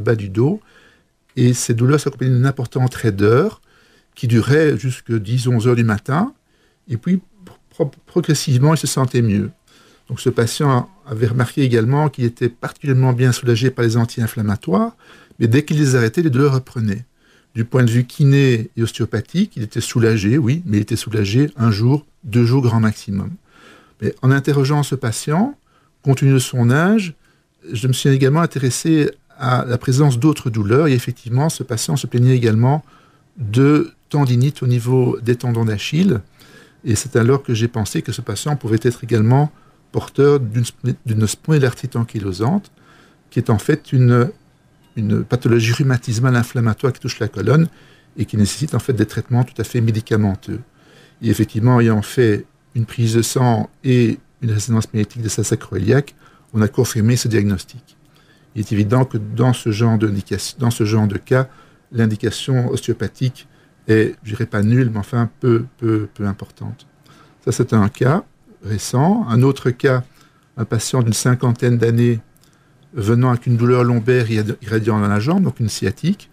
bas, 0.00 0.16
du 0.16 0.30
dos. 0.30 0.60
Et 1.36 1.54
ces 1.54 1.74
douleurs 1.74 2.00
s'accompagnaient 2.00 2.34
d'une 2.34 2.46
importante 2.46 2.92
raideur 2.96 3.60
qui 4.16 4.26
durait 4.26 4.76
jusque 4.76 5.12
10-11 5.12 5.68
heures 5.68 5.76
du 5.76 5.84
matin. 5.84 6.34
Et 6.88 6.96
puis, 6.96 7.20
progressivement, 8.06 8.74
il 8.74 8.78
se 8.78 8.88
sentait 8.88 9.22
mieux. 9.22 9.52
Donc 10.08 10.18
ce 10.18 10.28
patient 10.28 10.90
avait 11.06 11.28
remarqué 11.28 11.62
également 11.62 12.08
qu'il 12.08 12.24
était 12.24 12.48
particulièrement 12.48 13.12
bien 13.12 13.30
soulagé 13.30 13.70
par 13.70 13.84
les 13.84 13.96
anti-inflammatoires, 13.96 14.96
mais 15.38 15.46
dès 15.46 15.64
qu'il 15.64 15.78
les 15.78 15.94
arrêtait, 15.94 16.22
les 16.22 16.30
douleurs 16.30 16.54
reprenaient. 16.54 17.04
Du 17.54 17.64
point 17.64 17.84
de 17.84 17.90
vue 17.90 18.04
kiné 18.04 18.70
et 18.76 18.82
ostéopathique, 18.82 19.52
il 19.56 19.62
était 19.62 19.80
soulagé, 19.80 20.38
oui, 20.38 20.62
mais 20.66 20.78
il 20.78 20.80
était 20.80 20.96
soulagé 20.96 21.50
un 21.56 21.70
jour, 21.70 22.04
deux 22.24 22.44
jours 22.44 22.62
grand 22.62 22.80
maximum. 22.80 23.30
Mais 24.02 24.14
en 24.22 24.32
interrogeant 24.32 24.82
ce 24.82 24.96
patient, 24.96 25.56
compte 26.02 26.18
tenu 26.18 26.32
de 26.32 26.38
son 26.40 26.70
âge, 26.70 27.14
je 27.72 27.86
me 27.86 27.92
suis 27.92 28.08
également 28.08 28.40
intéressé 28.40 29.10
à 29.38 29.64
la 29.66 29.78
présence 29.78 30.18
d'autres 30.18 30.50
douleurs. 30.50 30.88
Et 30.88 30.92
effectivement, 30.92 31.48
ce 31.48 31.62
patient 31.62 31.96
se 31.96 32.06
plaignait 32.06 32.36
également 32.36 32.84
de 33.38 33.92
tendinite 34.10 34.62
au 34.62 34.66
niveau 34.66 35.18
des 35.22 35.36
tendons 35.36 35.64
d'Achille. 35.64 36.20
Et 36.84 36.96
c'est 36.96 37.16
alors 37.16 37.42
que 37.42 37.54
j'ai 37.54 37.68
pensé 37.68 38.02
que 38.02 38.12
ce 38.12 38.20
patient 38.20 38.56
pouvait 38.56 38.80
être 38.82 39.04
également 39.04 39.50
porteur 39.92 40.40
d'une 40.40 41.26
spondylarthrite 41.26 41.94
ankylosante, 41.94 42.70
qui 43.30 43.38
est 43.38 43.48
en 43.48 43.58
fait 43.58 43.92
une 43.92 44.30
une 44.96 45.24
pathologie 45.24 45.72
rhumatismale 45.72 46.36
inflammatoire 46.36 46.92
qui 46.92 47.00
touche 47.00 47.18
la 47.18 47.28
colonne 47.28 47.68
et 48.16 48.24
qui 48.26 48.36
nécessite 48.36 48.74
en 48.74 48.78
fait 48.78 48.92
des 48.92 49.06
traitements 49.06 49.44
tout 49.44 49.60
à 49.60 49.64
fait 49.64 49.80
médicamenteux. 49.80 50.60
Et 51.22 51.30
effectivement, 51.30 51.80
ayant 51.80 52.02
fait 52.02 52.44
une 52.74 52.86
prise 52.86 53.14
de 53.14 53.22
sang 53.22 53.70
et 53.82 54.18
une 54.42 54.50
résonance 54.50 54.92
magnétique 54.92 55.22
de 55.22 55.28
sa 55.28 55.44
sacroiliaque, 55.44 56.14
on 56.52 56.62
a 56.62 56.68
confirmé 56.68 57.16
ce 57.16 57.28
diagnostic. 57.28 57.96
Il 58.54 58.60
est 58.60 58.72
évident 58.72 59.04
que 59.04 59.18
dans 59.18 59.52
ce 59.52 59.70
genre 59.72 59.98
de, 59.98 60.12
dans 60.58 60.70
ce 60.70 60.84
genre 60.84 61.08
de 61.08 61.18
cas, 61.18 61.48
l'indication 61.90 62.68
ostéopathique 62.70 63.48
est, 63.88 64.14
je 64.22 64.30
dirais 64.30 64.46
pas 64.46 64.62
nulle, 64.62 64.90
mais 64.90 64.98
enfin 64.98 65.28
peu, 65.40 65.64
peu, 65.78 66.08
peu 66.14 66.26
importante. 66.26 66.86
Ça, 67.44 67.52
c'est 67.52 67.72
un 67.72 67.88
cas 67.88 68.24
récent. 68.62 69.26
Un 69.28 69.42
autre 69.42 69.70
cas, 69.70 70.04
un 70.56 70.64
patient 70.64 71.02
d'une 71.02 71.12
cinquantaine 71.12 71.78
d'années 71.78 72.20
venant 72.94 73.30
avec 73.30 73.46
une 73.46 73.56
douleur 73.56 73.84
lombaire 73.84 74.26
irradiant 74.30 75.00
dans 75.00 75.08
la 75.08 75.20
jambe, 75.20 75.44
donc 75.44 75.60
une 75.60 75.68
sciatique. 75.68 76.30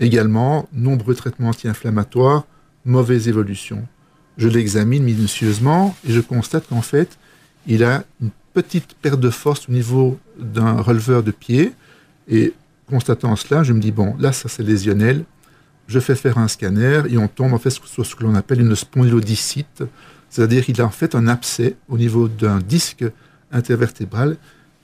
Également, 0.00 0.68
nombreux 0.72 1.14
traitements 1.14 1.48
anti-inflammatoires, 1.48 2.44
mauvaise 2.84 3.28
évolution. 3.28 3.86
Je 4.36 4.48
l'examine 4.48 5.04
minutieusement 5.04 5.96
et 6.06 6.12
je 6.12 6.20
constate 6.20 6.66
qu'en 6.68 6.82
fait, 6.82 7.18
il 7.66 7.84
a 7.84 8.04
une 8.20 8.30
petite 8.52 8.94
perte 8.94 9.20
de 9.20 9.30
force 9.30 9.68
au 9.68 9.72
niveau 9.72 10.18
d'un 10.38 10.80
releveur 10.80 11.22
de 11.22 11.30
pied. 11.30 11.72
Et 12.28 12.52
constatant 12.88 13.36
cela, 13.36 13.62
je 13.62 13.72
me 13.72 13.80
dis, 13.80 13.92
bon, 13.92 14.16
là, 14.18 14.32
ça 14.32 14.48
c'est 14.48 14.62
lésionnel. 14.62 15.24
Je 15.86 16.00
fais 16.00 16.14
faire 16.14 16.38
un 16.38 16.48
scanner 16.48 17.02
et 17.08 17.18
on 17.18 17.28
tombe 17.28 17.52
en 17.52 17.58
fait 17.58 17.70
sur 17.70 18.06
ce 18.06 18.14
que 18.14 18.24
l'on 18.24 18.34
appelle 18.34 18.60
une 18.60 18.74
spondylodicite, 18.74 19.84
c'est-à-dire 20.30 20.64
qu'il 20.64 20.80
a 20.80 20.86
en 20.86 20.90
fait 20.90 21.14
un 21.14 21.28
abcès 21.28 21.76
au 21.88 21.98
niveau 21.98 22.26
d'un 22.26 22.58
disque 22.58 23.04
intervertébral 23.52 24.38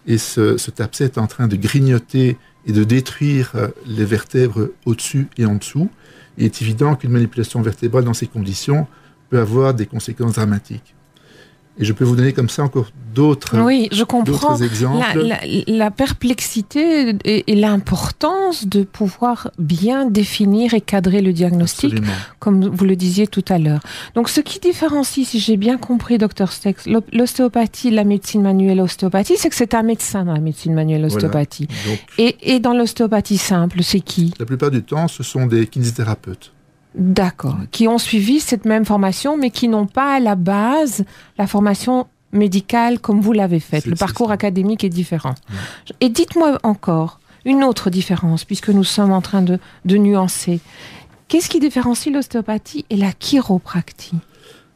et 0.06 0.18
ce, 0.18 0.56
abcès 0.80 1.04
est 1.04 1.18
en 1.18 1.26
train 1.26 1.46
de 1.46 1.56
grignoter 1.56 2.38
et 2.66 2.72
de 2.72 2.84
détruire 2.84 3.52
euh, 3.54 3.68
les 3.86 4.04
vertèbres 4.04 4.70
au-dessus 4.84 5.28
et 5.38 5.46
en 5.46 5.56
dessous. 5.56 5.90
Il 6.38 6.44
est 6.44 6.62
évident 6.62 6.94
qu'une 6.94 7.10
manipulation 7.10 7.60
vertébrale 7.62 8.04
dans 8.04 8.14
ces 8.14 8.26
conditions 8.26 8.86
peut 9.28 9.38
avoir 9.38 9.74
des 9.74 9.86
conséquences 9.86 10.34
dramatiques. 10.34 10.94
Et 11.80 11.84
je 11.84 11.92
peux 11.94 12.04
vous 12.04 12.14
donner 12.14 12.34
comme 12.34 12.50
ça 12.50 12.62
encore 12.62 12.90
d'autres 13.14 13.58
Oui, 13.58 13.88
je 13.90 14.04
comprends 14.04 14.56
exemples. 14.58 15.22
La, 15.22 15.40
la, 15.66 15.90
perplexité 15.90 17.16
et, 17.24 17.54
l'importance 17.54 18.66
de 18.66 18.82
pouvoir 18.82 19.50
bien 19.58 20.04
définir 20.04 20.74
et 20.74 20.82
cadrer 20.82 21.22
le 21.22 21.32
diagnostic, 21.32 21.94
comme 22.38 22.66
vous 22.66 22.84
le 22.84 22.96
disiez 22.96 23.26
tout 23.26 23.44
à 23.48 23.58
l'heure. 23.58 23.80
Donc, 24.14 24.28
ce 24.28 24.40
qui 24.40 24.60
différencie, 24.60 25.26
si 25.26 25.40
j'ai 25.40 25.56
bien 25.56 25.78
compris, 25.78 26.18
docteur 26.18 26.52
Stex, 26.52 26.86
l'ostéopathie, 27.12 27.90
la 27.90 28.04
médecine 28.04 28.42
manuelle 28.42 28.80
ostéopathie, 28.80 29.36
c'est 29.38 29.48
que 29.48 29.56
c'est 29.56 29.74
un 29.74 29.82
médecin 29.82 30.24
dans 30.24 30.34
la 30.34 30.40
médecine 30.40 30.74
manuelle 30.74 31.04
ostéopathie. 31.06 31.66
et, 32.18 32.36
et 32.42 32.60
dans 32.60 32.74
l'ostéopathie 32.74 33.38
simple, 33.38 33.82
c'est 33.82 34.00
qui? 34.00 34.34
La 34.38 34.46
plupart 34.46 34.70
du 34.70 34.82
temps, 34.82 35.08
ce 35.08 35.22
sont 35.22 35.46
des 35.46 35.66
kinésithérapeutes. 35.66 36.52
D'accord. 36.94 37.56
Qui 37.70 37.86
ont 37.88 37.98
suivi 37.98 38.40
cette 38.40 38.64
même 38.64 38.84
formation, 38.84 39.36
mais 39.36 39.50
qui 39.50 39.68
n'ont 39.68 39.86
pas 39.86 40.14
à 40.14 40.20
la 40.20 40.34
base 40.34 41.04
la 41.38 41.46
formation 41.46 42.06
médicale 42.32 42.98
comme 42.98 43.20
vous 43.20 43.32
l'avez 43.32 43.60
faite. 43.60 43.86
Le 43.86 43.96
parcours 43.96 44.30
académique 44.30 44.84
est 44.84 44.88
différent. 44.90 45.34
Et 46.00 46.08
dites-moi 46.08 46.58
encore 46.62 47.20
une 47.44 47.64
autre 47.64 47.90
différence, 47.90 48.44
puisque 48.44 48.68
nous 48.68 48.84
sommes 48.84 49.12
en 49.12 49.20
train 49.20 49.42
de, 49.42 49.58
nuancer. 49.86 50.60
Qu'est-ce 51.28 51.48
qui 51.48 51.60
différencie 51.60 52.12
l'ostéopathie 52.12 52.84
et 52.90 52.96
la 52.96 53.12
chiropractie? 53.12 54.16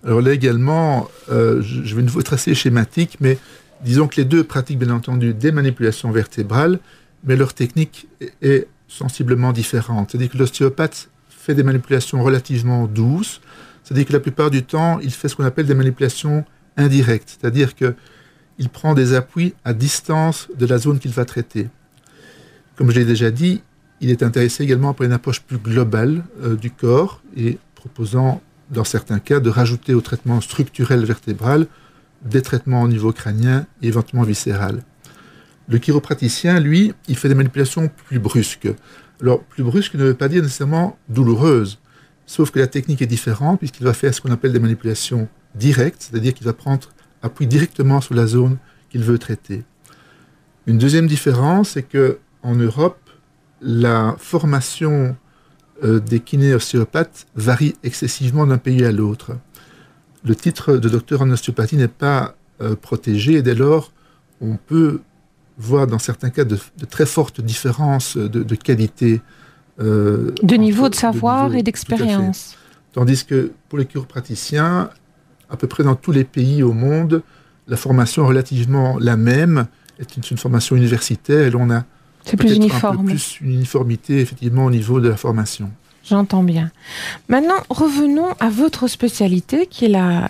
Alors 0.04 0.20
là 0.20 0.32
également, 0.32 1.08
euh, 1.30 1.62
je 1.62 1.94
vais 1.94 2.02
une 2.02 2.08
fois 2.08 2.20
être 2.20 2.34
assez 2.34 2.54
schématique, 2.54 3.16
mais 3.20 3.38
disons 3.82 4.06
que 4.06 4.16
les 4.16 4.24
deux 4.24 4.44
pratiquent 4.44 4.78
bien 4.78 4.94
entendu 4.94 5.34
des 5.34 5.50
manipulations 5.50 6.10
vertébrales, 6.10 6.78
mais 7.24 7.36
leur 7.36 7.54
technique 7.54 8.06
est 8.42 8.68
sensiblement 8.86 9.52
différente. 9.52 10.10
C'est-à-dire 10.10 10.30
que 10.30 10.38
l'ostéopathe 10.38 11.08
fait 11.44 11.54
des 11.54 11.62
manipulations 11.62 12.22
relativement 12.22 12.86
douces. 12.86 13.40
C'est-à-dire 13.82 14.06
que 14.06 14.12
la 14.14 14.20
plupart 14.20 14.50
du 14.50 14.62
temps, 14.62 14.98
il 15.00 15.10
fait 15.10 15.28
ce 15.28 15.36
qu'on 15.36 15.44
appelle 15.44 15.66
des 15.66 15.74
manipulations 15.74 16.44
indirectes. 16.78 17.36
C'est-à-dire 17.38 17.74
qu'il 17.74 18.68
prend 18.72 18.94
des 18.94 19.12
appuis 19.12 19.54
à 19.64 19.74
distance 19.74 20.48
de 20.58 20.64
la 20.64 20.78
zone 20.78 20.98
qu'il 20.98 21.10
va 21.10 21.26
traiter. 21.26 21.68
Comme 22.76 22.90
je 22.90 22.98
l'ai 22.98 23.04
déjà 23.04 23.30
dit, 23.30 23.62
il 24.00 24.10
est 24.10 24.22
intéressé 24.22 24.64
également 24.64 24.94
par 24.94 25.06
une 25.06 25.12
approche 25.12 25.42
plus 25.42 25.58
globale 25.58 26.24
euh, 26.42 26.56
du 26.56 26.70
corps 26.70 27.20
et 27.36 27.58
proposant, 27.74 28.40
dans 28.70 28.84
certains 28.84 29.18
cas, 29.18 29.38
de 29.38 29.50
rajouter 29.50 29.92
au 29.92 30.00
traitement 30.00 30.40
structurel 30.40 31.04
vertébral 31.04 31.66
des 32.24 32.40
traitements 32.40 32.82
au 32.82 32.88
niveau 32.88 33.12
crânien 33.12 33.66
et 33.82 33.88
éventuellement 33.88 34.24
viscéral. 34.24 34.82
Le 35.68 35.78
chiropraticien, 35.78 36.60
lui, 36.60 36.92
il 37.08 37.16
fait 37.16 37.28
des 37.28 37.34
manipulations 37.34 37.88
plus 37.88 38.18
brusques. 38.18 38.68
Alors, 39.20 39.42
plus 39.42 39.62
brusque 39.62 39.94
ne 39.94 40.04
veut 40.04 40.14
pas 40.14 40.28
dire 40.28 40.42
nécessairement 40.42 40.98
douloureuse, 41.08 41.78
sauf 42.26 42.50
que 42.50 42.58
la 42.58 42.66
technique 42.66 43.00
est 43.00 43.06
différente 43.06 43.58
puisqu'il 43.58 43.84
va 43.84 43.94
faire 43.94 44.12
ce 44.14 44.20
qu'on 44.20 44.30
appelle 44.30 44.52
des 44.52 44.60
manipulations 44.60 45.28
directes, 45.54 46.08
c'est-à-dire 46.10 46.34
qu'il 46.34 46.46
va 46.46 46.52
prendre 46.52 46.88
appui 47.22 47.46
directement 47.46 48.00
sur 48.00 48.14
la 48.14 48.26
zone 48.26 48.58
qu'il 48.90 49.02
veut 49.02 49.18
traiter. 49.18 49.64
Une 50.66 50.78
deuxième 50.78 51.06
différence, 51.06 51.70
c'est 51.70 51.82
que 51.82 52.18
en 52.42 52.54
Europe, 52.54 52.98
la 53.60 54.16
formation 54.18 55.16
euh, 55.82 56.00
des 56.00 56.20
kinéostéopathes 56.20 57.26
varie 57.34 57.74
excessivement 57.82 58.46
d'un 58.46 58.58
pays 58.58 58.84
à 58.84 58.92
l'autre. 58.92 59.32
Le 60.24 60.36
titre 60.36 60.76
de 60.76 60.88
docteur 60.88 61.22
en 61.22 61.30
ostéopathie 61.30 61.76
n'est 61.76 61.88
pas 61.88 62.36
euh, 62.60 62.76
protégé 62.76 63.34
et 63.34 63.42
dès 63.42 63.54
lors, 63.54 63.92
on 64.40 64.56
peut 64.56 65.00
voit 65.58 65.86
dans 65.86 65.98
certains 65.98 66.30
cas 66.30 66.44
de, 66.44 66.58
très 66.88 67.06
fortes 67.06 67.40
différences 67.40 68.16
de, 68.16 68.54
qualité. 68.54 69.20
Euh, 69.80 70.32
de 70.42 70.56
niveau 70.56 70.88
de 70.88 70.94
savoir 70.94 71.54
et 71.54 71.62
d'expérience. 71.62 72.56
Tandis 72.92 73.24
que 73.24 73.52
pour 73.68 73.78
les 73.78 73.86
chiropraticiens, 73.86 74.90
à 75.50 75.56
peu 75.56 75.66
près 75.66 75.84
dans 75.84 75.96
tous 75.96 76.12
les 76.12 76.24
pays 76.24 76.62
au 76.62 76.72
monde, 76.72 77.22
la 77.66 77.76
formation 77.76 78.24
est 78.24 78.28
relativement 78.28 78.98
la 78.98 79.16
même, 79.16 79.66
est 79.98 80.16
une, 80.16 80.22
une 80.30 80.38
formation 80.38 80.76
universitaire 80.76 81.46
et 81.46 81.50
l'on 81.50 81.70
a 81.70 81.84
c'est 82.24 82.36
plus 82.36 82.54
uniforme. 82.54 83.04
plus 83.04 83.38
une 83.40 83.52
uniformité 83.52 84.20
effectivement 84.20 84.64
au 84.64 84.70
niveau 84.70 85.00
de 85.00 85.08
la 85.08 85.16
formation. 85.16 85.70
J'entends 86.06 86.42
bien. 86.42 86.70
Maintenant, 87.28 87.54
revenons 87.70 88.28
à 88.38 88.50
votre 88.50 88.88
spécialité 88.88 89.66
qui 89.66 89.86
est 89.86 89.88
la, 89.88 90.28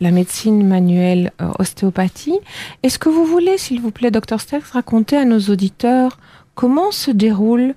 médecine 0.00 0.66
manuelle 0.66 1.32
euh, 1.42 1.50
ostéopathie. 1.58 2.38
Est-ce 2.84 2.98
que 2.98 3.08
vous 3.08 3.24
voulez, 3.24 3.58
s'il 3.58 3.80
vous 3.80 3.90
plaît, 3.90 4.12
docteur 4.12 4.40
Stex, 4.40 4.70
raconter 4.70 5.16
à 5.16 5.24
nos 5.24 5.40
auditeurs 5.40 6.18
comment 6.54 6.92
se 6.92 7.10
déroule 7.10 7.74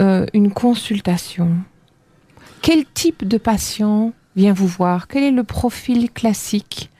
euh, 0.00 0.26
une 0.34 0.52
consultation? 0.52 1.52
Quel 2.60 2.84
type 2.84 3.26
de 3.26 3.38
patient 3.38 4.12
vient 4.34 4.52
vous 4.52 4.66
voir? 4.66 5.06
Quel 5.06 5.22
est 5.22 5.30
le 5.30 5.44
profil 5.44 6.10
classique 6.10 6.90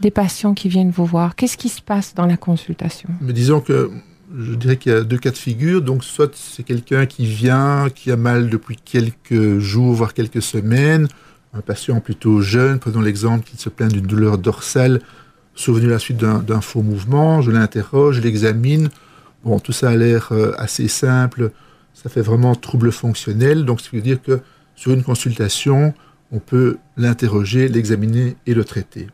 des 0.00 0.10
patients 0.10 0.54
qui 0.54 0.68
viennent 0.68 0.90
vous 0.90 1.06
voir? 1.06 1.36
Qu'est-ce 1.36 1.56
qui 1.56 1.68
se 1.68 1.80
passe 1.80 2.14
dans 2.14 2.26
la 2.26 2.36
consultation? 2.36 3.08
Mais 3.20 3.32
disons 3.32 3.60
que 3.60 3.90
je 4.38 4.54
dirais 4.54 4.76
qu'il 4.76 4.92
y 4.92 4.94
a 4.94 5.02
deux 5.02 5.18
cas 5.18 5.30
de 5.30 5.36
figure. 5.36 5.82
Donc, 5.82 6.04
soit 6.04 6.34
c'est 6.34 6.62
quelqu'un 6.62 7.06
qui 7.06 7.26
vient, 7.26 7.88
qui 7.94 8.10
a 8.10 8.16
mal 8.16 8.48
depuis 8.48 8.76
quelques 8.76 9.58
jours, 9.58 9.94
voire 9.94 10.14
quelques 10.14 10.42
semaines, 10.42 11.08
un 11.54 11.60
patient 11.60 12.00
plutôt 12.00 12.40
jeune, 12.40 12.78
prenons 12.78 13.00
l'exemple 13.00 13.44
qui 13.44 13.56
se 13.56 13.68
plaint 13.68 13.92
d'une 13.92 14.06
douleur 14.06 14.38
dorsale 14.38 15.00
survenue 15.54 15.88
à 15.88 15.92
la 15.92 15.98
suite 15.98 16.16
d'un 16.16 16.60
faux 16.60 16.82
mouvement. 16.82 17.42
Je 17.42 17.50
l'interroge, 17.50 18.16
je 18.16 18.20
l'examine. 18.22 18.88
Bon, 19.44 19.58
tout 19.58 19.72
ça 19.72 19.90
a 19.90 19.96
l'air 19.96 20.28
euh, 20.32 20.52
assez 20.56 20.88
simple. 20.88 21.50
Ça 21.94 22.08
fait 22.08 22.22
vraiment 22.22 22.54
trouble 22.54 22.90
fonctionnel. 22.90 23.64
Donc, 23.64 23.80
ce 23.80 23.90
qui 23.90 23.96
veut 23.96 24.02
dire 24.02 24.22
que 24.22 24.40
sur 24.74 24.92
une 24.92 25.02
consultation, 25.02 25.94
on 26.30 26.38
peut 26.38 26.78
l'interroger, 26.96 27.68
l'examiner 27.68 28.36
et 28.46 28.54
le 28.54 28.64
traiter. 28.64 29.08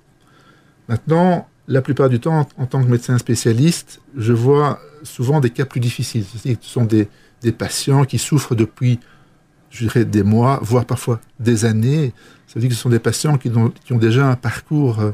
Maintenant, 0.89 1.48
la 1.69 1.83
plupart 1.83 2.09
du 2.09 2.19
temps, 2.19 2.49
en, 2.57 2.67
tant 2.67 2.83
que 2.83 2.89
médecin 2.89 3.19
spécialiste, 3.19 4.01
je 4.17 4.33
vois 4.33 4.81
souvent 5.03 5.39
des 5.39 5.51
cas 5.51 5.67
plus 5.67 5.81
difficiles. 5.81 6.25
Ce 6.25 6.57
sont 6.63 6.85
des, 6.85 7.09
patients 7.53 8.05
qui 8.05 8.19
souffrent 8.19 8.55
depuis, 8.55 8.99
je 9.71 9.85
dirais, 9.85 10.05
des 10.07 10.23
mois, 10.23 10.59
voire 10.63 10.87
parfois 10.87 11.21
des 11.39 11.67
années. 11.67 12.15
Ça 12.47 12.55
veut 12.55 12.63
dire 12.63 12.71
que 12.71 12.75
ce 12.75 12.81
sont 12.81 12.89
des 12.89 12.99
patients 12.99 13.37
qui 13.37 13.51
ont, 13.51 13.99
déjà 13.99 14.31
un 14.31 14.35
parcours 14.35 14.99
euh, 15.01 15.11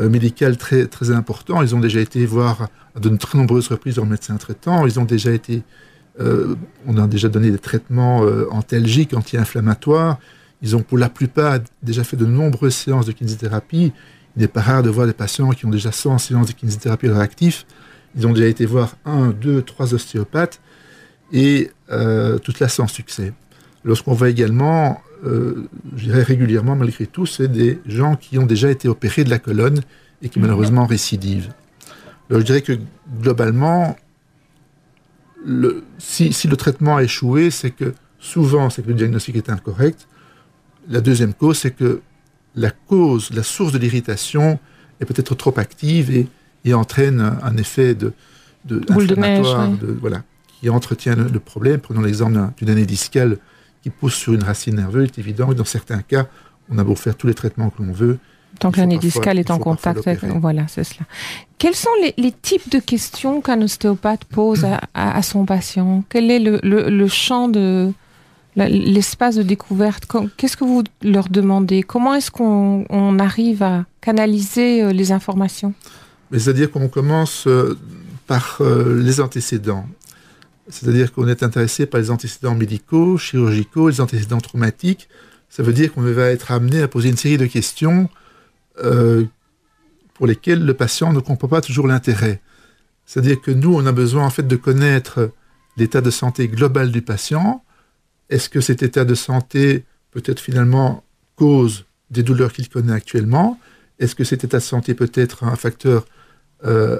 euh, 0.00 0.08
médical 0.08 0.56
très, 0.56 1.10
important. 1.10 1.62
Ils 1.62 1.74
ont 1.74 1.80
déjà 1.80 2.00
été 2.00 2.24
voir 2.24 2.68
à 2.94 3.00
de 3.00 3.08
très 3.16 3.36
nombreuses 3.36 3.66
reprises 3.66 3.96
leur 3.96 4.06
médecin 4.06 4.36
traitant. 4.36 4.86
Ils 4.86 5.00
ont 5.00 5.04
déjà 5.04 5.32
été, 5.32 5.62
euh, 6.20 6.54
on 6.86 6.96
a 6.96 7.08
déjà 7.08 7.28
donné 7.28 7.50
des 7.50 7.58
traitements 7.58 8.20
antalgiques, 8.52 9.14
anti-inflammatoires. 9.14 10.18
Ils 10.62 10.76
ont 10.76 10.82
pour 10.82 10.98
la 10.98 11.08
plupart 11.08 11.58
déjà 11.82 12.04
fait 12.04 12.16
de 12.16 12.26
nombreuses 12.26 12.74
séances 12.76 13.06
de 13.06 13.12
kinésithérapie. 13.12 13.92
Il 14.38 14.42
n'est 14.42 14.46
pas 14.46 14.60
rare 14.60 14.84
de 14.84 14.88
voir 14.88 15.08
des 15.08 15.12
patients 15.12 15.50
qui 15.50 15.66
ont 15.66 15.70
déjà 15.70 15.90
100 15.90 16.18
séances 16.18 16.46
de 16.46 16.52
kinésithérapie 16.52 17.08
réactif. 17.08 17.66
Ils 18.14 18.24
ont 18.24 18.32
déjà 18.32 18.46
été 18.46 18.66
voir 18.66 18.94
un, 19.04 19.30
deux, 19.30 19.62
trois 19.62 19.94
ostéopathes 19.94 20.60
et 21.32 21.72
euh, 21.90 22.38
tout 22.38 22.52
cela 22.52 22.68
sans 22.68 22.86
succès. 22.86 23.32
Lorsqu'on 23.82 24.12
voit 24.12 24.28
également, 24.28 25.02
euh, 25.24 25.68
je 25.96 26.04
dirais 26.04 26.22
régulièrement 26.22 26.76
malgré 26.76 27.08
tout, 27.08 27.26
c'est 27.26 27.48
des 27.48 27.80
gens 27.84 28.14
qui 28.14 28.38
ont 28.38 28.46
déjà 28.46 28.70
été 28.70 28.86
opérés 28.86 29.24
de 29.24 29.30
la 29.30 29.40
colonne 29.40 29.80
et 30.22 30.28
qui 30.28 30.38
malheureusement 30.38 30.86
récidivent. 30.86 31.52
Alors 32.30 32.40
je 32.40 32.46
dirais 32.46 32.62
que 32.62 32.78
globalement, 33.20 33.96
le, 35.44 35.82
si, 35.98 36.32
si, 36.32 36.46
le 36.46 36.56
traitement 36.56 36.98
a 36.98 37.02
échoué, 37.02 37.50
c'est 37.50 37.72
que 37.72 37.92
souvent 38.20 38.70
c'est 38.70 38.82
que 38.82 38.88
le 38.88 38.94
diagnostic 38.94 39.34
est 39.34 39.50
incorrect. 39.50 40.06
La 40.88 41.00
deuxième 41.00 41.34
cause, 41.34 41.58
c'est 41.58 41.72
que 41.72 42.02
la 42.58 42.70
cause, 42.70 43.30
la 43.30 43.42
source 43.42 43.72
de 43.72 43.78
l'irritation 43.78 44.58
est 45.00 45.04
peut-être 45.04 45.34
trop 45.34 45.54
active 45.56 46.10
et, 46.10 46.28
entraîne 46.74 47.38
un 47.42 47.56
effet 47.56 47.94
de, 47.94 48.12
de 48.66 48.80
boule 48.80 49.06
de 49.06 49.14
neige. 49.14 49.46
voilà. 50.02 50.22
qui 50.60 50.68
entretient 50.68 51.16
le, 51.16 51.40
problème. 51.40 51.80
Prenons 51.80 52.02
l'exemple 52.02 52.38
d'une 52.58 52.68
année 52.68 52.84
discale 52.84 53.38
qui 53.82 53.88
pousse 53.88 54.12
sur 54.12 54.34
une 54.34 54.42
racine 54.42 54.74
nerveuse. 54.74 55.08
Il 55.16 55.18
est 55.18 55.24
évident 55.24 55.46
que 55.48 55.54
dans 55.54 55.64
certains 55.64 56.02
cas, 56.02 56.26
on 56.70 56.76
a 56.76 56.84
beau 56.84 56.94
faire 56.94 57.16
tous 57.16 57.26
les 57.26 57.32
traitements 57.32 57.70
que 57.70 57.82
l'on 57.82 57.92
veut. 57.92 58.18
Tant 58.58 58.70
que 58.70 58.80
l'année 58.80 58.98
discale 58.98 59.38
est 59.38 59.50
en 59.50 59.58
contact 59.58 60.06
avec. 60.06 60.22
Voilà, 60.24 60.66
c'est 60.68 60.84
cela. 60.84 61.06
Quels 61.56 61.74
sont 61.74 61.88
les, 62.18 62.32
types 62.32 62.70
de 62.70 62.80
questions 62.80 63.40
qu'un 63.40 63.62
ostéopathe 63.62 64.26
pose 64.26 64.66
à, 64.92 65.22
son 65.22 65.46
patient? 65.46 66.04
Quel 66.10 66.30
est 66.30 66.38
le, 66.40 67.08
champ 67.08 67.48
de. 67.48 67.92
L'espace 68.66 69.36
de 69.36 69.42
découverte 69.42 70.06
Qu'est-ce 70.36 70.56
que 70.56 70.64
vous 70.64 70.82
leur 71.02 71.28
demandez? 71.28 71.82
Comment 71.82 72.14
est-ce 72.14 72.30
qu'on 72.30 73.18
arrive 73.18 73.62
à 73.62 73.84
canaliser 74.00 74.82
euh, 74.82 74.92
les 74.92 75.12
informations? 75.12 75.74
C'est-à-dire 76.32 76.70
qu'on 76.70 76.88
commence 76.88 77.46
euh, 77.46 77.78
par 78.26 78.58
euh, 78.60 79.00
les 79.00 79.20
antécédents. 79.20 79.86
C'est-à-dire 80.68 81.12
qu'on 81.12 81.28
est 81.28 81.42
intéressé 81.42 81.86
par 81.86 82.00
les 82.00 82.10
antécédents 82.10 82.54
médicaux, 82.54 83.16
chirurgicaux, 83.16 83.88
les 83.88 84.00
antécédents 84.00 84.40
traumatiques. 84.40 85.08
Ça 85.48 85.62
veut 85.62 85.72
dire 85.72 85.94
qu'on 85.94 86.02
va 86.02 86.28
être 86.30 86.52
amené 86.52 86.82
à 86.82 86.88
poser 86.88 87.08
une 87.08 87.16
série 87.16 87.38
de 87.38 87.46
questions 87.46 88.10
pour 90.14 90.26
lesquelles 90.26 90.64
le 90.64 90.74
patient 90.74 91.12
ne 91.12 91.20
comprend 91.20 91.48
pas 91.48 91.62
toujours 91.62 91.88
l'intérêt. 91.88 92.42
C'est-à-dire 93.06 93.40
que 93.40 93.50
nous, 93.50 93.74
on 93.74 93.86
a 93.86 93.92
besoin 93.92 94.26
en 94.26 94.30
fait 94.30 94.46
de 94.46 94.56
connaître 94.56 95.30
l'état 95.78 96.02
de 96.02 96.10
santé 96.10 96.48
global 96.48 96.92
du 96.92 97.00
patient. 97.00 97.64
Est-ce 98.30 98.48
que 98.48 98.60
cet 98.60 98.82
état 98.82 99.04
de 99.04 99.14
santé 99.14 99.84
peut 100.10 100.22
être 100.24 100.40
finalement 100.40 101.04
cause 101.36 101.84
des 102.10 102.22
douleurs 102.22 102.52
qu'il 102.52 102.68
connaît 102.68 102.92
actuellement? 102.92 103.58
Est-ce 103.98 104.14
que 104.14 104.24
cet 104.24 104.44
état 104.44 104.58
de 104.58 104.62
santé 104.62 104.94
peut 104.94 105.10
être 105.14 105.44
un 105.44 105.56
facteur 105.56 106.06
euh, 106.64 106.98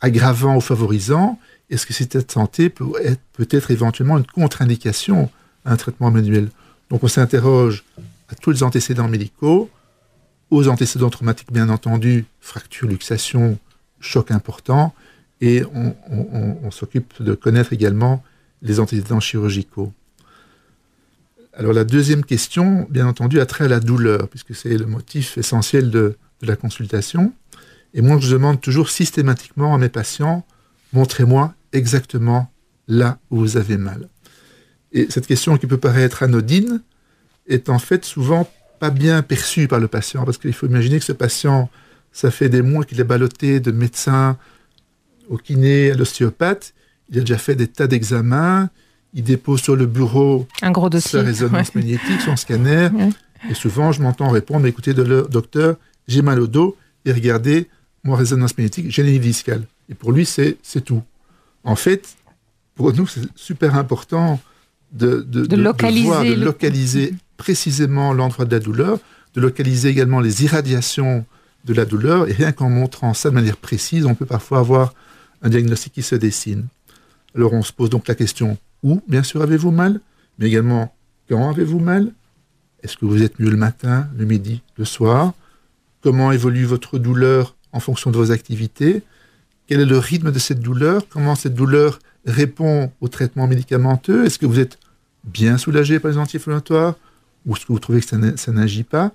aggravant 0.00 0.56
ou 0.56 0.60
favorisant? 0.60 1.38
Est-ce 1.70 1.86
que 1.86 1.92
cet 1.92 2.14
état 2.14 2.26
de 2.26 2.32
santé 2.32 2.68
peut 2.68 2.92
être, 3.02 3.20
peut 3.32 3.48
être 3.50 3.70
éventuellement 3.70 4.18
une 4.18 4.26
contre-indication 4.26 5.30
à 5.64 5.72
un 5.72 5.76
traitement 5.76 6.10
manuel? 6.10 6.50
Donc 6.90 7.02
on 7.02 7.08
s'interroge 7.08 7.84
à 8.28 8.34
tous 8.34 8.50
les 8.50 8.62
antécédents 8.62 9.08
médicaux, 9.08 9.70
aux 10.50 10.68
antécédents 10.68 11.10
traumatiques 11.10 11.52
bien 11.52 11.68
entendu, 11.68 12.26
fracture, 12.40 12.88
luxation, 12.88 13.58
choc 14.00 14.30
important, 14.30 14.94
et 15.40 15.62
on, 15.74 16.70
s'occupe 16.70 17.22
de 17.22 17.34
connaître 17.34 17.72
également 17.72 18.22
les 18.62 18.80
antécédents 18.80 19.20
chirurgicaux. 19.20 19.92
Alors 21.56 21.72
la 21.72 21.84
deuxième 21.84 22.24
question, 22.24 22.86
bien 22.90 23.06
entendu, 23.06 23.40
a 23.40 23.46
trait 23.46 23.66
à 23.66 23.68
la 23.68 23.80
douleur, 23.80 24.28
puisque 24.28 24.54
c'est 24.54 24.76
le 24.76 24.86
motif 24.86 25.38
essentiel 25.38 25.90
de 25.90 26.16
la 26.42 26.56
consultation. 26.56 27.32
Et 27.94 28.02
moi, 28.02 28.18
je 28.20 28.32
demande 28.32 28.60
toujours 28.60 28.90
systématiquement 28.90 29.74
à 29.74 29.78
mes 29.78 29.88
patients, 29.88 30.44
montrez-moi 30.92 31.54
exactement 31.72 32.50
là 32.88 33.18
où 33.30 33.38
vous 33.38 33.56
avez 33.56 33.76
mal. 33.76 34.08
Et 34.92 35.06
cette 35.10 35.26
question 35.26 35.56
qui 35.56 35.66
peut 35.66 35.78
paraître 35.78 36.22
anodine 36.22 36.82
est 37.46 37.68
en 37.68 37.78
fait 37.78 38.04
souvent 38.04 38.50
pas 38.80 38.90
bien 38.90 39.22
perçue 39.22 39.68
par 39.68 39.78
le 39.78 39.86
patient, 39.86 40.24
parce 40.24 40.38
qu'il 40.38 40.52
faut 40.52 40.66
imaginer 40.66 40.98
que 40.98 41.04
ce 41.04 41.12
patient, 41.12 41.70
ça 42.10 42.32
fait 42.32 42.48
des 42.48 42.62
mois 42.62 42.84
qu'il 42.84 43.00
est 43.00 43.04
ballotté 43.04 43.60
de 43.60 43.70
médecin 43.70 44.38
au 45.28 45.36
kiné, 45.36 45.92
à 45.92 45.94
l'ostéopathe, 45.94 46.74
il 47.10 47.18
a 47.18 47.20
déjà 47.20 47.38
fait 47.38 47.54
des 47.54 47.68
tas 47.68 47.86
d'examens, 47.86 48.68
il 49.14 49.22
dépose 49.22 49.60
sur 49.60 49.76
le 49.76 49.86
bureau 49.86 50.46
un 50.62 50.70
gros 50.70 50.90
dossier, 50.90 51.20
sa 51.20 51.22
résonance 51.22 51.74
magnétique, 51.74 52.20
son 52.24 52.36
scanner, 52.36 52.88
et 53.48 53.54
souvent 53.54 53.92
je 53.92 54.02
m'entends 54.02 54.30
répondre, 54.30 54.66
écoutez, 54.66 54.92
docteur, 54.94 55.76
j'ai 56.08 56.22
mal 56.22 56.40
au 56.40 56.46
dos, 56.46 56.76
et 57.04 57.12
regardez, 57.12 57.68
moi, 58.04 58.16
résonance 58.16 58.56
magnétique, 58.56 58.90
génie 58.90 59.18
discale. 59.18 59.62
Et 59.88 59.94
pour 59.94 60.12
lui, 60.12 60.26
c'est 60.26 60.58
tout. 60.84 61.02
En 61.64 61.76
fait, 61.76 62.16
pour 62.74 62.92
nous, 62.92 63.06
c'est 63.06 63.22
super 63.34 63.76
important 63.76 64.40
de, 64.92 65.22
de, 65.26 65.56
localiser, 65.56 66.36
de 66.36 66.44
localiser 66.44 67.14
précisément 67.36 68.12
l'endroit 68.12 68.44
de 68.44 68.52
la 68.52 68.60
douleur, 68.60 68.98
de 69.34 69.40
localiser 69.40 69.88
également 69.88 70.20
les 70.20 70.44
irradiations 70.44 71.24
de 71.64 71.74
la 71.74 71.84
douleur. 71.84 72.28
Et 72.28 72.32
rien 72.32 72.52
qu'en 72.52 72.68
montrant 72.68 73.14
ça 73.14 73.30
de 73.30 73.34
manière 73.34 73.56
précise, 73.56 74.06
on 74.06 74.14
peut 74.14 74.26
parfois 74.26 74.58
avoir 74.58 74.94
un 75.42 75.48
diagnostic 75.48 75.94
qui 75.94 76.02
se 76.02 76.14
dessine. 76.14 76.66
Alors 77.34 77.52
on 77.52 77.62
se 77.62 77.72
pose 77.72 77.90
donc 77.90 78.06
la 78.06 78.14
question 78.14 78.56
où, 78.84 79.02
bien 79.08 79.24
sûr, 79.24 79.42
avez-vous 79.42 79.72
mal, 79.72 80.00
mais 80.38 80.46
également 80.46 80.94
quand 81.28 81.50
avez-vous 81.50 81.80
mal? 81.80 82.12
Est-ce 82.82 82.96
que 82.96 83.06
vous 83.06 83.22
êtes 83.22 83.40
mieux 83.40 83.50
le 83.50 83.56
matin, 83.56 84.06
le 84.16 84.26
midi, 84.26 84.62
le 84.76 84.84
soir? 84.84 85.32
Comment 86.02 86.30
évolue 86.30 86.66
votre 86.66 86.98
douleur 86.98 87.56
en 87.72 87.80
fonction 87.80 88.10
de 88.12 88.16
vos 88.16 88.30
activités, 88.30 89.02
quel 89.66 89.80
est 89.80 89.86
le 89.86 89.98
rythme 89.98 90.30
de 90.30 90.38
cette 90.38 90.60
douleur, 90.60 91.08
comment 91.08 91.34
cette 91.34 91.54
douleur 91.54 91.98
répond 92.26 92.92
au 93.00 93.08
traitement 93.08 93.48
médicamenteux, 93.48 94.24
est-ce 94.24 94.38
que 94.38 94.46
vous 94.46 94.60
êtes 94.60 94.78
bien 95.24 95.58
soulagé 95.58 95.98
par 95.98 96.10
les 96.10 96.18
anti-inflammatoires? 96.18 96.94
Ou 97.46 97.56
est-ce 97.56 97.66
que 97.66 97.72
vous 97.72 97.78
trouvez 97.78 98.00
que 98.00 98.36
ça 98.36 98.52
n'agit 98.52 98.84
pas, 98.84 99.12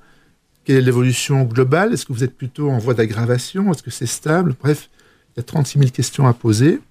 quelle 0.65 0.77
est 0.77 0.81
l'évolution 0.81 1.43
globale, 1.43 1.93
est-ce 1.93 2.05
que 2.05 2.13
vous 2.13 2.23
êtes 2.23 2.35
plutôt 2.35 2.69
en 2.69 2.77
voie 2.79 2.93
d'aggravation, 2.95 3.71
est-ce 3.71 3.81
que 3.81 3.91
c'est 3.91 4.05
stable, 4.05 4.55
bref, 4.59 4.89
il 5.35 5.39
y 5.39 5.41
a 5.41 5.43
36 5.43 5.79
000 5.79 5.91
questions 5.91 6.27
à 6.27 6.33
poser. 6.33 6.81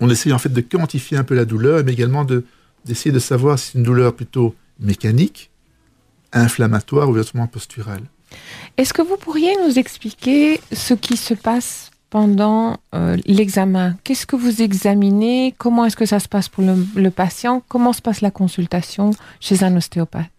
On 0.00 0.10
essaye 0.10 0.32
en 0.32 0.38
fait 0.38 0.52
de 0.52 0.60
quantifier 0.60 1.16
un 1.16 1.24
peu 1.24 1.34
la 1.34 1.44
douleur, 1.44 1.82
mais 1.84 1.92
également 1.92 2.24
d'essayer 2.24 3.12
de, 3.12 3.18
savoir 3.18 3.58
si 3.58 3.72
c'est 3.72 3.78
une 3.78 3.84
douleur 3.84 4.14
plutôt 4.14 4.54
mécanique, 4.78 5.50
inflammatoire 6.32 7.08
ou 7.08 7.14
virtuellement 7.14 7.46
posturale. 7.46 8.02
Est-ce 8.76 8.92
que 8.92 9.02
vous 9.02 9.16
pourriez 9.16 9.54
nous 9.66 9.78
expliquer 9.78 10.60
ce 10.72 10.94
qui 10.94 11.16
se 11.16 11.34
passe 11.34 11.90
pendant 12.10 12.78
euh, 12.94 13.16
l'examen? 13.24 13.96
Qu'est-ce 14.04 14.26
que 14.26 14.36
vous 14.36 14.62
examinez? 14.62 15.54
Comment 15.56 15.86
est-ce 15.86 15.96
que 15.96 16.06
ça 16.06 16.20
se 16.20 16.28
passe 16.28 16.48
pour 16.48 16.64
le, 16.94 17.10
patient? 17.10 17.62
Comment 17.68 17.92
se 17.92 18.02
passe 18.02 18.20
la 18.20 18.30
consultation 18.30 19.12
chez 19.40 19.62
un 19.64 19.74
ostéopathe? 19.76 20.30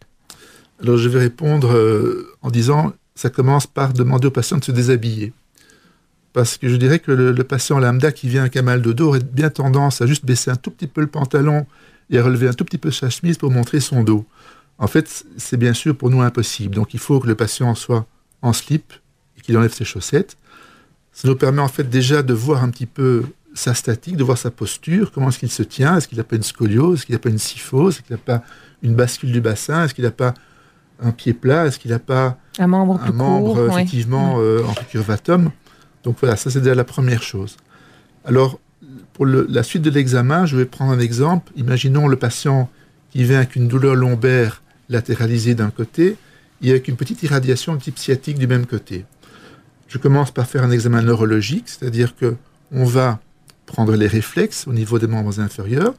Alors 0.81 0.97
je 0.97 1.09
vais 1.09 1.19
répondre 1.19 1.73
euh, 1.73 2.35
en 2.43 2.51
disant, 2.51 2.93
ça 3.15 3.31
commence 3.31 3.65
par 3.65 3.93
demander 3.93 4.27
au 4.27 4.31
patient 4.31 4.57
de 4.57 4.63
se 4.63 4.71
déshabiller. 4.71 5.33
Parce 6.37 6.59
que 6.59 6.69
je 6.69 6.75
dirais 6.75 6.99
que 6.99 7.11
le, 7.11 7.43
patient 7.43 7.79
lambda 7.79 8.11
qui 8.11 8.29
vient 8.29 8.41
avec 8.41 8.57
un 8.57 8.61
mal 8.61 8.83
de 8.83 8.93
dos 8.93 9.07
aurait 9.07 9.21
bien 9.21 9.49
tendance 9.49 10.03
à 10.03 10.05
juste 10.05 10.23
baisser 10.23 10.51
un 10.51 10.55
tout 10.55 10.69
petit 10.69 10.85
peu 10.85 11.01
le 11.01 11.07
pantalon 11.07 11.65
et 12.11 12.19
à 12.19 12.23
relever 12.23 12.47
un 12.47 12.53
tout 12.53 12.63
petit 12.63 12.77
peu 12.77 12.91
sa 12.91 13.09
chemise 13.09 13.39
pour 13.39 13.49
montrer 13.49 13.79
son 13.79 14.03
dos. 14.03 14.23
En 14.77 14.85
fait, 14.85 15.25
c'est 15.37 15.57
bien 15.57 15.73
sûr 15.73 15.97
pour 15.97 16.11
nous 16.11 16.21
impossible. 16.21 16.75
Donc 16.75 16.93
il 16.93 16.99
faut 16.99 17.19
que 17.19 17.25
le 17.25 17.33
patient 17.33 17.73
soit 17.73 18.05
en 18.43 18.53
slip 18.53 18.93
et 19.35 19.41
qu'il 19.41 19.57
enlève 19.57 19.73
ses 19.73 19.83
chaussettes. 19.83 20.37
Ça 21.11 21.27
nous 21.27 21.35
permet 21.35 21.63
en 21.63 21.69
fait 21.69 21.89
déjà 21.89 22.21
de 22.21 22.35
voir 22.35 22.63
un 22.63 22.69
petit 22.69 22.85
peu 22.85 23.23
sa 23.55 23.73
statique, 23.73 24.15
de 24.15 24.23
voir 24.23 24.37
sa 24.37 24.51
posture, 24.51 25.11
comment 25.11 25.29
est-ce 25.29 25.39
qu'il 25.39 25.49
se 25.49 25.63
tient, 25.63 25.97
est-ce 25.97 26.07
qu'il 26.07 26.19
n'a 26.19 26.23
pas 26.23 26.35
une 26.35 26.43
scoliose, 26.43 26.99
est-ce 26.99 27.05
qu'il 27.07 27.15
n'a 27.15 27.19
pas 27.19 27.29
une 27.29 27.39
syphose, 27.39 27.95
est-ce 27.95 28.03
qu'il 28.03 28.15
n'a 28.15 28.21
pas 28.23 28.43
une 28.83 28.93
bascule 28.93 29.31
du 29.31 29.41
bassin, 29.41 29.85
est-ce 29.85 29.95
qu'il 29.95 30.03
n'a 30.03 30.11
pas 30.11 30.35
un 31.01 31.09
pied 31.09 31.33
plat, 31.33 31.65
est-ce 31.65 31.79
qu'il 31.79 31.89
n'a 31.89 31.97
pas 31.97 32.37
un 32.59 32.67
membre, 32.67 33.01
un 33.03 33.11
membre 33.11 33.71
effectivement 33.71 34.35
euh, 34.37 34.63
en 34.63 34.73
recurvatum. 34.73 35.49
Donc 36.07 36.15
voilà, 36.21 36.37
ça 36.37 36.49
c'est 36.49 36.61
déjà 36.61 36.73
la 36.73 36.85
première 36.85 37.21
chose. 37.21 37.57
Alors, 38.23 38.61
pour 39.11 39.25
la 39.25 39.61
suite 39.61 39.81
de 39.81 39.89
l'examen, 39.89 40.45
je 40.45 40.55
vais 40.55 40.63
prendre 40.63 40.93
un 40.93 40.99
exemple. 40.99 41.51
Imaginons 41.57 42.07
le 42.07 42.15
patient 42.15 42.69
qui 43.11 43.25
vient 43.25 43.39
avec 43.39 43.57
une 43.57 43.67
douleur 43.67 43.93
lombaire 43.93 44.61
latéralisée 44.87 45.53
d'un 45.53 45.69
côté 45.69 46.15
et 46.61 46.69
avec 46.69 46.87
une 46.87 46.95
petite 46.95 47.23
irradiation 47.23 47.75
de 47.75 47.81
type 47.81 47.99
sciatique 47.99 48.39
du 48.39 48.47
même 48.47 48.65
côté. 48.65 49.03
Je 49.89 49.97
commence 49.97 50.31
par 50.31 50.47
faire 50.47 50.63
un 50.63 50.71
examen 50.71 51.01
neurologique, 51.01 51.67
c'est-à-dire 51.67 52.15
que 52.15 52.37
on 52.71 52.85
va 52.85 53.19
prendre 53.65 53.93
les 53.93 54.07
réflexes 54.07 54.65
au 54.65 54.71
niveau 54.71 54.99
des 54.99 55.07
membres 55.07 55.41
inférieurs, 55.41 55.93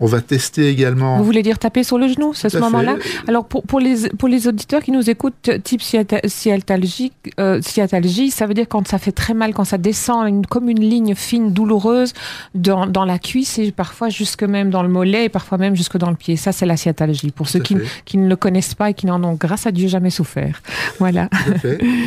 on 0.00 0.06
va 0.06 0.22
tester 0.22 0.68
également. 0.68 1.18
Vous 1.18 1.24
voulez 1.24 1.42
dire 1.42 1.58
taper 1.58 1.84
sur 1.84 1.98
le 1.98 2.08
genou, 2.08 2.32
c'est 2.32 2.48
ce 2.48 2.56
moment-là 2.58 2.96
Alors, 3.28 3.44
pour, 3.44 3.62
pour, 3.62 3.80
les, 3.80 4.08
pour 4.08 4.28
les 4.28 4.48
auditeurs 4.48 4.82
qui 4.82 4.92
nous 4.92 5.10
écoutent, 5.10 5.50
type 5.62 5.82
sciatalgie, 5.82 7.12
euh, 7.38 7.60
sciatalgie, 7.60 8.30
ça 8.30 8.46
veut 8.46 8.54
dire 8.54 8.66
quand 8.66 8.88
ça 8.88 8.98
fait 8.98 9.12
très 9.12 9.34
mal, 9.34 9.52
quand 9.52 9.64
ça 9.64 9.76
descend 9.76 10.26
une, 10.26 10.46
comme 10.46 10.70
une 10.70 10.80
ligne 10.80 11.14
fine, 11.14 11.52
douloureuse 11.52 12.14
dans, 12.54 12.86
dans 12.86 13.04
la 13.04 13.18
cuisse 13.18 13.58
et 13.58 13.72
parfois 13.72 14.08
jusque 14.08 14.42
même 14.42 14.70
dans 14.70 14.82
le 14.82 14.88
mollet 14.88 15.26
et 15.26 15.28
parfois 15.28 15.58
même 15.58 15.76
jusque 15.76 15.98
dans 15.98 16.10
le 16.10 16.16
pied. 16.16 16.36
Ça, 16.36 16.52
c'est 16.52 16.66
la 16.66 16.78
sciatalgie. 16.78 17.30
Pour 17.30 17.50
ceux 17.50 17.60
qui, 17.60 17.76
qui, 18.06 18.16
ne 18.16 18.26
le 18.26 18.36
connaissent 18.36 18.74
pas 18.74 18.90
et 18.90 18.94
qui 18.94 19.04
n'en 19.04 19.22
ont, 19.22 19.34
grâce 19.34 19.66
à 19.66 19.70
Dieu, 19.70 19.86
jamais 19.86 20.10
souffert. 20.10 20.62
Voilà. 20.98 21.28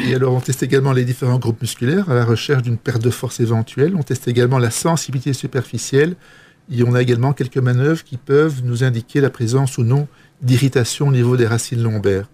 Et 0.07 0.15
alors, 0.15 0.33
on 0.33 0.39
teste 0.39 0.63
également 0.63 0.93
les 0.93 1.05
différents 1.05 1.37
groupes 1.37 1.61
musculaires 1.61 2.09
à 2.09 2.15
la 2.15 2.25
recherche 2.25 2.63
d'une 2.63 2.77
perte 2.77 3.03
de 3.03 3.11
force 3.11 3.39
éventuelle. 3.39 3.93
On 3.95 4.03
teste 4.03 4.27
également 4.27 4.57
la 4.57 4.71
sensibilité 4.71 5.33
superficielle 5.33 6.15
et 6.71 6.83
on 6.83 6.93
a 6.93 7.01
également 7.01 7.33
quelques 7.33 7.57
manœuvres 7.57 8.03
qui 8.03 8.17
peuvent 8.17 8.61
nous 8.63 8.83
indiquer 8.83 9.21
la 9.21 9.29
présence 9.29 9.77
ou 9.77 9.83
non 9.83 10.07
d'irritation 10.41 11.07
au 11.07 11.11
niveau 11.11 11.37
des 11.37 11.47
racines 11.47 11.81
lombaires. 11.81 12.29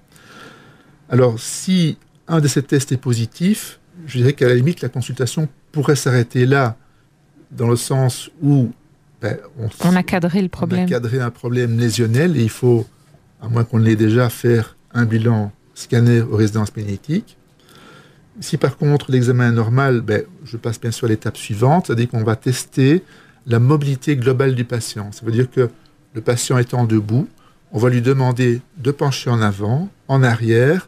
Alors, 1.10 1.40
si 1.40 1.98
un 2.28 2.40
de 2.40 2.48
ces 2.48 2.62
tests 2.62 2.92
est 2.92 2.98
positif, 2.98 3.80
je 4.06 4.20
dirais 4.20 4.34
qu'à 4.34 4.48
la 4.48 4.56
limite, 4.56 4.82
la 4.82 4.90
consultation 4.90 5.48
pourrait 5.72 5.96
s'arrêter 5.96 6.46
là, 6.46 6.78
dans 7.52 7.68
le 7.68 7.76
sens 7.76 8.30
où 8.42 8.72
ben, 9.22 9.38
on, 9.84 9.96
a 9.96 10.04
cadré 10.04 10.42
le 10.42 10.50
problème. 10.50 10.84
On 10.84 10.86
a 10.86 10.90
cadré 10.90 11.20
un 11.20 11.32
problème 11.32 11.78
lésionnel 11.78 12.38
et 12.38 12.44
il 12.44 12.50
faut, 12.50 12.88
à 13.42 13.50
moins 13.50 13.64
qu'on 13.64 13.78
l'ait 13.78 13.96
déjà, 13.96 14.30
faire 14.30 14.78
un 14.94 15.06
bilan 15.06 15.52
scanner 15.74 16.22
aux 16.22 16.36
résidences 16.36 16.76
magnétiques. 16.76 17.38
Si 18.40 18.58
par 18.58 18.78
contre 18.78 19.12
l'examen 19.12 19.50
est 19.50 19.56
normal, 19.56 20.02
ben, 20.02 20.24
je 20.46 20.56
passe 20.56 20.80
bien 20.80 20.92
sûr 20.92 21.08
à 21.08 21.10
l'étape 21.10 21.36
suivante, 21.36 21.88
c'est-à-dire 21.88 22.10
qu'on 22.10 22.24
va 22.24 22.36
tester 22.36 23.04
la 23.50 23.60
mobilité 23.60 24.16
globale 24.16 24.56
du 24.56 24.64
patient. 24.64 25.12
Ça 25.12 25.26
veut 25.26 25.32
dire 25.32 25.50
que 25.52 25.70
le 26.14 26.22
patient 26.22 26.58
étant 26.58 26.86
debout, 26.86 27.28
on 27.72 27.80
va 27.80 27.90
lui 27.90 28.02
demander 28.02 28.62
de 28.78 28.92
pencher 28.92 29.30
en 29.30 29.42
avant, 29.42 29.90
en 30.08 30.24
arrière, 30.24 30.88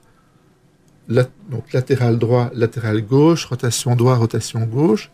donc 1.09 1.73
latéral 1.73 2.17
droit, 2.17 2.49
latéral 2.53 3.01
gauche, 3.01 3.45
rotation 3.45 3.95
droit, 3.95 4.15
rotation 4.15 4.61
gauche. 4.61 5.11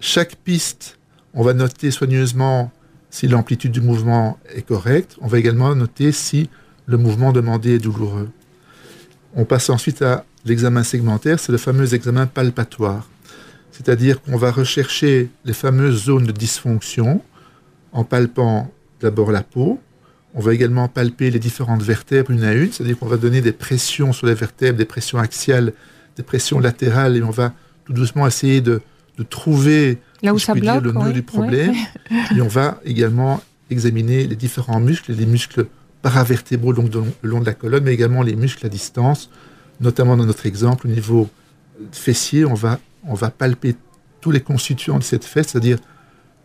Chaque 0.00 0.36
piste, 0.36 0.98
on 1.34 1.42
va 1.42 1.52
noter 1.54 1.90
soigneusement 1.90 2.72
si 3.10 3.28
l'amplitude 3.28 3.72
du 3.72 3.80
mouvement 3.80 4.38
est 4.54 4.62
correcte. 4.62 5.16
On 5.20 5.28
va 5.28 5.38
également 5.38 5.74
noter 5.74 6.12
si 6.12 6.48
le 6.86 6.96
mouvement 6.96 7.32
demandé 7.32 7.74
est 7.74 7.78
douloureux. 7.78 8.30
On 9.36 9.44
passe 9.44 9.70
ensuite 9.70 10.02
à 10.02 10.24
l'examen 10.44 10.82
segmentaire, 10.82 11.38
c'est 11.38 11.52
le 11.52 11.58
fameux 11.58 11.94
examen 11.94 12.26
palpatoire. 12.26 13.06
C'est-à-dire 13.72 14.20
qu'on 14.22 14.36
va 14.36 14.50
rechercher 14.50 15.30
les 15.44 15.52
fameuses 15.52 16.04
zones 16.04 16.26
de 16.26 16.32
dysfonction 16.32 17.22
en 17.92 18.04
palpant 18.04 18.70
d'abord 19.00 19.32
la 19.32 19.42
peau. 19.42 19.80
On 20.34 20.40
va 20.40 20.54
également 20.54 20.88
palper 20.88 21.30
les 21.30 21.38
différentes 21.38 21.82
vertèbres 21.82 22.30
une 22.30 22.44
à 22.44 22.52
une, 22.52 22.70
c'est-à-dire 22.70 22.98
qu'on 22.98 23.06
va 23.06 23.16
donner 23.16 23.40
des 23.40 23.52
pressions 23.52 24.12
sur 24.12 24.26
les 24.26 24.34
vertèbres, 24.34 24.78
des 24.78 24.84
pressions 24.84 25.18
axiales, 25.18 25.72
des 26.16 26.22
pressions 26.22 26.60
latérales, 26.60 27.16
et 27.16 27.22
on 27.22 27.30
va 27.30 27.52
tout 27.84 27.92
doucement 27.92 28.26
essayer 28.26 28.60
de, 28.60 28.80
trouver 29.28 29.98
Là 30.22 30.32
où 30.32 30.38
ça 30.38 30.54
bloque, 30.54 30.82
le 30.82 30.92
nœud 30.92 31.12
du 31.12 31.22
problème. 31.22 31.74
et 32.34 32.40
on 32.40 32.48
va 32.48 32.80
également 32.86 33.42
examiner 33.68 34.26
les 34.26 34.36
différents 34.36 34.80
muscles, 34.80 35.12
les 35.12 35.26
muscles 35.26 35.66
paravertébraux 36.00 36.72
le 36.72 36.88
long 37.22 37.40
de 37.40 37.44
la 37.44 37.52
colonne, 37.52 37.84
mais 37.84 37.92
également 37.92 38.22
les 38.22 38.34
muscles 38.34 38.64
à 38.64 38.70
distance, 38.70 39.28
notamment 39.80 40.16
dans 40.16 40.24
notre 40.24 40.46
exemple 40.46 40.86
au 40.86 40.90
niveau 40.90 41.28
fessier, 41.92 42.46
on 42.46 42.54
va, 42.54 42.78
on 43.04 43.14
va 43.14 43.30
palper 43.30 43.76
tous 44.20 44.30
les 44.30 44.40
constituants 44.40 44.98
de 44.98 45.02
cette 45.04 45.24
fesse, 45.24 45.48
c'est-à-dire 45.48 45.78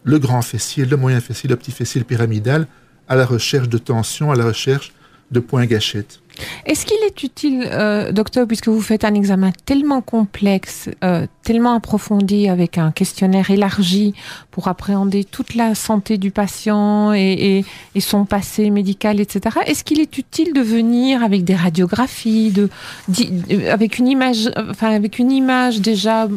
le 0.03 0.19
grand 0.19 0.41
fessier, 0.41 0.85
le 0.85 0.97
moyen 0.97 1.19
fessier, 1.19 1.49
le 1.49 1.55
petit 1.55 1.71
fessier, 1.71 2.03
pyramidal, 2.03 2.67
à 3.07 3.15
la 3.15 3.25
recherche 3.25 3.69
de 3.69 3.77
tension, 3.77 4.31
à 4.31 4.35
la 4.35 4.45
recherche 4.45 4.93
de 5.31 5.39
points 5.39 5.65
gâchettes. 5.65 6.19
Est-ce 6.65 6.85
qu'il 6.85 7.01
est 7.05 7.23
utile, 7.23 7.67
euh, 7.71 8.11
docteur, 8.11 8.47
puisque 8.47 8.67
vous 8.67 8.81
faites 8.81 9.05
un 9.05 9.13
examen 9.13 9.51
tellement 9.65 10.01
complexe, 10.01 10.89
euh, 11.03 11.27
tellement 11.43 11.73
approfondi, 11.73 12.49
avec 12.49 12.77
un 12.77 12.91
questionnaire 12.91 13.49
élargi 13.51 14.13
pour 14.51 14.67
appréhender 14.67 15.23
toute 15.23 15.55
la 15.55 15.75
santé 15.75 16.17
du 16.17 16.31
patient 16.31 17.13
et, 17.13 17.63
son 17.99 18.25
passé 18.25 18.69
médical, 18.69 19.19
etc. 19.19 19.59
Est-ce 19.65 19.83
qu'il 19.83 19.99
est 19.99 20.17
utile 20.17 20.53
de 20.53 20.61
venir 20.61 21.23
avec 21.23 21.43
des 21.43 21.55
radiographies, 21.55 22.51
de, 22.51 22.69
avec 23.69 23.97
une 23.97 24.07
image, 24.07 24.51
avec 24.81 25.17
une 25.17 25.31
image 25.31 25.79
déjà 25.81 26.27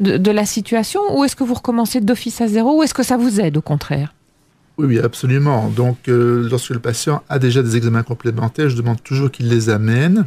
de, 0.00 0.16
de 0.16 0.30
la 0.30 0.46
situation, 0.46 1.00
ou 1.16 1.24
est-ce 1.24 1.36
que 1.36 1.44
vous 1.44 1.54
recommencez 1.54 2.00
d'office 2.00 2.40
à 2.40 2.48
zéro, 2.48 2.78
ou 2.78 2.82
est-ce 2.82 2.94
que 2.94 3.02
ça 3.02 3.16
vous 3.16 3.40
aide 3.40 3.56
au 3.56 3.62
contraire? 3.62 4.12
Oui, 4.86 4.98
absolument. 5.00 5.68
Donc, 5.70 6.08
euh, 6.08 6.48
lorsque 6.48 6.70
le 6.70 6.78
patient 6.78 7.22
a 7.28 7.40
déjà 7.40 7.62
des 7.62 7.76
examens 7.76 8.04
complémentaires, 8.04 8.68
je 8.68 8.76
demande 8.76 9.02
toujours 9.02 9.30
qu'il 9.30 9.48
les 9.48 9.70
amène. 9.70 10.26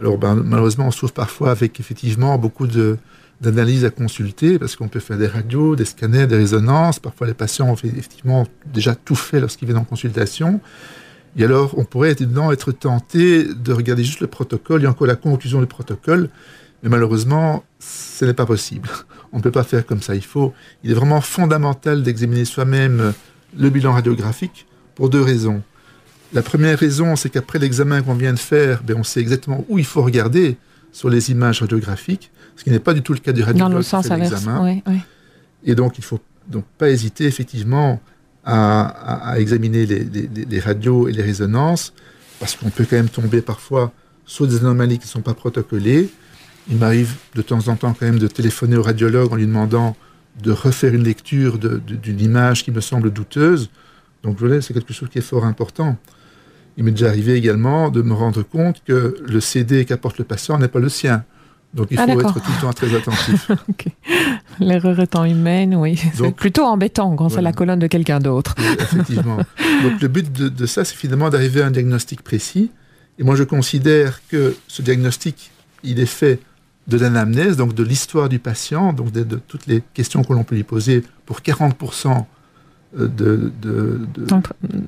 Alors, 0.00 0.16
ben, 0.16 0.34
malheureusement, 0.34 0.86
on 0.86 0.90
se 0.90 0.96
trouve 0.96 1.12
parfois 1.12 1.50
avec 1.50 1.78
effectivement 1.78 2.38
beaucoup 2.38 2.66
d'analyses 2.66 3.84
à 3.84 3.90
consulter, 3.90 4.58
parce 4.58 4.76
qu'on 4.76 4.88
peut 4.88 4.98
faire 4.98 5.18
des 5.18 5.26
radios, 5.26 5.76
des 5.76 5.84
scanners, 5.84 6.26
des 6.26 6.36
résonances. 6.36 6.98
Parfois, 7.00 7.26
les 7.26 7.34
patients 7.34 7.68
ont 7.68 7.74
effectivement 7.74 8.46
déjà 8.64 8.94
tout 8.94 9.14
fait 9.14 9.40
lorsqu'ils 9.40 9.66
viennent 9.66 9.78
en 9.78 9.84
consultation. 9.84 10.60
Et 11.36 11.44
alors, 11.44 11.78
on 11.78 11.84
pourrait 11.84 12.12
évidemment 12.12 12.50
être 12.50 12.72
tenté 12.72 13.44
de 13.44 13.72
regarder 13.72 14.04
juste 14.04 14.20
le 14.20 14.26
protocole 14.26 14.84
et 14.84 14.86
encore 14.86 15.06
la 15.06 15.16
conclusion 15.16 15.60
du 15.60 15.66
protocole, 15.66 16.30
mais 16.82 16.88
malheureusement, 16.88 17.62
ce 17.78 18.24
n'est 18.24 18.34
pas 18.34 18.46
possible. 18.46 18.88
On 19.32 19.38
ne 19.38 19.42
peut 19.42 19.50
pas 19.50 19.64
faire 19.64 19.84
comme 19.86 20.02
ça. 20.02 20.14
Il 20.14 20.24
faut, 20.24 20.52
il 20.82 20.90
est 20.90 20.94
vraiment 20.94 21.20
fondamental 21.20 22.02
d'examiner 22.02 22.44
soi-même 22.44 23.12
le 23.56 23.70
bilan 23.70 23.92
radiographique 23.92 24.66
pour 24.94 25.08
deux 25.08 25.22
raisons. 25.22 25.62
La 26.32 26.42
première 26.42 26.78
raison, 26.78 27.16
c'est 27.16 27.28
qu'après 27.28 27.58
l'examen 27.58 28.02
qu'on 28.02 28.14
vient 28.14 28.32
de 28.32 28.38
faire, 28.38 28.82
ben, 28.82 28.96
on 28.98 29.04
sait 29.04 29.20
exactement 29.20 29.64
où 29.68 29.78
il 29.78 29.84
faut 29.84 30.02
regarder 30.02 30.56
sur 30.92 31.10
les 31.10 31.30
images 31.30 31.60
radiographiques, 31.60 32.30
ce 32.56 32.64
qui 32.64 32.70
n'est 32.70 32.78
pas 32.78 32.94
du 32.94 33.02
tout 33.02 33.12
le 33.12 33.18
cas 33.18 33.32
du 33.32 33.42
radiologue 33.42 33.70
Dans 33.70 33.76
le 33.76 33.82
sens 33.82 34.10
inverse, 34.10 34.46
Et 35.64 35.74
donc, 35.74 35.98
il 35.98 36.02
ne 36.02 36.06
faut 36.06 36.20
donc 36.48 36.64
pas 36.78 36.90
hésiter 36.90 37.24
effectivement 37.24 38.00
à, 38.44 39.34
examiner 39.38 39.86
les, 39.86 40.60
radios 40.60 41.08
et 41.08 41.12
les 41.12 41.22
résonances, 41.22 41.92
parce 42.40 42.56
qu'on 42.56 42.70
peut 42.70 42.86
quand 42.88 42.96
même 42.96 43.08
tomber 43.08 43.40
parfois 43.40 43.92
sur 44.26 44.46
des 44.46 44.58
anomalies 44.58 44.98
qui 44.98 45.06
ne 45.06 45.10
sont 45.10 45.20
pas 45.20 45.34
protocolées. 45.34 46.10
Il 46.70 46.76
m'arrive 46.76 47.14
de 47.34 47.42
temps 47.42 47.68
en 47.68 47.76
temps 47.76 47.94
quand 47.98 48.06
même 48.06 48.18
de 48.18 48.26
téléphoner 48.26 48.76
au 48.76 48.82
radiologue 48.82 49.32
en 49.32 49.36
lui 49.36 49.46
demandant 49.46 49.96
de 50.40 50.52
refaire 50.52 50.94
une 50.94 51.04
lecture 51.04 51.58
d'une 51.58 52.20
image 52.20 52.64
qui 52.64 52.70
me 52.70 52.80
semble 52.80 53.10
douteuse. 53.10 53.70
Donc 54.22 54.38
c'est 54.60 54.72
quelque 54.72 54.92
chose 54.92 55.08
qui 55.08 55.18
est 55.18 55.22
fort 55.22 55.44
important. 55.44 55.96
Il 56.76 56.84
m'est 56.84 56.92
déjà 56.92 57.08
arrivé 57.08 57.34
également 57.34 57.90
de 57.90 58.00
me 58.02 58.14
rendre 58.14 58.42
compte 58.42 58.82
que 58.84 59.16
le 59.20 59.40
CD 59.40 59.84
qu'apporte 59.84 60.18
le 60.18 60.24
patient 60.24 60.58
n'est 60.58 60.68
pas 60.68 60.78
le 60.78 60.88
sien. 60.88 61.24
Donc 61.74 61.88
il 61.90 61.98
ah, 61.98 62.06
faut 62.06 62.20
être 62.20 62.34
tout 62.34 62.52
le 62.54 62.60
temps 62.60 62.72
très 62.72 62.94
attentif. 62.94 63.50
L'erreur 64.60 65.00
étant 65.00 65.24
humaine, 65.24 65.74
oui. 65.74 66.00
C'est 66.14 66.34
plutôt 66.34 66.64
embêtant 66.64 67.16
quand 67.16 67.30
c'est 67.30 67.40
la 67.40 67.52
colonne 67.52 67.78
de 67.78 67.86
quelqu'un 67.86 68.20
d'autre. 68.20 68.54
effectivement. 68.78 69.38
Donc 69.82 70.00
le 70.00 70.08
but 70.08 70.30
de, 70.30 70.48
de 70.48 70.66
ça, 70.66 70.84
c'est 70.84 70.96
finalement 70.96 71.30
d'arriver 71.30 71.62
à 71.62 71.66
un 71.66 71.70
diagnostic 71.70 72.22
précis. 72.22 72.70
Et 73.18 73.24
moi, 73.24 73.36
je 73.36 73.44
considère 73.44 74.20
que 74.28 74.54
ce 74.68 74.82
diagnostic, 74.82 75.50
il 75.82 75.98
est 75.98 76.06
fait 76.06 76.40
de 76.88 76.98
l'anamnèse, 76.98 77.56
donc 77.56 77.74
de 77.74 77.82
l'histoire 77.82 78.28
du 78.28 78.38
patient, 78.38 78.92
donc 78.92 79.12
de, 79.12 79.22
toutes 79.36 79.66
les 79.66 79.82
questions 79.94 80.24
que 80.24 80.32
l'on 80.32 80.44
peut 80.44 80.56
lui 80.56 80.64
poser 80.64 81.04
pour 81.26 81.40
40% 81.40 82.24
euh, 82.98 83.08
de, 83.08 83.52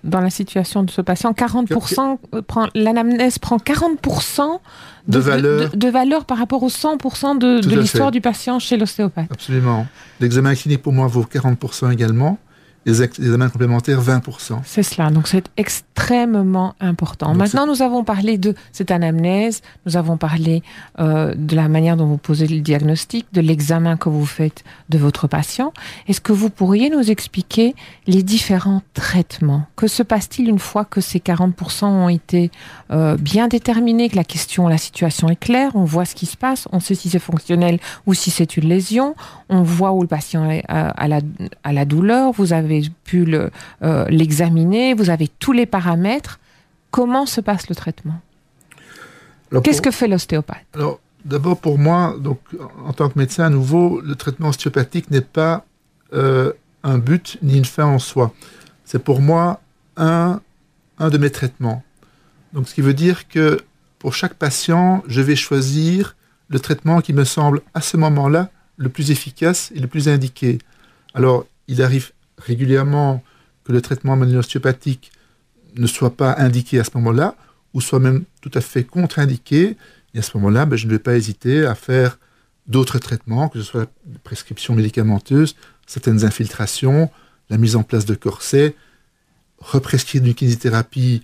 dans 0.03 0.21
la 0.21 0.31
situation 0.31 0.83
de 0.83 0.91
ce 0.91 1.01
patient, 1.01 1.33
40% 1.33 2.19
prend, 2.47 2.69
l'anamnèse 2.75 3.39
prend 3.39 3.57
40% 3.57 4.59
de, 5.09 5.19
valeur, 5.19 5.71
de, 5.75 5.89
valeur 5.89 6.25
par 6.25 6.39
rapport 6.39 6.63
aux 6.63 6.69
100% 6.69 7.39
de, 7.39 7.77
l'histoire 7.77 8.11
du 8.11 8.21
patient 8.21 8.59
chez 8.59 8.77
l'ostéopathe. 8.77 9.31
Absolument. 9.31 9.87
L'examen 10.21 10.55
clinique 10.55 10.83
pour 10.83 10.93
moi 10.93 11.07
vaut 11.07 11.25
40% 11.25 11.93
également 11.93 12.39
les 12.87 13.03
examens 13.03 13.49
complémentaires 13.49 14.01
20%. 14.03 14.59
C'est 14.65 14.83
cela, 14.83 15.11
donc 15.11 15.27
c'est 15.29 15.47
extrêmement 15.57 16.75
important. 16.81 17.35
Maintenant, 17.35 17.67
nous 17.67 17.83
avons 17.83 18.05
parlé 18.05 18.37
de 18.37 18.55
cette 18.73 18.91
anamnèse, 18.91 19.63
nous 19.87 19.97
avons 19.97 20.17
parlé 20.17 20.63
euh, 20.99 21.35
de 21.37 21.57
la 21.57 21.69
manière 21.69 21.97
dont 21.97 22.07
vous 22.07 22.19
posez 22.19 22.47
le 22.47 22.61
diagnostic, 22.61 23.27
de 23.33 23.41
l'examen 23.41 23.97
que 23.97 24.09
vous 24.09 24.27
faites 24.27 24.65
de 24.91 24.99
votre 24.99 25.29
patient. 25.29 25.73
Est-ce 26.09 26.21
que 26.21 26.33
vous 26.33 26.51
pourriez 26.51 26.91
nous 26.91 27.11
expliquer 27.11 27.75
les 28.07 28.23
différents 28.23 28.83
traitements? 28.93 29.63
Que 29.77 29.87
se 29.87 30.03
passe-t-il 30.03 30.49
une 30.49 30.59
fois 30.59 30.85
que 30.85 31.01
ces 31.01 31.21
40% 31.21 31.87
ont 31.87 32.09
été 32.09 32.51
euh, 32.91 33.17
bien 33.17 33.49
déterminés, 33.49 34.09
que 34.11 34.17
la 34.17 34.25
question, 34.25 34.69
la 34.69 34.79
situation 34.79 35.29
est 35.29 35.37
claire, 35.37 35.73
on 35.75 35.85
voit 35.85 36.05
ce 36.05 36.15
qui 36.15 36.27
se 36.27 36.37
passe, 36.37 36.69
on 36.73 36.81
sait 36.81 36.95
si 36.95 37.09
c'est 37.09 37.19
fonctionnel 37.19 37.79
ou 38.07 38.15
si 38.15 38.31
c'est 38.31 38.57
une 38.57 38.69
lésion, 38.69 39.15
on 39.49 39.63
voit 39.63 39.93
où 39.93 40.03
le 40.03 40.09
patient 40.09 40.51
est 40.51 40.65
à, 40.69 40.91
à, 40.91 41.09
la, 41.09 41.21
à 41.63 41.73
la 41.73 41.85
douleur, 41.85 42.33
vous 42.33 42.53
avez 42.53 42.74
pu 43.05 43.27
euh, 43.35 43.51
l'examiner, 44.09 44.95
vous 44.95 45.11
avez 45.11 45.29
tous 45.29 45.53
les 45.53 45.67
paramètres. 45.67 46.39
Comment 46.91 47.27
se 47.27 47.41
passe 47.41 47.69
le 47.69 47.75
traitement? 47.75 48.21
Qu'est-ce 49.63 49.83
que 49.83 49.91
fait 49.91 50.09
l'ostéopathe? 50.09 50.65
Alors, 50.75 51.01
d'abord 51.25 51.59
pour 51.61 51.79
moi, 51.79 52.17
donc 52.19 52.41
en 52.85 52.93
tant 52.93 53.09
que 53.09 53.19
médecin 53.19 53.45
à 53.45 53.51
nouveau, 53.51 54.01
le 54.01 54.15
traitement 54.15 54.49
ostéopathique 54.49 55.11
n'est 55.11 55.21
pas 55.21 55.65
euh, 56.13 56.53
un 56.83 56.99
but 56.99 57.39
ni 57.43 57.57
une 57.57 57.65
fin 57.65 57.87
en 57.87 57.99
soi. 57.99 58.33
C'est 58.85 59.03
pour 59.03 59.21
moi 59.21 59.61
un, 59.97 60.41
un 60.99 61.09
de 61.11 61.19
mes 61.19 61.31
traitements. 61.31 61.83
Donc, 62.53 62.69
ce 62.69 62.75
qui 62.75 62.81
veut 62.81 62.95
dire 62.95 63.29
que 63.29 63.61
pour 63.99 64.15
chaque 64.15 64.35
patient, 64.35 65.03
je 65.09 65.21
vais 65.21 65.37
choisir 65.37 66.17
le 66.49 66.61
traitement 66.61 67.01
qui 67.01 67.13
me 67.13 67.25
semble 67.25 67.63
à 67.75 67.81
ce 67.81 67.97
moment-là 67.97 68.51
le 68.77 68.89
plus 68.89 69.11
efficace 69.11 69.73
et 69.75 69.81
le 69.81 69.87
plus 69.87 70.09
indiqué. 70.09 70.59
Alors, 71.15 71.47
il 71.69 71.81
arrive 71.81 72.13
régulièrement 72.47 73.23
que 73.65 73.73
le 73.73 73.81
traitement 73.81 74.17
manuel 74.17 74.39
ostéopathique 74.39 75.13
ne 75.77 75.87
soit 75.87 76.17
pas 76.17 76.35
indiqué 76.39 76.79
à 76.79 76.85
ce 76.85 76.91
moment-là, 76.95 77.35
ou 77.73 77.81
soit 77.81 77.99
même 77.99 78.25
tout 78.41 78.51
à 78.55 78.61
fait 78.61 78.85
contre-indiqué, 78.85 79.77
et 80.15 80.19
à 80.19 80.23
ce 80.23 80.37
moment-là, 80.37 80.67
ben, 80.67 80.77
je 80.77 80.87
ne 80.87 80.93
vais 80.93 80.99
pas 80.99 81.17
hésiter 81.17 81.67
à 81.67 81.75
faire 81.75 82.19
d'autres 82.67 82.99
traitements, 82.99 83.49
que 83.49 83.59
ce 83.59 83.65
soit 83.65 83.91
la 84.11 84.19
prescription 84.23 84.75
médicamenteuse, 84.75 85.57
certaines 85.87 86.25
infiltrations, 86.25 87.11
la 87.51 87.59
mise 87.59 87.77
en 87.77 87.83
place 87.83 88.07
de 88.07 88.15
corsets, 88.15 88.75
represcrire 89.59 90.25
une 90.25 90.35
kinésithérapie 90.35 91.23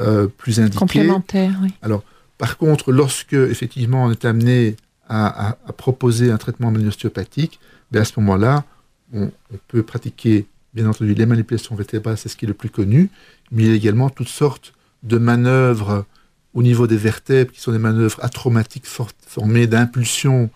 euh, 0.00 0.26
plus 0.26 0.60
indiquée. 0.60 0.78
Complémentaire, 0.78 1.54
oui. 1.62 1.72
Alors, 1.82 2.02
par 2.38 2.58
contre, 2.58 2.90
lorsque 2.92 3.34
effectivement 3.34 4.04
on 4.04 4.10
est 4.10 4.24
amené 4.24 4.76
à, 5.08 5.56
proposer 5.76 6.30
un 6.30 6.38
traitement 6.38 6.70
manuel 6.70 6.88
ostéopathique, 6.88 7.60
ben, 7.90 8.00
à 8.00 8.04
ce 8.04 8.18
moment-là, 8.20 8.64
on, 9.12 9.30
peut 9.68 9.82
pratiquer 9.82 10.46
Bien 10.74 10.88
entendu, 10.88 11.12
les 11.12 11.26
manipulations 11.26 11.74
vertébrales, 11.74 12.16
c'est 12.16 12.30
ce 12.30 12.36
qui 12.36 12.46
est 12.46 12.48
le 12.48 12.54
plus 12.54 12.70
connu, 12.70 13.10
mais 13.50 13.64
il 13.64 13.68
y 13.68 13.72
a 13.72 13.74
également 13.74 14.08
toutes 14.08 14.28
sortes 14.28 14.72
de 15.02 15.18
manœuvres 15.18 16.06
au 16.54 16.62
niveau 16.62 16.86
des 16.86 16.96
vertèbres 16.96 17.52
qui 17.52 17.60
sont 17.60 17.72
des 17.72 17.78
manœuvres 17.78 18.18
atraumatiques 18.22 18.86
formées 18.86 19.66
d'impulsions 19.66 20.50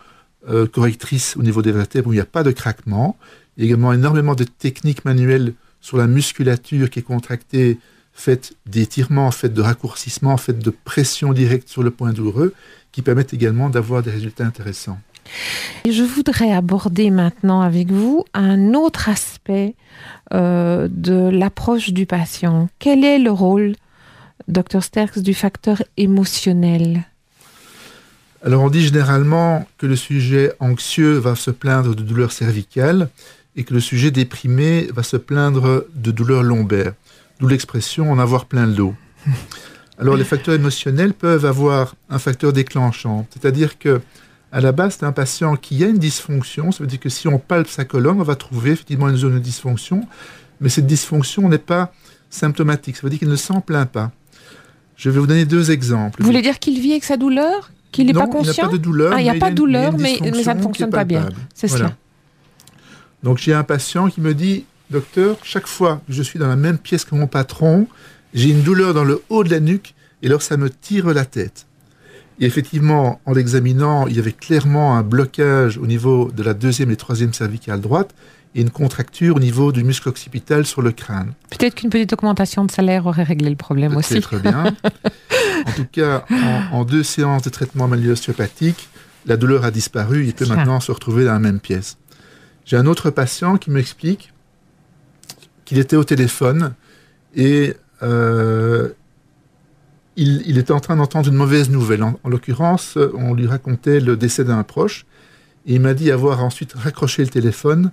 euh, 0.48 0.66
correctrices 0.66 1.36
au 1.36 1.42
niveau 1.42 1.60
des 1.60 1.72
vertèbres 1.72 2.08
où 2.08 2.12
il 2.12 2.16
n'y 2.16 2.22
a 2.22 2.26
pas 2.26 2.42
de 2.42 2.50
craquement. 2.50 3.18
Il 3.56 3.64
y 3.64 3.66
a 3.66 3.66
également 3.66 3.92
énormément 3.92 4.34
de 4.34 4.44
techniques 4.44 5.04
manuelles 5.04 5.52
sur 5.80 5.98
la 5.98 6.06
musculature 6.06 6.88
qui 6.88 7.00
est 7.00 7.02
contractée, 7.02 7.78
faite 8.12 8.54
d'étirements, 8.64 9.30
faite 9.30 9.52
de 9.52 9.60
raccourcissements, 9.60 10.36
faite 10.36 10.60
de 10.60 10.70
pression 10.70 11.32
directe 11.32 11.68
sur 11.68 11.82
le 11.82 11.90
point 11.90 12.12
douloureux, 12.12 12.54
qui 12.92 13.02
permettent 13.02 13.34
également 13.34 13.68
d'avoir 13.68 14.02
des 14.02 14.10
résultats 14.10 14.46
intéressants. 14.46 14.98
Je 15.88 16.02
voudrais 16.02 16.52
aborder 16.52 17.10
maintenant 17.10 17.60
avec 17.60 17.90
vous 17.90 18.24
un 18.34 18.74
autre 18.74 19.08
aspect 19.08 19.74
euh, 20.32 20.88
de 20.90 21.28
l'approche 21.28 21.90
du 21.90 22.06
patient. 22.06 22.68
Quel 22.78 23.04
est 23.04 23.18
le 23.18 23.30
rôle, 23.30 23.74
Dr 24.48 24.82
Sterks, 24.82 25.18
du 25.20 25.34
facteur 25.34 25.82
émotionnel? 25.96 27.04
Alors 28.44 28.62
on 28.62 28.70
dit 28.70 28.82
généralement 28.82 29.66
que 29.78 29.86
le 29.86 29.96
sujet 29.96 30.52
anxieux 30.60 31.14
va 31.14 31.34
se 31.34 31.50
plaindre 31.50 31.94
de 31.94 32.02
douleurs 32.02 32.32
cervicales 32.32 33.08
et 33.56 33.64
que 33.64 33.74
le 33.74 33.80
sujet 33.80 34.10
déprimé 34.10 34.88
va 34.94 35.02
se 35.02 35.16
plaindre 35.16 35.86
de 35.94 36.10
douleurs 36.10 36.42
lombaires. 36.42 36.92
D'où 37.40 37.48
l'expression 37.48 38.10
en 38.10 38.18
avoir 38.18 38.46
plein 38.46 38.66
le 38.66 38.74
dos. 38.74 38.94
Alors 39.98 40.16
les 40.16 40.24
facteurs 40.24 40.54
émotionnels 40.54 41.14
peuvent 41.14 41.46
avoir 41.46 41.94
un 42.10 42.18
facteur 42.18 42.52
déclenchant, 42.52 43.26
c'est-à-dire 43.30 43.78
que 43.78 44.00
à 44.56 44.60
la 44.62 44.72
base, 44.72 44.96
c'est 44.98 45.04
un 45.04 45.12
patient 45.12 45.54
qui 45.56 45.84
a 45.84 45.86
une 45.86 45.98
dysfonction. 45.98 46.72
Ça 46.72 46.78
veut 46.82 46.86
dire 46.86 46.98
que 46.98 47.10
si 47.10 47.28
on 47.28 47.38
palpe 47.38 47.68
sa 47.68 47.84
colonne, 47.84 48.18
on 48.18 48.22
va 48.22 48.36
trouver 48.36 48.70
effectivement 48.70 49.10
une 49.10 49.16
zone 49.16 49.34
de 49.34 49.38
dysfonction. 49.38 50.08
Mais 50.62 50.70
cette 50.70 50.86
dysfonction 50.86 51.46
n'est 51.50 51.58
pas 51.58 51.92
symptomatique. 52.30 52.96
Ça 52.96 53.02
veut 53.02 53.10
dire 53.10 53.18
qu'il 53.18 53.28
ne 53.28 53.36
s'en 53.36 53.60
plaint 53.60 53.86
pas. 53.86 54.12
Je 54.96 55.10
vais 55.10 55.20
vous 55.20 55.26
donner 55.26 55.44
deux 55.44 55.70
exemples. 55.70 56.22
Vous 56.22 56.26
voulez 56.26 56.40
dire 56.40 56.58
qu'il 56.58 56.80
vit 56.80 56.92
avec 56.92 57.04
sa 57.04 57.18
douleur 57.18 57.70
Qu'il 57.92 58.06
n'est 58.06 58.14
pas 58.14 58.28
conscient 58.28 58.54
Il 58.54 58.56
n'y 58.56 58.60
a 58.60 58.68
pas 58.68 58.72
de 58.72 58.82
douleur. 58.82 59.12
Ah, 59.14 59.20
il 59.20 59.24
n'y 59.24 59.28
a 59.28 59.34
pas 59.34 59.50
de 59.50 59.56
douleur, 59.56 59.92
mais, 59.98 60.16
ça 60.42 60.54
ne 60.54 60.62
fonctionne 60.62 60.88
pas 60.88 61.04
bien. 61.04 61.28
C'est 61.52 61.68
cela. 61.68 61.94
Donc 63.22 63.36
j'ai 63.36 63.52
un 63.52 63.64
patient 63.64 64.08
qui 64.08 64.22
me 64.22 64.32
dit, 64.32 64.64
docteur, 64.90 65.36
chaque 65.42 65.66
fois 65.66 66.00
que 66.06 66.14
je 66.14 66.22
suis 66.22 66.38
dans 66.38 66.48
la 66.48 66.56
même 66.56 66.78
pièce 66.78 67.04
que 67.04 67.14
mon 67.14 67.26
patron, 67.26 67.88
j'ai 68.32 68.48
une 68.48 68.62
douleur 68.62 68.94
dans 68.94 69.04
le 69.04 69.22
haut 69.28 69.44
de 69.44 69.50
la 69.50 69.60
nuque 69.60 69.94
et 70.22 70.28
alors 70.28 70.40
ça 70.40 70.56
me 70.56 70.70
tire 70.70 71.08
la 71.08 71.26
tête. 71.26 71.66
Et 72.38 72.44
effectivement, 72.44 73.20
en 73.24 73.32
l'examinant, 73.32 74.06
il 74.06 74.16
y 74.16 74.18
avait 74.18 74.32
clairement 74.32 74.96
un 74.96 75.02
blocage 75.02 75.78
au 75.78 75.86
niveau 75.86 76.30
de 76.30 76.42
la 76.42 76.54
deuxième 76.54 76.90
et 76.90 76.96
troisième 76.96 77.32
cervicale 77.32 77.80
droite 77.80 78.14
et 78.54 78.60
une 78.60 78.70
contracture 78.70 79.36
au 79.36 79.40
niveau 79.40 79.72
du 79.72 79.84
muscle 79.84 80.08
occipital 80.08 80.66
sur 80.66 80.82
le 80.82 80.92
crâne. 80.92 81.32
Peut-être 81.50 81.74
qu'une 81.76 81.90
petite 81.90 82.12
augmentation 82.12 82.64
de 82.64 82.70
salaire 82.70 83.06
aurait 83.06 83.22
réglé 83.22 83.50
le 83.50 83.56
problème 83.56 83.96
aussi. 83.96 84.20
Très 84.20 84.38
bien. 84.38 84.74
en 85.66 85.72
tout 85.72 85.86
cas, 85.92 86.24
en, 86.72 86.84
deux 86.84 87.02
séances 87.02 87.42
de 87.42 87.50
traitement 87.50 87.88
manuel 87.88 88.12
ostéopathique, 88.12 88.88
la 89.26 89.36
douleur 89.36 89.64
a 89.64 89.70
disparu. 89.70 90.26
Il 90.26 90.34
peut 90.34 90.46
maintenant 90.46 90.80
se 90.80 90.92
retrouver 90.92 91.24
dans 91.24 91.32
la 91.32 91.38
même 91.38 91.60
pièce. 91.60 91.98
J'ai 92.64 92.76
un 92.76 92.86
autre 92.86 93.10
patient 93.10 93.56
qui 93.56 93.70
m'explique 93.70 94.32
qu'il 95.64 95.78
était 95.78 95.96
au 95.96 96.04
téléphone 96.04 96.74
et 97.34 97.74
euh, 98.02 98.90
il, 100.16 100.58
était 100.58 100.72
en 100.72 100.80
train 100.80 100.96
d'entendre 100.96 101.28
une 101.28 101.34
mauvaise 101.34 101.70
nouvelle. 101.70 102.02
En, 102.02 102.16
l'occurrence, 102.24 102.98
on 103.14 103.34
lui 103.34 103.46
racontait 103.46 104.00
le 104.00 104.16
décès 104.16 104.44
d'un 104.44 104.62
proche. 104.62 105.06
Et 105.66 105.74
il 105.74 105.80
m'a 105.80 105.94
dit 105.94 106.10
avoir 106.10 106.42
ensuite 106.42 106.72
raccroché 106.74 107.22
le 107.22 107.28
téléphone 107.28 107.90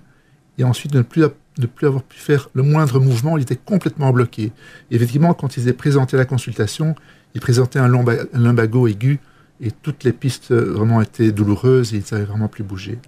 et 0.58 0.64
ensuite 0.64 0.94
ne 0.94 1.02
plus, 1.02 1.24
ne 1.58 1.66
plus 1.66 1.86
avoir 1.86 2.02
pu 2.02 2.18
faire 2.18 2.48
le 2.54 2.62
moindre 2.62 3.00
mouvement. 3.00 3.36
Il 3.36 3.42
était 3.42 3.56
complètement 3.56 4.12
bloqué. 4.12 4.52
effectivement, 4.90 5.34
quand 5.34 5.56
il 5.56 5.64
s'est 5.64 5.72
présenté 5.72 6.16
à 6.16 6.18
la 6.18 6.24
consultation, 6.24 6.94
il 7.34 7.40
présentait 7.40 7.78
un, 7.78 7.88
lumbago 7.88 8.86
aigu 8.86 9.18
et 9.60 9.70
toutes 9.70 10.04
les 10.04 10.12
pistes 10.12 10.52
vraiment 10.52 11.02
étaient 11.02 11.32
douloureuses 11.32 11.92
et 11.92 11.96
il 11.96 12.00
ne 12.00 12.06
savait 12.06 12.24
vraiment 12.24 12.48
plus 12.48 12.64
bouger. 12.64 12.98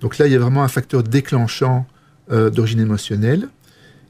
Donc 0.00 0.18
là, 0.18 0.26
il 0.26 0.32
y 0.32 0.36
a 0.36 0.38
vraiment 0.38 0.64
un 0.64 0.68
facteur 0.68 1.02
déclenchant 1.04 1.86
euh, 2.30 2.50
d'origine 2.50 2.80
émotionnelle. 2.80 3.48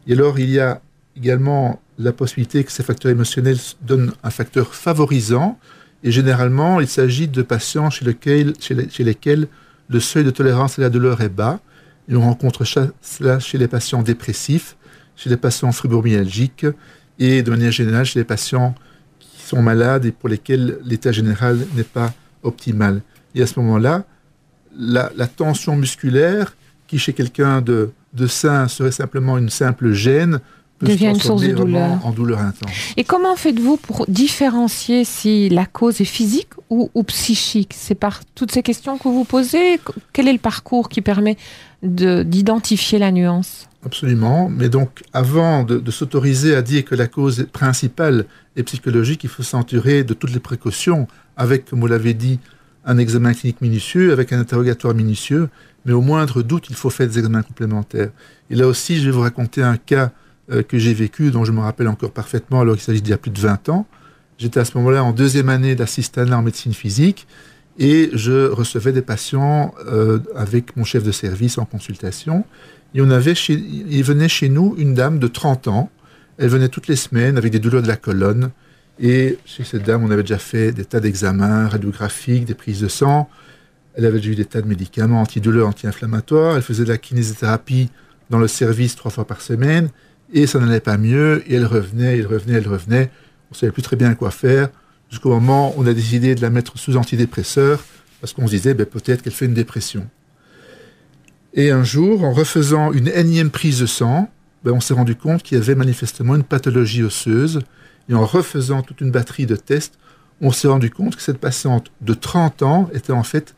Et 0.07 0.14
alors, 0.14 0.38
il 0.38 0.51
y 0.51 0.59
a 0.59 0.80
également 1.16 1.80
la 2.03 2.12
possibilité 2.12 2.64
que 2.64 2.72
ces 2.72 2.82
facteurs 2.82 3.11
émotionnels 3.11 3.59
donnent 3.82 4.12
un 4.22 4.30
facteur 4.30 4.74
favorisant. 4.74 5.59
Et 6.05 6.11
généralement, 6.11 6.80
il 6.80 6.88
s'agit 6.88 7.28
de 7.28 7.42
patients 7.42 7.90
chez, 7.90 8.05
lesquels 8.05 9.48
le 9.88 10.00
seuil 10.00 10.24
de 10.24 10.30
tolérance 10.30 10.78
à 10.78 10.82
la 10.82 10.90
douleur 10.90 11.20
est 11.20 11.28
bas. 11.28 11.61
Et 12.09 12.16
on 12.16 12.22
rencontre 12.22 12.64
cela 12.64 13.38
chez 13.38 13.59
les 13.59 13.68
patients 13.68 14.03
dépressifs, 14.03 14.76
chez 15.16 15.30
les 15.30 15.36
patients 15.36 15.70
fibromyalgiques 15.72 16.66
et 17.18 17.42
de 17.42 17.50
manière 17.50 17.70
générale 17.70 18.05
chez 18.05 18.18
les 18.18 18.24
patients 18.24 18.74
qui 19.20 19.42
sont 19.46 19.62
malades 19.62 20.05
et 20.05 20.12
pour 20.12 20.28
lesquels 20.28 20.78
l'état 20.84 21.12
général 21.12 21.59
n'est 21.76 21.84
pas 21.84 22.12
optimal. 22.42 23.03
Et 23.34 23.42
à 23.42 23.46
ce 23.46 23.61
moment-là, 23.61 24.05
la, 24.76 25.09
tension 25.28 25.76
musculaire, 25.76 26.57
qui 26.86 26.98
chez 26.98 27.12
quelqu'un 27.12 27.61
de, 27.61 27.90
de 28.14 28.26
sain 28.26 28.68
serait 28.68 28.92
simplement 28.92 29.38
une 29.38 29.50
simple 29.50 29.92
gêne, 29.92 30.40
devient 30.82 31.06
une 31.06 31.20
source 31.20 31.42
de 31.42 31.52
douleur. 31.52 32.04
En 32.04 32.10
douleur 32.10 32.40
intense. 32.40 32.70
Et 32.96 33.04
comment 33.04 33.36
faites-vous 33.36 33.76
pour 33.76 34.06
différencier 34.08 35.04
si 35.04 35.48
la 35.48 35.66
cause 35.66 36.00
est 36.00 36.06
physique 36.06 36.48
ou, 36.70 36.90
psychique? 37.04 37.74
C'est 37.76 37.94
par 37.94 38.20
toutes 38.34 38.52
ces 38.52 38.62
questions 38.62 38.98
que 38.98 39.08
vous 39.08 39.24
posez? 39.24 39.80
Quel 40.12 40.28
est 40.28 40.32
le 40.32 40.38
parcours 40.38 40.88
qui 40.88 41.00
permet 41.00 41.36
d'identifier 41.82 42.98
la 42.98 43.12
nuance? 43.12 43.68
Absolument. 43.84 44.48
Mais 44.48 44.68
donc, 44.68 45.02
avant 45.12 45.64
de, 45.64 45.90
s'autoriser 45.90 46.54
à 46.54 46.62
dire 46.62 46.84
que 46.84 46.94
la 46.94 47.08
cause 47.08 47.46
principale 47.52 48.26
est 48.56 48.62
psychologique, 48.62 49.24
il 49.24 49.30
faut 49.30 49.42
s'entourer 49.42 50.04
de 50.04 50.14
toutes 50.14 50.32
les 50.32 50.40
précautions, 50.40 51.08
avec, 51.36 51.66
comme 51.66 51.80
vous 51.80 51.88
l'avez 51.88 52.14
dit, 52.14 52.38
un 52.84 52.98
examen 52.98 53.32
clinique 53.32 53.60
minutieux, 53.60 54.12
avec 54.12 54.32
un 54.32 54.40
interrogatoire 54.40 54.94
minutieux. 54.94 55.48
Mais 55.84 55.92
au 55.92 56.00
moindre 56.00 56.42
doute, 56.42 56.66
il 56.70 56.76
faut 56.76 56.90
faire 56.90 57.08
des 57.08 57.18
examens 57.18 57.42
complémentaires. 57.42 58.10
Et 58.50 58.54
là 58.54 58.68
aussi, 58.68 59.00
je 59.00 59.06
vais 59.06 59.10
vous 59.10 59.22
raconter 59.22 59.62
un 59.62 59.76
cas 59.76 60.12
euh, 60.53 60.62
que 60.62 60.78
j'ai 60.78 60.94
vécu, 60.94 61.30
dont 61.30 61.44
je 61.44 61.53
me 61.53 61.61
rappelle 61.61 61.88
encore 61.88 62.11
parfaitement, 62.11 62.61
alors 62.61 62.74
qu'il 62.74 62.84
s'agit 62.84 63.00
d'il 63.00 63.11
y 63.11 63.14
a 63.14 63.18
plus 63.18 63.30
de 63.30 63.40
20 63.40 63.68
ans. 63.68 63.86
J'étais 64.38 64.61
à 64.61 64.64
ce 64.64 64.76
moment-là 64.78 65.05
en 65.05 65.12
deuxième 65.12 65.48
année 65.48 65.74
d'assistanat 65.74 66.38
en 66.38 66.42
médecine 66.42 66.74
physique 66.74 67.26
et 67.78 68.11
je 68.12 68.48
recevais 68.48 68.92
des 68.92 69.03
patients 69.03 69.74
euh, 69.86 70.18
avec 70.34 70.76
mon 70.76 70.84
chef 70.84 71.05
de 71.05 71.12
service 71.12 71.59
en 71.59 71.64
consultation. 71.64 72.44
Et 72.94 73.00
avait 73.00 73.32
il 73.32 74.03
venait 74.03 74.28
chez 74.28 74.48
nous 74.48 74.74
une 74.76 74.94
dame 74.94 75.18
de 75.18 75.26
30 75.26 75.68
ans. 75.68 75.90
Elle 76.38 76.48
venait 76.48 76.68
toutes 76.68 76.88
les 76.88 76.96
semaines 76.96 77.38
avec 77.38 77.53
des 77.53 77.59
douleurs 77.59 77.82
de 77.82 77.88
la 77.88 77.96
colonne. 77.96 78.50
Et 79.00 79.38
chez 79.46 79.64
cette 79.64 79.84
dame, 79.84 80.05
on 80.05 80.11
avait 80.11 80.22
déjà 80.22 80.38
fait 80.38 80.72
des 80.72 80.84
tas 80.84 81.00
d'examens 81.00 81.68
radiographiques, 81.68 82.44
des 82.44 82.55
prises 82.55 82.80
de 82.80 82.88
sang. 82.88 83.30
Elle 83.94 84.05
avait 84.05 84.18
déjà 84.18 84.30
eu 84.30 84.34
des 84.34 84.44
tas 84.44 84.61
de 84.61 84.68
médicaments 84.68 85.22
antidouleurs, 85.22 85.68
anti-inflammatoires. 85.68 86.57
Elle 86.57 86.62
faisait 86.62 86.84
de 86.84 86.90
la 86.90 86.98
kinésithérapie 86.98 87.88
dans 88.28 88.38
le 88.38 88.48
service 88.48 88.96
trois 88.96 89.11
fois 89.11 89.26
par 89.26 89.40
semaine 89.40 89.88
et 90.32 90.46
ça 90.46 90.58
n'allait 90.58 90.80
pas 90.80 90.98
mieux, 90.98 91.42
et 91.46 91.54
elle 91.56 91.66
revenait, 91.66 92.18
elle 92.18 92.26
revenait, 92.26 92.58
elle 92.58 92.68
revenait. 92.68 93.10
On 93.50 93.54
ne 93.54 93.56
savait 93.56 93.72
plus 93.72 93.82
très 93.82 93.96
bien 93.96 94.14
quoi 94.14 94.30
faire, 94.30 94.70
jusqu'au 95.10 95.30
moment 95.30 95.74
où 95.76 95.82
on 95.82 95.86
a 95.86 95.92
décidé 95.92 96.34
de 96.34 96.40
la 96.40 96.50
mettre 96.50 96.78
sous 96.78 96.96
antidépresseur, 96.96 97.84
parce 98.20 98.32
qu'on 98.32 98.46
se 98.46 98.52
disait 98.52 98.74
ben, 98.74 98.86
peut-être 98.86 99.22
qu'elle 99.22 99.32
fait 99.32 99.46
une 99.46 99.54
dépression. 99.54 100.08
Et 101.54 101.70
un 101.70 101.84
jour, 101.84 102.24
en 102.24 102.32
refaisant 102.32 102.92
une 102.92 103.08
énième 103.08 103.50
prise 103.50 103.80
de 103.80 103.86
sang, 103.86 104.30
ben, 104.64 104.72
on 104.72 104.80
s'est 104.80 104.94
rendu 104.94 105.16
compte 105.16 105.42
qu'il 105.42 105.58
y 105.58 105.60
avait 105.60 105.74
manifestement 105.74 106.34
une 106.34 106.44
pathologie 106.44 107.02
osseuse, 107.02 107.60
et 108.08 108.14
en 108.14 108.24
refaisant 108.24 108.82
toute 108.82 109.00
une 109.00 109.10
batterie 109.10 109.46
de 109.46 109.56
tests, 109.56 109.98
on 110.40 110.50
s'est 110.50 110.68
rendu 110.68 110.90
compte 110.90 111.16
que 111.16 111.22
cette 111.22 111.38
patiente 111.38 111.90
de 112.00 112.14
30 112.14 112.62
ans 112.62 112.90
était 112.92 113.12
en 113.12 113.22
fait 113.22 113.54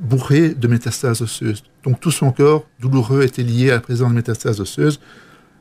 bourrée 0.00 0.50
de 0.50 0.68
métastases 0.68 1.22
osseuses. 1.22 1.62
Donc 1.84 2.00
tout 2.00 2.10
son 2.10 2.32
corps 2.32 2.66
douloureux 2.80 3.22
était 3.22 3.42
lié 3.42 3.70
à 3.70 3.74
la 3.74 3.80
présence 3.80 4.10
de 4.10 4.14
métastases 4.14 4.60
osseuses, 4.60 5.00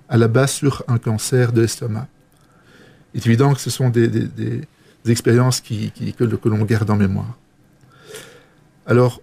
à 0.10 0.18
la 0.18 0.28
base 0.28 0.52
sur 0.52 0.84
un 0.88 0.98
cancer 0.98 1.52
de 1.52 1.62
l'estomac. 1.62 2.08
Il 3.14 3.22
est 3.22 3.26
évident 3.26 3.54
que 3.54 3.62
ce 3.62 3.70
sont 3.70 3.90
des, 3.90 4.10
expériences 5.08 5.62
qui, 5.62 5.92
que, 6.18 6.24
l'on 6.24 6.64
garde 6.64 6.90
en 6.90 6.98
mémoire. 6.98 7.38
Alors, 8.86 9.22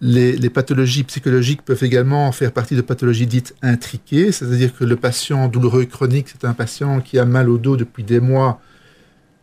les, 0.00 0.50
pathologies 0.50 1.04
psychologiques 1.04 1.62
peuvent 1.62 1.84
également 1.84 2.32
faire 2.32 2.52
partie 2.52 2.74
de 2.74 2.80
pathologies 2.80 3.26
dites 3.26 3.54
intriquées, 3.62 4.32
c'est-à-dire 4.32 4.74
que 4.74 4.84
le 4.84 4.96
patient 4.96 5.48
douloureux 5.48 5.84
chronique, 5.84 6.28
c'est 6.28 6.46
un 6.46 6.54
patient 6.54 7.00
qui 7.00 7.18
a 7.18 7.24
mal 7.24 7.48
au 7.48 7.58
dos 7.58 7.76
depuis 7.76 8.04
des 8.04 8.20
mois. 8.20 8.60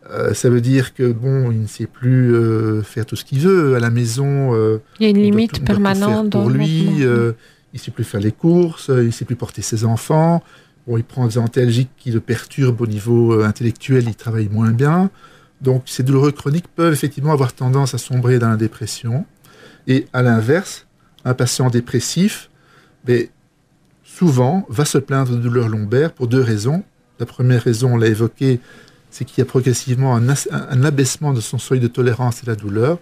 Euh, 0.10 0.34
ça 0.34 0.50
veut 0.50 0.62
dire 0.62 0.94
que 0.94 1.12
bon, 1.12 1.52
il 1.52 1.62
ne 1.62 1.68
sait 1.68 1.86
plus 1.86 2.34
euh, 2.34 2.82
faire 2.82 3.06
tout 3.06 3.16
ce 3.16 3.26
qu'il 3.26 3.40
veut 3.40 3.76
à 3.76 3.80
la 3.80 3.90
maison. 3.90 4.56
Euh, 4.56 4.80
il 5.00 5.04
y 5.04 5.06
a 5.08 5.10
une 5.10 5.22
limite 5.22 5.64
permanente 5.66 6.32
pour 6.32 6.50
lui 6.50 7.04
il 7.74 7.78
ne 7.78 7.80
sait 7.80 7.92
plus 7.92 8.04
faire 8.04 8.22
les 8.22 8.32
courses, 8.32 8.88
il 8.90 9.08
ne 9.08 9.12
sait 9.12 9.26
plus 9.26 9.36
porter 9.36 9.62
ses 9.62 9.86
enfants. 9.86 10.44
Il 10.96 11.04
prend 11.04 11.28
des 11.28 11.38
antalgiques 11.38 11.92
qui 11.98 12.12
le 12.12 12.22
perturbent 12.22 12.80
au 12.80 12.88
niveau 12.88 13.34
euh, 13.34 13.46
intellectuel, 13.46 14.06
il 14.08 14.16
travaille 14.16 14.48
moins 14.48 14.72
bien. 14.72 15.10
Donc 15.60 15.84
ces 15.86 16.04
douleurs 16.04 16.34
chroniques 16.34 16.68
peuvent 16.70 16.94
effectivement 16.94 17.34
avoir 17.34 17.52
tendance 17.52 17.94
à 17.94 17.98
sombrer 17.98 18.40
dans 18.40 18.50
la 18.50 18.56
dépression. 18.56 19.26
Et 19.88 20.08
à 20.14 20.22
l'inverse, 20.22 20.88
un 21.26 21.34
patient 21.34 21.70
dépressif, 21.70 22.50
ben, 23.04 23.28
souvent, 24.04 24.66
va 24.70 24.86
se 24.86 24.98
plaindre 24.98 25.32
de 25.32 25.38
douleurs 25.38 25.68
lombaires 25.68 26.14
pour 26.14 26.28
deux 26.28 26.42
raisons. 26.42 26.84
La 27.20 27.26
première 27.26 27.64
raison, 27.64 27.94
on 27.94 27.98
l'a 27.98 28.08
évoqué, 28.08 28.60
c'est 29.10 29.26
qu'il 29.26 29.40
y 29.40 29.42
a 29.42 29.46
progressivement 29.46 30.16
un, 30.16 30.30
un, 30.30 30.84
abaissement 30.84 31.34
de 31.34 31.42
son 31.42 31.58
seuil 31.58 31.80
de 31.80 31.88
tolérance 31.88 32.44
à 32.44 32.48
la 32.48 32.56
douleur. 32.56 33.00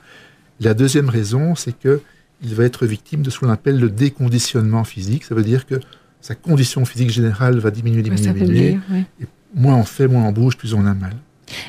La 0.59 0.73
deuxième 0.73 1.09
raison, 1.09 1.55
c'est 1.55 1.77
qu'il 1.77 1.99
il 2.45 2.55
va 2.55 2.63
être 2.63 2.85
victime 2.85 3.21
de 3.21 3.29
ce 3.29 3.39
qu'on 3.39 3.49
appelle 3.49 3.79
le 3.79 3.89
déconditionnement 3.89 4.83
physique. 4.83 5.23
Ça 5.23 5.35
veut 5.35 5.43
dire 5.43 5.65
que 5.65 5.75
sa 6.21 6.35
condition 6.35 6.85
physique 6.85 7.09
générale 7.09 7.59
va 7.59 7.71
diminuer, 7.71 8.01
diminuer, 8.01 8.33
diminuer. 8.33 8.79
Et 9.21 9.25
moins 9.53 9.75
on 9.75 9.83
fait, 9.83 10.07
moins 10.07 10.23
on 10.23 10.31
bouge, 10.31 10.57
plus 10.57 10.73
on 10.73 10.85
a 10.85 10.93
mal. 10.93 11.13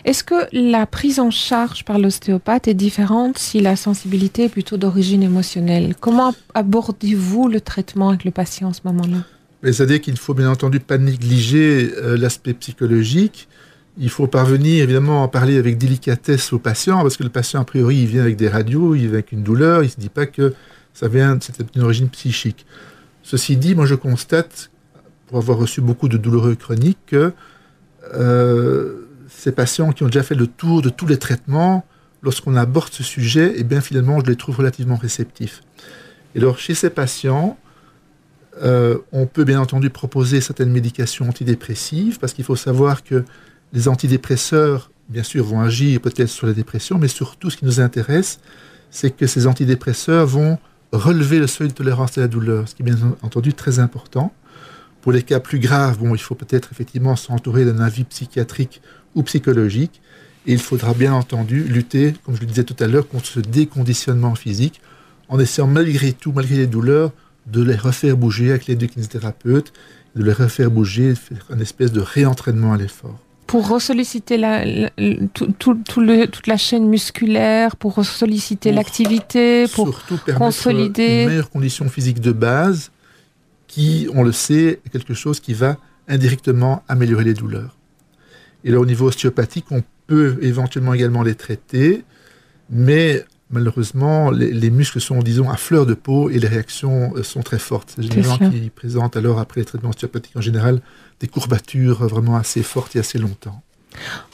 Est-ce 0.04 0.24
que 0.24 0.46
la 0.52 0.86
prise 0.86 1.20
en 1.20 1.30
charge 1.30 1.84
par 1.84 1.98
l'ostéopathe 1.98 2.68
est 2.68 2.74
différente 2.74 3.38
si 3.38 3.60
la 3.60 3.76
sensibilité 3.76 4.44
est 4.44 4.48
plutôt 4.48 4.76
d'origine 4.76 5.22
émotionnelle? 5.22 5.94
Comment 5.98 6.34
abordez-vous 6.54 7.48
le 7.48 7.60
traitement 7.60 8.08
avec 8.10 8.24
le 8.24 8.30
patient 8.30 8.70
à 8.70 8.72
ce 8.72 8.80
moment-là? 8.84 9.18
C'est-à-dire 9.62 10.00
qu'il 10.00 10.14
ne 10.14 10.18
faut 10.18 10.34
bien 10.34 10.50
entendu 10.50 10.80
pas 10.80 10.98
négliger 10.98 11.92
euh, 11.96 12.16
l'aspect 12.16 12.54
psychologique. 12.54 13.48
Il 13.98 14.10
faut 14.10 14.26
parvenir 14.26 14.84
évidemment 14.84 15.24
à 15.24 15.28
parler 15.28 15.56
avec 15.56 15.78
délicatesse 15.78 16.52
au 16.52 16.58
patient, 16.58 17.02
parce 17.02 17.16
que 17.16 17.22
le 17.22 17.30
patient, 17.30 17.60
a 17.60 17.64
priori, 17.64 17.96
il 17.96 18.06
vient 18.06 18.22
avec 18.22 18.36
des 18.36 18.48
radios, 18.48 18.94
il 18.94 19.02
vient 19.02 19.12
avec 19.14 19.32
une 19.32 19.42
douleur, 19.42 19.82
il 19.82 19.86
ne 19.86 19.90
se 19.90 20.00
dit 20.00 20.10
pas 20.10 20.26
que 20.26 20.54
ça 20.92 21.08
vient, 21.08 21.38
c'est 21.40 21.64
une 21.74 21.82
origine 21.82 22.08
psychique. 22.10 22.66
Ceci 23.22 23.56
dit, 23.56 23.74
moi 23.74 23.86
je 23.86 23.94
constate, 23.94 24.70
pour 25.26 25.38
avoir 25.38 25.58
reçu 25.58 25.80
beaucoup 25.80 26.08
de 26.08 26.16
douloureux 26.16 26.54
chroniques, 26.54 26.98
que 27.06 27.32
euh, 28.14 29.08
ces 29.28 29.52
patients 29.52 29.92
qui 29.92 30.02
ont 30.02 30.06
déjà 30.06 30.22
fait 30.22 30.34
le 30.34 30.46
tour 30.46 30.82
de 30.82 30.90
tous 30.90 31.06
les 31.06 31.18
traitements, 31.18 31.86
lorsqu'on 32.22 32.54
aborde 32.54 32.92
ce 32.92 33.02
sujet, 33.02 33.54
eh 33.56 33.64
bien 33.64 33.80
finalement, 33.80 34.20
je 34.20 34.26
les 34.26 34.36
trouve 34.36 34.58
relativement 34.58 34.96
réceptifs. 34.96 35.62
Et 36.34 36.38
alors, 36.38 36.58
chez 36.58 36.74
ces 36.74 36.90
patients, 36.90 37.58
euh, 38.62 38.98
on 39.12 39.26
peut 39.26 39.44
bien 39.44 39.60
entendu 39.60 39.90
proposer 39.90 40.40
certaines 40.40 40.70
médications 40.70 41.28
antidépressives, 41.28 42.18
parce 42.18 42.32
qu'il 42.32 42.44
faut 42.44 42.56
savoir 42.56 43.04
que 43.04 43.24
les 43.72 43.88
antidépresseurs, 43.88 44.90
bien 45.08 45.22
sûr, 45.22 45.44
vont 45.44 45.60
agir 45.60 46.00
peut-être 46.00 46.28
sur 46.28 46.46
la 46.46 46.52
dépression, 46.52 46.98
mais 46.98 47.08
surtout, 47.08 47.50
ce 47.50 47.56
qui 47.56 47.64
nous 47.64 47.80
intéresse, 47.80 48.38
c'est 48.90 49.10
que 49.10 49.26
ces 49.26 49.46
antidépresseurs 49.46 50.26
vont 50.26 50.58
relever 50.92 51.38
le 51.38 51.46
seuil 51.46 51.68
de 51.68 51.72
tolérance 51.72 52.16
à 52.18 52.22
la 52.22 52.28
douleur, 52.28 52.68
ce 52.68 52.74
qui 52.74 52.82
est 52.82 52.84
bien 52.84 52.96
entendu 53.22 53.54
très 53.54 53.78
important. 53.78 54.32
Pour 55.02 55.12
les 55.12 55.22
cas 55.22 55.40
plus 55.40 55.58
graves, 55.58 55.98
bon, 55.98 56.14
il 56.14 56.20
faut 56.20 56.34
peut-être 56.34 56.70
effectivement 56.72 57.16
s'entourer 57.16 57.64
d'un 57.64 57.78
avis 57.80 58.04
psychiatrique 58.04 58.80
ou 59.14 59.22
psychologique. 59.22 60.00
Et 60.46 60.52
il 60.52 60.60
faudra 60.60 60.94
bien 60.94 61.12
entendu 61.12 61.64
lutter, 61.64 62.14
comme 62.24 62.36
je 62.36 62.40
le 62.40 62.46
disais 62.46 62.64
tout 62.64 62.76
à 62.78 62.86
l'heure, 62.86 63.08
contre 63.08 63.26
ce 63.26 63.40
déconditionnement 63.40 64.34
physique, 64.36 64.80
en 65.28 65.38
essayant 65.40 65.66
malgré 65.66 66.12
tout, 66.12 66.32
malgré 66.32 66.56
les 66.56 66.66
douleurs, 66.66 67.12
de 67.46 67.62
les 67.62 67.76
refaire 67.76 68.16
bouger 68.16 68.50
avec 68.50 68.66
les 68.66 68.76
deux 68.76 68.86
kinésithérapeutes, 68.86 69.72
de 70.14 70.22
les 70.22 70.32
refaire 70.32 70.70
bouger, 70.70 71.14
faire 71.14 71.46
une 71.50 71.60
espèce 71.60 71.92
de 71.92 72.00
réentraînement 72.00 72.72
à 72.72 72.76
l'effort. 72.76 73.18
Pour 73.46 73.68
ressolliciter 73.68 74.36
la, 74.38 74.64
toute 75.58 76.46
la 76.46 76.56
chaîne 76.56 76.88
musculaire, 76.88 77.76
pour 77.76 77.94
ressolliciter 77.94 78.72
l'activité, 78.72 79.66
pour 79.68 79.88
surtout 79.88 80.18
consolider. 80.36 81.22
Une 81.22 81.28
meilleure 81.28 81.50
condition 81.50 81.88
physique 81.88 82.20
de 82.20 82.32
base, 82.32 82.90
qui, 83.68 84.08
on 84.14 84.22
le 84.22 84.32
sait, 84.32 84.80
est 84.84 84.88
quelque 84.90 85.14
chose 85.14 85.40
qui 85.40 85.54
va 85.54 85.76
indirectement 86.08 86.82
améliorer 86.88 87.24
les 87.24 87.34
douleurs. 87.34 87.76
Et 88.64 88.70
là, 88.70 88.80
au 88.80 88.86
niveau 88.86 89.06
ostéopathique, 89.06 89.66
on 89.70 89.82
peut 90.06 90.38
éventuellement 90.40 90.94
également 90.94 91.22
les 91.22 91.34
traiter, 91.34 92.04
mais 92.70 93.24
malheureusement, 93.50 94.30
les, 94.30 94.70
muscles 94.70 95.00
sont, 95.00 95.20
disons, 95.20 95.50
à 95.50 95.56
fleur 95.56 95.86
de 95.86 95.94
peau 95.94 96.30
et 96.30 96.38
les 96.38 96.48
réactions 96.48 97.12
euh, 97.16 97.22
sont 97.22 97.42
très 97.42 97.58
fortes. 97.58 97.94
C'est 97.96 98.08
des 98.08 98.22
gens 98.22 98.38
qui 98.38 98.70
présentent 98.70 99.16
alors, 99.16 99.38
après 99.38 99.60
les 99.60 99.64
traitements 99.64 99.90
ostéopathiques 99.90 100.36
en 100.36 100.40
général, 100.40 100.80
des 101.20 101.28
courbatures 101.28 102.06
vraiment 102.06 102.36
assez 102.36 102.62
fortes 102.62 102.96
et 102.96 102.98
assez 102.98 103.18
longtemps. 103.18 103.62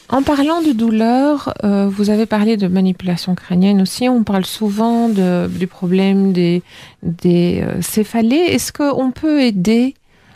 En 0.09 0.23
parlant 0.23 0.61
de 0.61 0.73
douleur, 0.73 1.55
euh, 1.65 1.89
vous 1.89 2.11
avez 2.11 2.27
parlé 2.27 2.57
de 2.57 2.69
manipulation 2.69 3.35
crânienne 3.35 3.81
aussi. 3.81 4.09
On 4.09 4.25
parle 4.25 4.45
souvent 4.45 5.09
du 5.09 5.67
problème 5.67 6.33
des, 6.33 6.63
des 7.03 7.63
euh, 7.63 7.81
céphalées. 7.81 8.37
Est-ce 8.37 8.73
qu'on 8.73 9.11
peut 9.11 9.41
aider 9.43 9.95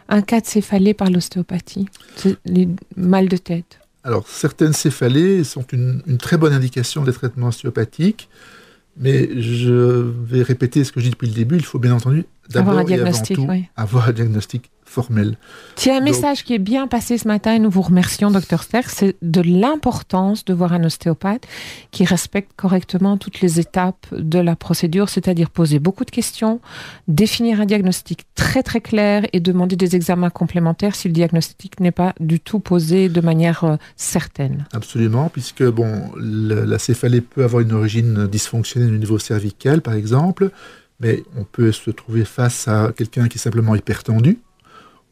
un 0.09 0.23
cas 0.23 0.41
de 0.41 0.47
céphalée 0.47 0.95
par 0.95 1.11
l'ostéopathie? 1.11 1.87
Les 2.47 2.69
mal 2.97 3.29
de 3.29 3.37
tête 3.37 3.79
alors, 4.07 4.29
certaines 4.29 4.73
céphalées 4.73 5.43
sont 5.43 5.65
une, 5.73 6.01
très 6.17 6.39
bonne 6.39 6.53
indication 6.53 7.03
des 7.03 7.13
traitements 7.13 7.49
ostéopathiques, 7.49 8.29
mais 8.97 9.29
je 9.43 9.73
vais 9.73 10.43
répéter 10.43 10.85
ce 10.85 10.93
que 10.93 11.01
je 11.01 11.07
dis 11.07 11.11
depuis 11.11 11.27
le 11.27 11.35
début. 11.35 11.57
Il 11.57 11.65
faut 11.65 11.81
bien 11.81 11.93
entendu 11.93 12.25
d'abord 12.49 12.89
et 12.89 12.95
avant 12.95 13.11
tout 13.11 13.49
avoir 13.75 14.09
un 14.09 14.13
diagnostic 14.13 14.71
formel. 14.97 15.37
C'est 15.77 15.95
un 15.95 16.01
message 16.01 16.43
qui 16.43 16.55
est 16.55 16.59
bien 16.59 16.87
passé 16.87 17.19
ce 17.19 17.29
matin 17.29 17.53
et 17.53 17.59
nous 17.59 17.69
vous 17.69 17.83
remercions, 17.83 18.31
docteur 18.31 18.63
Sterck, 18.63 18.89
c'est 18.89 19.15
de 19.21 19.43
l'importance 19.43 20.47
de 20.47 20.55
voir 20.55 20.73
un 20.73 20.83
ostéopathe 20.85 21.47
qui 21.91 22.07
respecte 22.07 22.53
correctement 22.57 23.19
toutes 23.19 23.43
les 23.43 23.61
étapes 23.61 24.07
de 24.13 24.39
la 24.39 24.57
procédure, 24.57 25.11
c'est-à-dire 25.11 25.51
poser 25.51 25.81
beaucoup 25.81 26.07
de 26.07 26.11
questions, 26.11 26.61
définir 27.09 27.61
un 27.61 27.67
diagnostic 27.67 28.23
très 28.35 28.63
très 28.63 28.81
clair 28.81 29.27
et 29.35 29.41
demander 29.41 29.77
des 29.77 29.97
examens 29.97 30.31
complémentaires 30.31 30.95
si 30.95 31.09
le 31.09 31.13
diagnostic 31.13 31.79
n'est 31.79 31.91
pas 31.91 32.15
du 32.19 32.41
tout 32.41 32.61
posé 32.61 33.11
de 33.11 33.21
manière 33.21 33.65
euh, 33.65 33.77
certaine. 33.97 34.65
Absolument, 34.73 35.29
puisque 35.29 35.65
bon, 35.65 36.11
la 36.17 36.79
céphalée 36.79 37.21
peut 37.21 37.45
avoir 37.45 37.61
une 37.61 37.73
origine 37.73 38.27
dysfonctionnelle 38.27 38.95
au 38.95 38.99
niveau 38.99 39.19
cervical, 39.19 39.83
par 39.83 39.93
exemple, 39.93 40.51
mais 41.01 41.23
on 41.37 41.45
peut 41.45 41.73
se 41.73 41.91
trouver 41.91 42.25
face 42.25 42.69
à 42.69 42.93
quelqu'un 42.97 43.29
qui 43.29 43.37
est 43.37 43.41
simplement 43.41 43.75
hypertendu, 43.75 44.39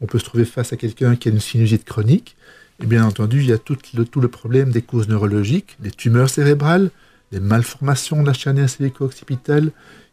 on 0.01 0.07
peut 0.07 0.19
se 0.19 0.25
trouver 0.25 0.45
face 0.45 0.73
à 0.73 0.77
quelqu'un 0.77 1.17
qui 1.17 1.29
a 1.29 1.33
une 1.33 1.41
sinusite 1.41 1.85
chronique. 1.85 2.37
Et 2.83 2.87
bien 2.87 3.05
entendu, 3.05 3.41
il 3.41 3.47
y 3.47 3.53
a 3.53 3.59
tout 3.59 3.77
le, 3.95 4.05
tout 4.05 4.21
le 4.21 4.29
problème 4.29 4.71
des 4.71 4.83
causes 4.83 5.09
neurologiques, 5.09 5.77
des 5.81 5.91
tumeurs 5.91 6.29
cérébrales, 6.29 6.91
des 7.31 7.41
malformations 7.41 8.23
de 8.23 8.27
la 8.27 8.33
chaîne 8.33 8.59
occidentale 9.01 9.71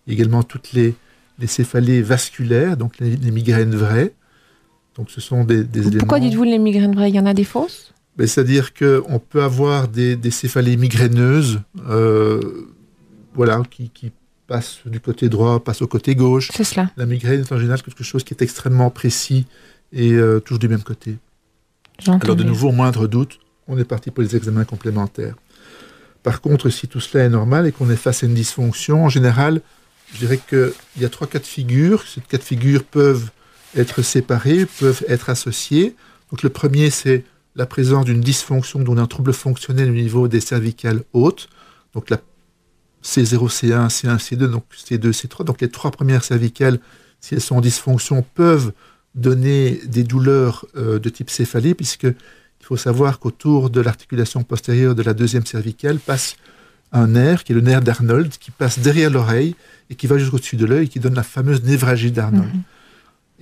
également 0.07 0.43
toutes 0.43 0.73
les, 0.73 0.95
les 1.39 1.47
céphalées 1.47 2.01
vasculaires, 2.01 2.77
donc 2.77 2.99
les, 2.99 3.31
migraines 3.31 3.75
vraies. 3.75 4.13
Donc 4.95 5.09
ce 5.09 5.21
sont 5.21 5.43
des. 5.43 5.63
Pourquoi 5.99 6.19
dites-vous 6.19 6.43
les 6.43 6.59
migraines 6.59 6.95
vraies? 6.95 7.09
Il 7.09 7.15
y 7.15 7.19
en 7.19 7.25
a 7.25 7.33
des 7.33 7.43
fausses? 7.43 7.93
Ben, 8.17 8.27
C'est-à-dire 8.27 8.73
qu'on 8.73 9.19
peut 9.19 9.43
avoir 9.43 9.87
des, 9.87 10.17
céphalées 10.31 10.77
migraineuses, 10.77 11.61
euh, 11.89 12.67
voilà, 13.33 13.61
qui, 13.69 13.89
qui 13.89 14.11
passent 14.51 14.79
du 14.85 14.99
côté 14.99 15.29
droit, 15.29 15.63
passent 15.63 15.81
au 15.81 15.87
côté 15.87 16.13
gauche. 16.13 16.49
C'est 16.53 16.65
cela. 16.65 16.91
La 16.97 17.05
migraine 17.05 17.39
est 17.39 17.51
en 17.53 17.57
général 17.57 17.81
quelque 17.81 18.03
chose 18.03 18.25
qui 18.25 18.33
est 18.33 18.41
extrêmement 18.41 18.89
précis 18.89 19.45
et 19.93 20.11
euh, 20.11 20.41
toujours 20.41 20.59
du 20.59 20.67
même 20.67 20.83
côté. 20.83 21.17
Alors 22.05 22.35
de 22.35 22.43
nouveau, 22.43 22.67
au 22.67 22.73
moindre 22.73 23.07
doute, 23.07 23.39
on 23.69 23.77
est 23.77 23.85
parti 23.85 24.11
pour 24.11 24.23
les 24.23 24.35
examens 24.35 24.65
complémentaires. 24.65 25.35
Par 26.21 26.41
contre, 26.41 26.69
si 26.69 26.89
tout 26.89 26.99
cela 26.99 27.23
est 27.23 27.29
normal 27.29 27.65
et 27.65 27.71
qu'on 27.71 27.89
est 27.89 27.95
face 27.95 28.23
à 28.23 28.25
une 28.25 28.33
dysfonction, 28.33 29.05
en 29.05 29.09
général, 29.09 29.61
je 30.13 30.19
dirais 30.19 30.39
qu'il 30.49 30.73
y 30.99 31.05
a 31.05 31.09
trois 31.09 31.27
cas 31.27 31.39
de 31.39 31.45
figure. 31.45 32.03
Ces 32.05 32.19
cas 32.19 32.37
de 32.37 32.43
figure 32.43 32.83
peuvent 32.83 33.31
être 33.77 34.01
séparés, 34.01 34.65
peuvent 34.65 35.05
être 35.07 35.29
associés. 35.29 35.95
Donc 36.29 36.43
le 36.43 36.49
premier, 36.49 36.89
c'est 36.89 37.23
la 37.55 37.65
présence 37.65 38.03
d'une 38.03 38.19
dysfonction, 38.19 38.79
donc 38.79 38.97
d'un 38.97 39.07
trouble 39.07 39.31
fonctionnel 39.31 39.89
au 39.89 39.93
niveau 39.93 40.27
des 40.27 40.41
cervicales 40.41 41.03
hautes. 41.13 41.47
Donc 41.93 42.09
la 42.09 42.17
C0, 43.03 43.49
C1, 43.49 43.89
C1, 43.89 44.17
C2, 44.17 44.45
donc 44.45 44.63
C2, 44.75 45.11
C3. 45.11 45.43
Donc 45.43 45.61
les 45.61 45.69
trois 45.69 45.91
premières 45.91 46.23
cervicales, 46.23 46.79
si 47.19 47.35
elles 47.35 47.41
sont 47.41 47.55
en 47.55 47.61
dysfonction, 47.61 48.23
peuvent 48.33 48.71
donner 49.15 49.79
des 49.85 50.03
douleurs 50.03 50.65
euh, 50.75 50.99
de 50.99 51.09
type 51.09 51.29
céphalée, 51.29 51.73
puisque 51.73 52.03
il 52.03 52.65
faut 52.65 52.77
savoir 52.77 53.19
qu'autour 53.19 53.69
de 53.69 53.81
l'articulation 53.81 54.43
postérieure 54.43 54.95
de 54.95 55.03
la 55.03 55.13
deuxième 55.13 55.45
cervicale 55.45 55.99
passe 55.99 56.35
un 56.91 57.07
nerf, 57.07 57.43
qui 57.43 57.53
est 57.53 57.55
le 57.55 57.61
nerf 57.61 57.81
d'Arnold, 57.81 58.31
qui 58.37 58.51
passe 58.51 58.79
derrière 58.79 59.09
l'oreille 59.09 59.55
et 59.89 59.95
qui 59.95 60.07
va 60.07 60.17
jusqu'au-dessus 60.17 60.57
de 60.57 60.65
l'œil, 60.65 60.89
qui 60.89 60.99
donne 60.99 61.15
la 61.15 61.23
fameuse 61.23 61.63
névragie 61.63 62.11
d'Arnold. 62.11 62.53
Mhm. 62.53 62.61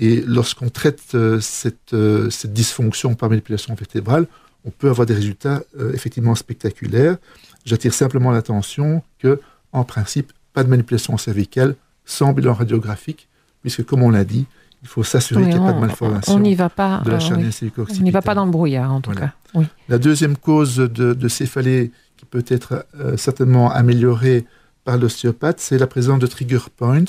Et 0.01 0.21
lorsqu'on 0.25 0.69
traite 0.69 1.01
euh, 1.13 1.39
cette, 1.41 1.93
euh, 1.93 2.29
cette, 2.29 2.53
dysfonction 2.53 3.15
par 3.15 3.29
manipulation 3.29 3.75
vertébrale, 3.75 4.27
on 4.65 4.71
peut 4.71 4.89
avoir 4.89 5.05
des 5.05 5.13
résultats 5.13 5.63
effectivement 5.93 6.35
spectaculaires. 6.35 7.17
J'attire 7.65 7.93
simplement 7.93 8.31
l'attention 8.31 9.03
que, 9.19 9.39
en 9.71 9.83
principe, 9.83 10.33
pas 10.53 10.63
de 10.63 10.69
manipulation 10.69 11.17
cervicale 11.17 11.75
sans 12.05 12.33
bilan 12.33 12.53
radiographique, 12.53 13.27
puisque, 13.61 13.85
comme 13.85 14.03
on 14.03 14.09
l'a 14.09 14.23
dit, 14.23 14.45
il 14.81 14.87
faut 14.87 15.03
s'assurer 15.03 15.43
qu'il 15.43 15.51
n'y 15.51 15.57
a 15.57 15.71
pas 15.71 15.73
de 15.73 15.79
malformation 15.79 16.33
on 16.33 16.39
n'y 16.39 16.55
va 16.55 16.69
pas, 16.69 17.01
de 17.03 17.11
la 17.11 17.17
euh, 17.17 17.85
On 17.99 18.03
n'y 18.03 18.11
va 18.11 18.21
pas 18.21 18.33
dans 18.33 18.45
le 18.45 18.51
brouillard, 18.51 18.91
en 18.91 19.01
tout 19.01 19.11
cas. 19.11 19.33
La 19.87 19.97
deuxième 19.97 20.37
cause 20.37 20.77
de, 20.77 21.27
céphalée 21.27 21.91
qui 22.17 22.25
peut 22.25 22.45
être 22.47 22.85
euh, 22.99 23.17
certainement 23.17 23.71
améliorée 23.71 24.45
par 24.83 24.97
l'ostéopathe, 24.97 25.59
c'est 25.59 25.77
la 25.77 25.87
présence 25.87 26.19
de 26.19 26.27
trigger 26.27 26.59
points. 26.75 27.05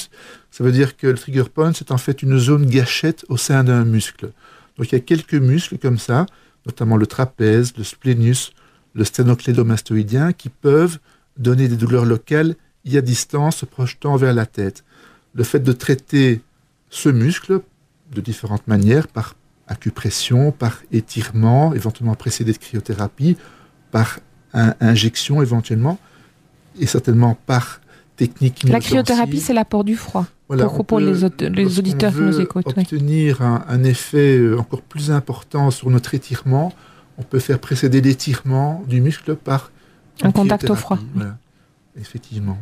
Ça 0.50 0.64
veut 0.64 0.72
dire 0.72 0.96
que 0.96 1.06
le 1.06 1.14
trigger 1.14 1.44
point, 1.44 1.72
c'est 1.72 1.92
en 1.92 1.98
fait 1.98 2.22
une 2.22 2.38
zone 2.38 2.66
gâchette 2.66 3.24
au 3.28 3.36
sein 3.36 3.64
d'un 3.64 3.84
muscle. 3.84 4.30
Donc 4.76 4.90
il 4.90 4.92
y 4.92 4.96
a 4.96 5.00
quelques 5.00 5.34
muscles 5.34 5.78
comme 5.78 5.98
ça, 5.98 6.26
notamment 6.66 6.96
le 6.96 7.06
trapèze, 7.06 7.72
le 7.76 7.84
splénus, 7.84 8.52
le 8.94 9.04
sténoclédomastoïdien, 9.04 10.32
qui 10.32 10.48
peuvent 10.48 10.98
donner 11.38 11.68
des 11.68 11.76
douleurs 11.76 12.04
locales 12.04 12.54
y 12.84 12.96
à 12.96 13.00
distance, 13.00 13.58
se 13.58 13.66
projetant 13.66 14.16
vers 14.16 14.34
la 14.34 14.46
tête. 14.46 14.84
Le 15.34 15.44
fait 15.44 15.60
de 15.60 15.72
traiter 15.72 16.40
ce 16.88 17.08
muscle 17.08 17.60
de 18.12 18.20
différentes 18.20 18.66
manières, 18.66 19.06
par 19.06 19.36
acupression, 19.68 20.50
par 20.50 20.82
étirement, 20.90 21.74
éventuellement 21.74 22.14
précédé 22.14 22.52
de 22.52 22.58
cryothérapie, 22.58 23.36
par 23.90 24.18
injection 24.52 25.42
éventuellement, 25.42 25.98
et 26.78 26.86
certainement 26.86 27.38
par 27.46 27.80
techniques. 28.16 28.64
La 28.68 28.80
cryothérapie, 28.80 29.40
c'est 29.40 29.54
l'apport 29.54 29.84
du 29.84 29.96
froid. 29.96 30.26
Voilà, 30.48 30.66
pour, 30.66 30.98
les, 30.98 31.22
auditeurs 31.22 32.12
qui 32.12 32.20
nous 32.20 32.40
écoutent. 32.40 32.66
Obtenir 32.66 33.40
un, 33.40 33.84
effet 33.84 34.36
euh, 34.36 34.58
encore 34.58 34.82
plus 34.82 35.12
important 35.12 35.70
sur 35.70 35.88
notre 35.90 36.12
étirement, 36.12 36.74
on 37.18 37.22
peut 37.22 37.38
faire 37.38 37.60
précéder 37.60 38.00
l'étirement 38.00 38.82
du 38.88 39.00
muscle 39.00 39.36
par 39.36 39.70
un 40.22 40.32
contact 40.32 40.68
au 40.70 40.74
froid. 40.74 40.98
Effectivement. 42.00 42.58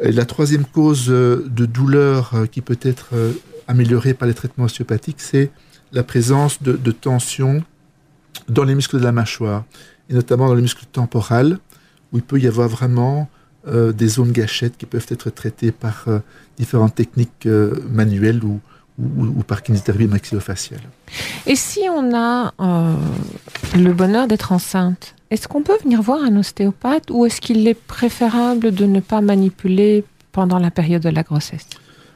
la 0.00 0.24
troisième 0.24 0.64
cause 0.64 1.06
euh, 1.08 1.44
de 1.48 1.66
douleur 1.66 2.32
euh, 2.34 2.46
qui 2.46 2.60
peut 2.60 2.78
être 2.82 3.08
améliorée 3.66 4.14
par 4.14 4.28
les 4.28 4.34
traitements 4.34 4.66
ostéopathiques, 4.66 5.20
c'est 5.20 5.50
la 5.92 6.04
présence 6.04 6.62
de, 6.62 6.72
de 6.72 6.92
tension 6.92 7.64
dans 8.48 8.64
les 8.64 8.74
muscles 8.74 8.98
de 8.98 9.04
la 9.04 9.12
mâchoire, 9.12 9.64
et 10.08 10.14
notamment 10.14 10.46
dans 10.46 10.54
les 10.54 10.62
muscles 10.62 10.84
temporales, 10.92 11.58
où 12.12 12.18
il 12.18 12.22
peut 12.22 12.38
y 12.38 12.46
avoir 12.46 12.68
vraiment 12.68 13.28
euh, 13.68 13.92
des 13.92 14.06
zones 14.06 14.30
gâchettes 14.30 14.76
qui 14.76 14.86
peuvent 14.86 15.06
être 15.10 15.28
traitées 15.30 15.72
par 15.72 16.04
euh, 16.06 16.20
différentes 16.56 16.94
techniques 16.94 17.46
euh, 17.46 17.74
manuelles 17.90 18.44
ou, 18.44 18.60
ou, 18.96 19.42
par 19.42 19.64
kinésithérapie 19.64 20.06
maxillofaciale. 20.06 20.82
Et 21.46 21.56
si 21.56 21.80
on 21.90 22.16
a 22.16 22.52
le 23.74 23.92
bonheur 23.92 24.28
d'être 24.28 24.52
enceinte, 24.52 25.15
est-ce 25.30 25.48
qu'on 25.48 25.62
peut 25.62 25.76
venir 25.82 26.02
voir 26.02 26.22
un 26.22 26.36
ostéopathe 26.36 27.10
ou 27.10 27.26
est-ce 27.26 27.40
qu'il 27.40 27.66
est 27.66 27.74
préférable 27.74 28.72
de 28.72 28.86
ne 28.86 29.00
pas 29.00 29.20
manipuler 29.20 30.04
pendant 30.32 30.58
la 30.58 30.70
période 30.70 31.02
de 31.02 31.08
la 31.08 31.22
grossesse? 31.22 31.66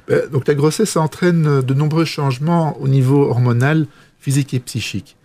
Ben, 0.06 0.28
Donc 0.30 0.46
la 0.46 0.54
grossesse 0.54 0.96
entraîne 0.96 1.60
de 1.62 1.74
nombreux 1.74 2.04
changements 2.04 2.76
au 2.80 2.88
niveau 2.88 3.28
hormonal, 3.28 3.86
physique 4.20 4.54
et 4.54 4.60
psychique. 4.60 5.16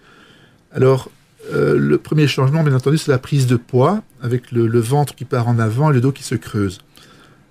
Alors, 0.71 1.09
euh, 1.53 1.77
le 1.77 1.97
premier 1.97 2.27
changement, 2.27 2.63
bien 2.63 2.73
entendu, 2.75 2.97
c'est 2.97 3.11
la 3.11 3.19
prise 3.19 3.45
de 3.45 3.55
poids, 3.55 4.01
avec 4.21 4.51
le, 4.51 4.79
ventre 4.79 5.13
qui 5.13 5.25
part 5.25 5.47
en 5.47 5.59
avant 5.59 5.91
et 5.91 5.93
le 5.93 6.01
dos 6.01 6.11
qui 6.11 6.23
se 6.23 6.35
creuse. 6.35 6.79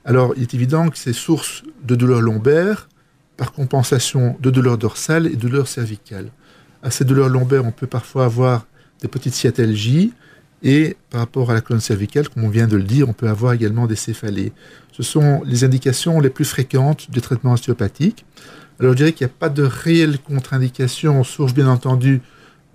Alors, 0.05 0.35
il 0.37 0.43
est 0.43 0.55
évident 0.55 0.89
que 0.91 0.99
c'est 0.99 1.13
source 1.13 1.63
de 1.85 1.95
douleurs 1.95 2.21
lombaires, 2.21 2.89
par 3.37 3.53
compensation 3.53 4.37
de 4.41 4.51
douleurs 4.51 4.79
dorsales 4.79 5.27
et 5.27 5.37
douleurs 5.37 5.69
cervicales. 5.69 6.31
À 6.83 6.91
ces 6.91 7.05
douleurs 7.05 7.29
lombaires, 7.29 7.65
on 7.65 7.73
peut 7.73 7.87
parfois 7.87 8.27
avoir 8.27 8.67
des 9.01 9.09
petites 9.09 9.35
sciatalgies, 9.35 10.13
et 10.63 10.97
par 11.11 11.21
rapport 11.21 11.51
à 11.51 11.55
la 11.55 11.61
colonne 11.61 11.81
cervicale, 11.81 12.29
comme 12.29 12.45
on 12.45 12.49
vient 12.49 12.67
de 12.67 12.77
le 12.77 12.83
dire, 12.83 13.09
on 13.09 13.13
peut 13.13 13.29
avoir 13.29 13.53
également 13.53 13.87
des 13.87 13.97
céphalées. 13.97 14.53
Ce 14.93 15.03
sont 15.03 15.43
les 15.45 15.63
indications 15.63 16.21
les 16.21 16.31
plus 16.31 16.47
fréquentes 16.47 17.11
du 17.11 17.21
traitement 17.21 17.53
ostéopathique. 17.53 18.25
Alors, 18.81 18.93
je 18.93 18.97
dirais 18.97 19.13
qu'il 19.13 19.27
n'y 19.27 19.31
a 19.31 19.35
pas 19.39 19.51
de 19.51 19.63
réelle 19.63 20.19
contre-indication, 20.19 21.23
source 21.23 21.53
bien 21.53 21.69
entendu 21.69 22.23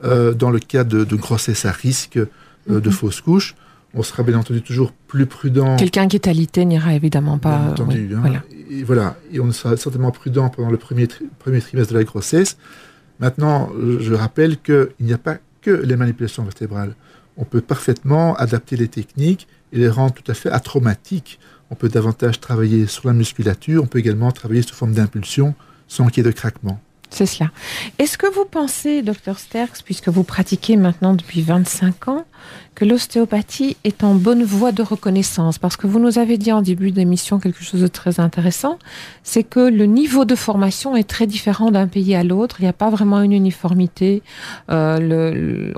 euh, 0.03 0.33
dans 0.33 0.51
le 0.51 0.59
cas 0.59 0.83
de, 0.83 1.03
grossesse 1.15 1.65
à 1.65 1.71
risque, 1.71 2.17
euh, 2.17 2.27
de 2.67 2.89
mhm. 2.89 2.91
fausse 2.91 3.21
couche, 3.21 3.55
on 3.93 4.03
sera 4.03 4.21
bien 4.21 4.37
entendu 4.37 4.61
toujours 4.61 4.91
plus 4.91 5.25
prudent. 5.25 5.75
Quelqu'un 5.75 6.07
qui 6.07 6.15
est 6.15 6.27
alité 6.27 6.63
n'ira 6.65 6.93
évidemment 6.93 7.39
pas. 7.39 7.57
Bien 7.57 7.71
entendu. 7.71 8.09
Hein. 8.13 8.19
voilà. 8.21 8.43
Et 8.69 8.83
voilà. 8.83 9.17
Et 9.31 9.39
on 9.39 9.51
sera 9.51 9.75
certainement 9.77 10.11
prudent 10.11 10.49
pendant 10.49 10.69
le 10.69 10.77
premier, 10.77 11.07
premier 11.39 11.59
trimestre 11.59 11.93
de 11.93 11.97
la 11.97 12.03
grossesse. 12.03 12.57
Maintenant, 13.19 13.69
je 13.99 14.13
rappelle 14.13 14.61
qu'il 14.61 14.89
n'y 15.01 15.11
a 15.11 15.17
pas 15.17 15.39
les 15.73 15.95
manipulations 15.95 16.43
vertébrales. 16.43 16.95
On 17.37 17.45
peut 17.45 17.61
parfaitement 17.61 18.35
adapter 18.35 18.75
les 18.75 18.87
techniques 18.87 19.47
et 19.71 19.77
les 19.77 19.89
rendre 19.89 20.13
tout 20.13 20.29
à 20.31 20.33
fait 20.33 20.49
atraumatiques. 20.49 21.39
On 21.71 21.75
peut 21.75 21.89
davantage 21.89 22.39
travailler 22.39 22.87
sur 22.87 23.07
la 23.07 23.13
musculature, 23.13 23.83
on 23.83 23.87
peut 23.87 23.99
également 23.99 24.31
travailler 24.31 24.61
sous 24.61 24.75
forme 24.75 24.93
d'impulsion 24.93 25.55
sans 25.87 26.07
qu'il 26.07 26.23
y 26.23 26.27
ait 26.27 26.31
de 26.31 26.35
craquement. 26.35 26.81
C'est 27.09 27.25
cela. 27.25 27.49
Est-ce 27.97 28.17
que 28.17 28.31
vous 28.31 28.45
pensez, 28.45 29.01
docteur 29.01 29.39
Sterks, 29.39 29.81
puisque 29.83 30.09
vous 30.09 30.23
pratiquez 30.23 30.77
maintenant 30.77 31.15
depuis 31.15 31.41
25 31.41 32.07
ans, 32.07 32.25
que 32.75 32.85
l'ostéopathie 32.85 33.77
est 33.83 34.03
en 34.03 34.13
bonne 34.13 34.43
voie 34.43 34.71
de 34.71 34.83
reconnaissance? 34.83 35.57
Parce 35.57 35.75
que 35.75 35.87
vous 35.87 35.99
nous 35.99 36.19
avez 36.19 36.37
dit 36.37 36.51
en 36.51 36.61
début 36.61 36.91
d'émission 36.91 37.39
quelque 37.39 37.63
chose 37.63 37.81
de 37.81 37.87
très 37.87 38.19
intéressant, 38.19 38.77
c'est 39.23 39.43
que 39.43 39.59
le 39.59 39.85
niveau 39.85 40.23
de 40.23 40.35
formation 40.35 40.95
est 40.95 41.09
très 41.09 41.25
différent 41.25 41.71
d'un 41.71 41.87
pays 41.87 42.13
à 42.15 42.23
l'autre. 42.23 42.57
Il 42.59 42.63
n'y 42.63 42.69
a 42.69 42.73
pas 42.73 42.91
vraiment 42.91 43.21
une 43.21 43.33
uniformité. 43.33 44.21
Euh, 44.69 45.73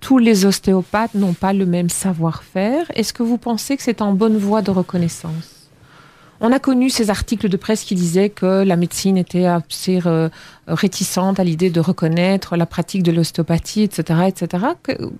tous 0.00 0.18
les 0.18 0.46
ostéopathes 0.46 1.14
n'ont 1.14 1.34
pas 1.34 1.52
le 1.52 1.66
même 1.66 1.88
savoir-faire. 1.88 2.86
Est-ce 2.94 3.12
que 3.12 3.24
vous 3.24 3.38
pensez 3.38 3.76
que 3.76 3.82
c'est 3.82 4.02
en 4.02 4.12
bonne 4.12 4.38
voie 4.38 4.62
de 4.62 4.70
reconnaissance? 4.70 5.57
On 6.40 6.52
a 6.52 6.58
connu 6.58 6.88
ces 6.88 7.10
articles 7.10 7.48
de 7.48 7.56
presse 7.56 7.84
qui 7.84 7.94
disaient 7.94 8.30
que 8.30 8.62
la 8.62 8.76
médecine 8.76 9.16
était 9.16 9.46
assez 9.46 10.00
euh, 10.06 10.28
réticente 10.68 11.40
à 11.40 11.44
l'idée 11.44 11.70
de 11.70 11.80
reconnaître 11.80 12.56
la 12.56 12.66
pratique 12.66 13.02
de 13.02 13.10
l'ostéopathie, 13.10 13.82
etc., 13.82 14.20
etc. 14.28 14.64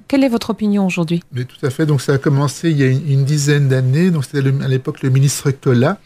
quelle 0.07 0.23
est 0.23 0.29
votre 0.29 0.51
opinion 0.51 0.87
aujourd'hui? 0.87 1.23
Mais 1.33 1.45
tout 1.45 1.65
à 1.67 1.71
fait. 1.71 1.87
Donc 1.87 2.01
ça 2.01 2.15
a 2.15 2.19
commencé 2.19 2.71
il 2.71 2.79
y 2.79 2.85
a 2.85 2.87
une, 2.87 3.25
dizaine 3.25 3.69
d'années. 3.69 4.11
Donc 4.11 4.25
c'était 4.25 4.47
à 4.63 4.69
l'époque 4.69 5.03
le 5.03 5.11
ministre 5.11 5.51
Collat 5.51 5.99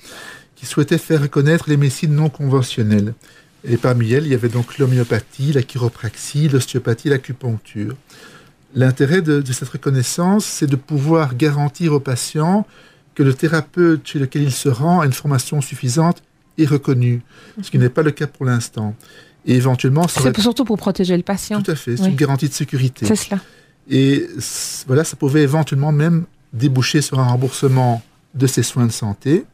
qui 0.56 0.66
souhaitait 0.66 0.98
faire 0.98 1.20
reconnaître 1.20 1.68
les 1.68 1.76
médecines 1.76 2.14
non 2.14 2.30
conventionnelles. 2.30 3.14
Et 3.64 3.76
parmi 3.76 4.12
elles, 4.12 4.26
il 4.26 4.32
y 4.32 4.34
avait 4.34 4.48
donc 4.48 4.78
l'homéopathie, 4.78 5.52
la 5.52 5.62
chiropraxie, 5.62 6.48
l'ostéopathie, 6.48 7.10
l'acupuncture. 7.10 7.94
L'intérêt 8.74 9.20
de 9.20 9.52
cette 9.52 9.68
reconnaissance, 9.68 10.46
c'est 10.46 10.66
de 10.66 10.76
pouvoir 10.76 11.36
garantir 11.36 11.92
aux 11.92 12.00
patients 12.00 12.66
que 13.14 13.22
le 13.22 13.34
thérapeute 13.34 14.06
chez 14.06 14.18
lequel 14.18 14.42
il 14.42 14.52
se 14.52 14.68
rend 14.68 15.00
a 15.00 15.06
une 15.06 15.12
formation 15.12 15.60
suffisante 15.60 16.22
et 16.58 16.66
reconnue, 16.66 17.22
ce 17.62 17.70
qui 17.70 17.78
n'est 17.78 17.88
pas 17.88 18.02
le 18.02 18.10
cas 18.10 18.26
pour 18.26 18.46
l'instant. 18.46 18.94
Et 19.46 19.54
éventuellement, 19.54 20.06
c'est 20.08 20.38
surtout 20.40 20.64
pour 20.64 20.76
protéger 20.76 21.16
le 21.16 21.22
patient. 21.22 21.62
Tout 21.62 21.70
à 21.70 21.74
fait, 21.74 21.96
c'est 21.96 22.08
une 22.08 22.16
garantie 22.16 22.48
de 22.48 22.54
sécurité. 22.54 23.06
C'est 23.06 23.16
cela. 23.16 23.40
Et 23.90 24.28
voilà, 24.86 25.04
ça 25.04 25.16
pouvait 25.16 25.42
éventuellement 25.42 25.92
même 25.92 26.24
déboucher 26.52 27.00
sur 27.00 27.18
un 27.18 27.26
remboursement 27.26 28.02
de 28.34 28.46
ses 28.46 28.62
soins 28.62 28.86
de 28.86 28.92
santé. 28.92 29.44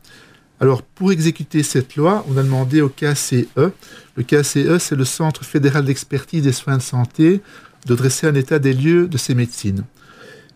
Alors, 0.60 0.82
pour 0.82 1.12
exécuter 1.12 1.62
cette 1.62 1.96
loi, 1.96 2.24
on 2.28 2.36
a 2.36 2.42
demandé 2.42 2.80
au 2.80 2.88
KCE. 2.88 3.44
Le 3.56 4.22
KCE, 4.22 4.78
c'est 4.78 4.96
le 4.96 5.04
Centre 5.04 5.44
fédéral 5.44 5.84
d'expertise 5.84 6.42
des 6.42 6.52
soins 6.52 6.76
de 6.76 6.82
santé, 6.82 7.40
de 7.86 7.94
dresser 7.94 8.26
un 8.26 8.34
état 8.34 8.58
des 8.58 8.72
lieux 8.74 9.06
de 9.06 9.16
ces 9.16 9.34
médecines. 9.34 9.84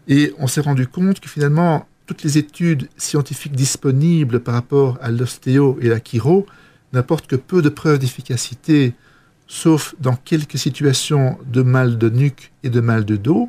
Et 0.08 0.34
on 0.38 0.48
s'est 0.48 0.60
rendu 0.60 0.88
compte 0.88 1.20
que 1.20 1.28
finalement, 1.28 1.86
toutes 2.06 2.22
les 2.22 2.38
études 2.38 2.88
scientifiques 2.96 3.54
disponibles 3.54 4.40
par 4.40 4.54
rapport 4.54 4.98
à 5.00 5.10
l'ostéo 5.10 5.78
et 5.80 5.88
la 5.88 6.00
chiro 6.00 6.46
n'apportent 6.92 7.26
que 7.26 7.36
peu 7.36 7.62
de 7.62 7.68
preuves 7.68 7.98
d'efficacité, 7.98 8.94
sauf 9.46 9.94
dans 10.00 10.16
quelques 10.16 10.58
situations 10.58 11.38
de 11.46 11.62
mal 11.62 11.98
de 11.98 12.10
nuque 12.10 12.52
et 12.62 12.70
de 12.70 12.80
mal 12.80 13.04
de 13.04 13.16
dos, 13.16 13.48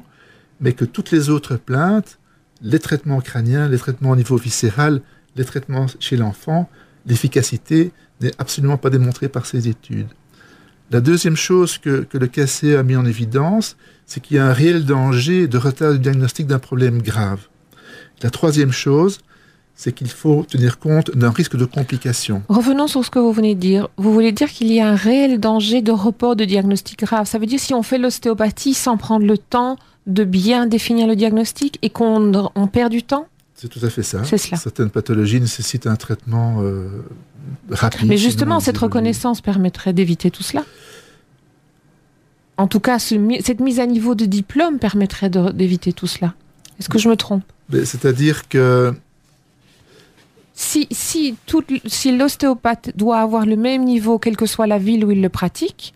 mais 0.59 0.73
que 0.73 0.85
toutes 0.85 1.11
les 1.11 1.29
autres 1.29 1.57
plaintes, 1.57 2.19
les 2.61 2.79
traitements 2.79 3.21
crâniens, 3.21 3.67
les 3.67 3.77
traitements 3.77 4.11
au 4.11 4.15
niveau 4.15 4.37
viscéral, 4.37 5.01
les 5.35 5.45
traitements 5.45 5.87
chez 5.99 6.15
l'enfant, 6.15 6.69
l'efficacité 7.05 7.91
n'est 8.21 8.31
absolument 8.37 8.77
pas 8.77 8.89
démontrée 8.89 9.27
par 9.27 9.45
ces 9.45 9.67
études. 9.67 10.07
La 10.91 11.01
deuxième 11.01 11.35
chose 11.35 11.77
que, 11.77 12.03
que 12.03 12.17
le 12.17 12.27
KCE 12.27 12.75
a 12.77 12.83
mis 12.83 12.95
en 12.95 13.05
évidence, 13.05 13.77
c'est 14.05 14.21
qu'il 14.21 14.37
y 14.37 14.39
a 14.39 14.45
un 14.45 14.53
réel 14.53 14.85
danger 14.85 15.47
de 15.47 15.57
retard 15.57 15.93
du 15.93 15.99
diagnostic 15.99 16.47
d'un 16.47 16.59
problème 16.59 17.01
grave. 17.01 17.47
La 18.21 18.29
troisième 18.29 18.71
chose, 18.71 19.19
c'est 19.75 19.91
qu'il 19.91 20.09
faut 20.09 20.45
tenir 20.47 20.79
compte 20.79 21.15
d'un 21.15 21.31
risque 21.31 21.57
de 21.57 21.65
complication. 21.65 22.43
Revenons 22.47 22.87
sur 22.87 23.03
ce 23.03 23.09
que 23.09 23.19
vous 23.19 23.31
venez 23.31 23.55
de 23.55 23.59
dire. 23.59 23.89
Vous 23.97 24.13
voulez 24.13 24.31
dire 24.31 24.49
qu'il 24.49 24.71
y 24.71 24.79
a 24.79 24.87
un 24.87 24.95
réel 24.95 25.39
danger 25.39 25.81
de 25.81 25.91
report 25.91 26.35
de 26.35 26.45
diagnostic 26.45 26.99
grave. 26.99 27.27
Ça 27.27 27.39
veut 27.39 27.45
dire 27.45 27.59
si 27.59 27.73
on 27.73 27.83
fait 27.83 27.97
l'ostéopathie 27.97 28.73
sans 28.73 28.97
prendre 28.97 29.25
le 29.25 29.37
temps 29.37 29.77
de 30.05 30.23
bien 30.23 30.67
définir 30.67 31.07
le 31.07 31.15
diagnostic 31.15 31.79
et 31.81 31.89
qu'on 31.89 32.31
on 32.55 32.67
perd 32.67 32.91
du 32.91 33.03
temps? 33.03 33.27
C'est 33.55 33.69
tout 33.69 33.85
à 33.85 33.89
fait 33.89 34.03
ça. 34.03 34.23
C'est 34.25 34.37
cela. 34.37 34.57
Certaines 34.57 34.89
pathologies 34.89 35.39
nécessitent 35.39 35.87
un 35.87 35.95
traitement 35.95 36.61
euh, 36.61 37.03
rapide. 37.69 38.09
Mais 38.09 38.17
justement, 38.17 38.59
cette 38.59 38.77
reconnaissance 38.77 39.41
permettrait 39.41 39.93
d'éviter 39.93 40.31
tout 40.31 40.43
cela 40.43 40.63
en 42.57 42.67
tout 42.67 42.79
cas, 42.79 42.99
cette 42.99 43.59
mise 43.59 43.79
à 43.79 43.85
niveau 43.85 44.15
de 44.15 44.25
diplôme 44.25 44.79
permettrait 44.79 45.29
d'éviter 45.29 45.93
tout 45.93 46.07
cela. 46.07 46.33
Est-ce 46.79 46.89
que 46.89 46.99
je 46.99 47.09
me 47.09 47.15
trompe? 47.15 47.43
C'est-à-dire 47.71 48.47
que 48.47 48.93
si, 50.53 50.87
si, 50.91 51.37
l'ostéopathe 52.11 52.95
doit 52.95 53.19
avoir 53.19 53.45
le 53.45 53.55
même 53.55 53.83
niveau, 53.83 54.19
quelle 54.19 54.37
que 54.37 54.45
soit 54.45 54.67
la 54.67 54.77
ville 54.77 55.03
où 55.03 55.11
il 55.11 55.21
le 55.21 55.29
pratique, 55.29 55.93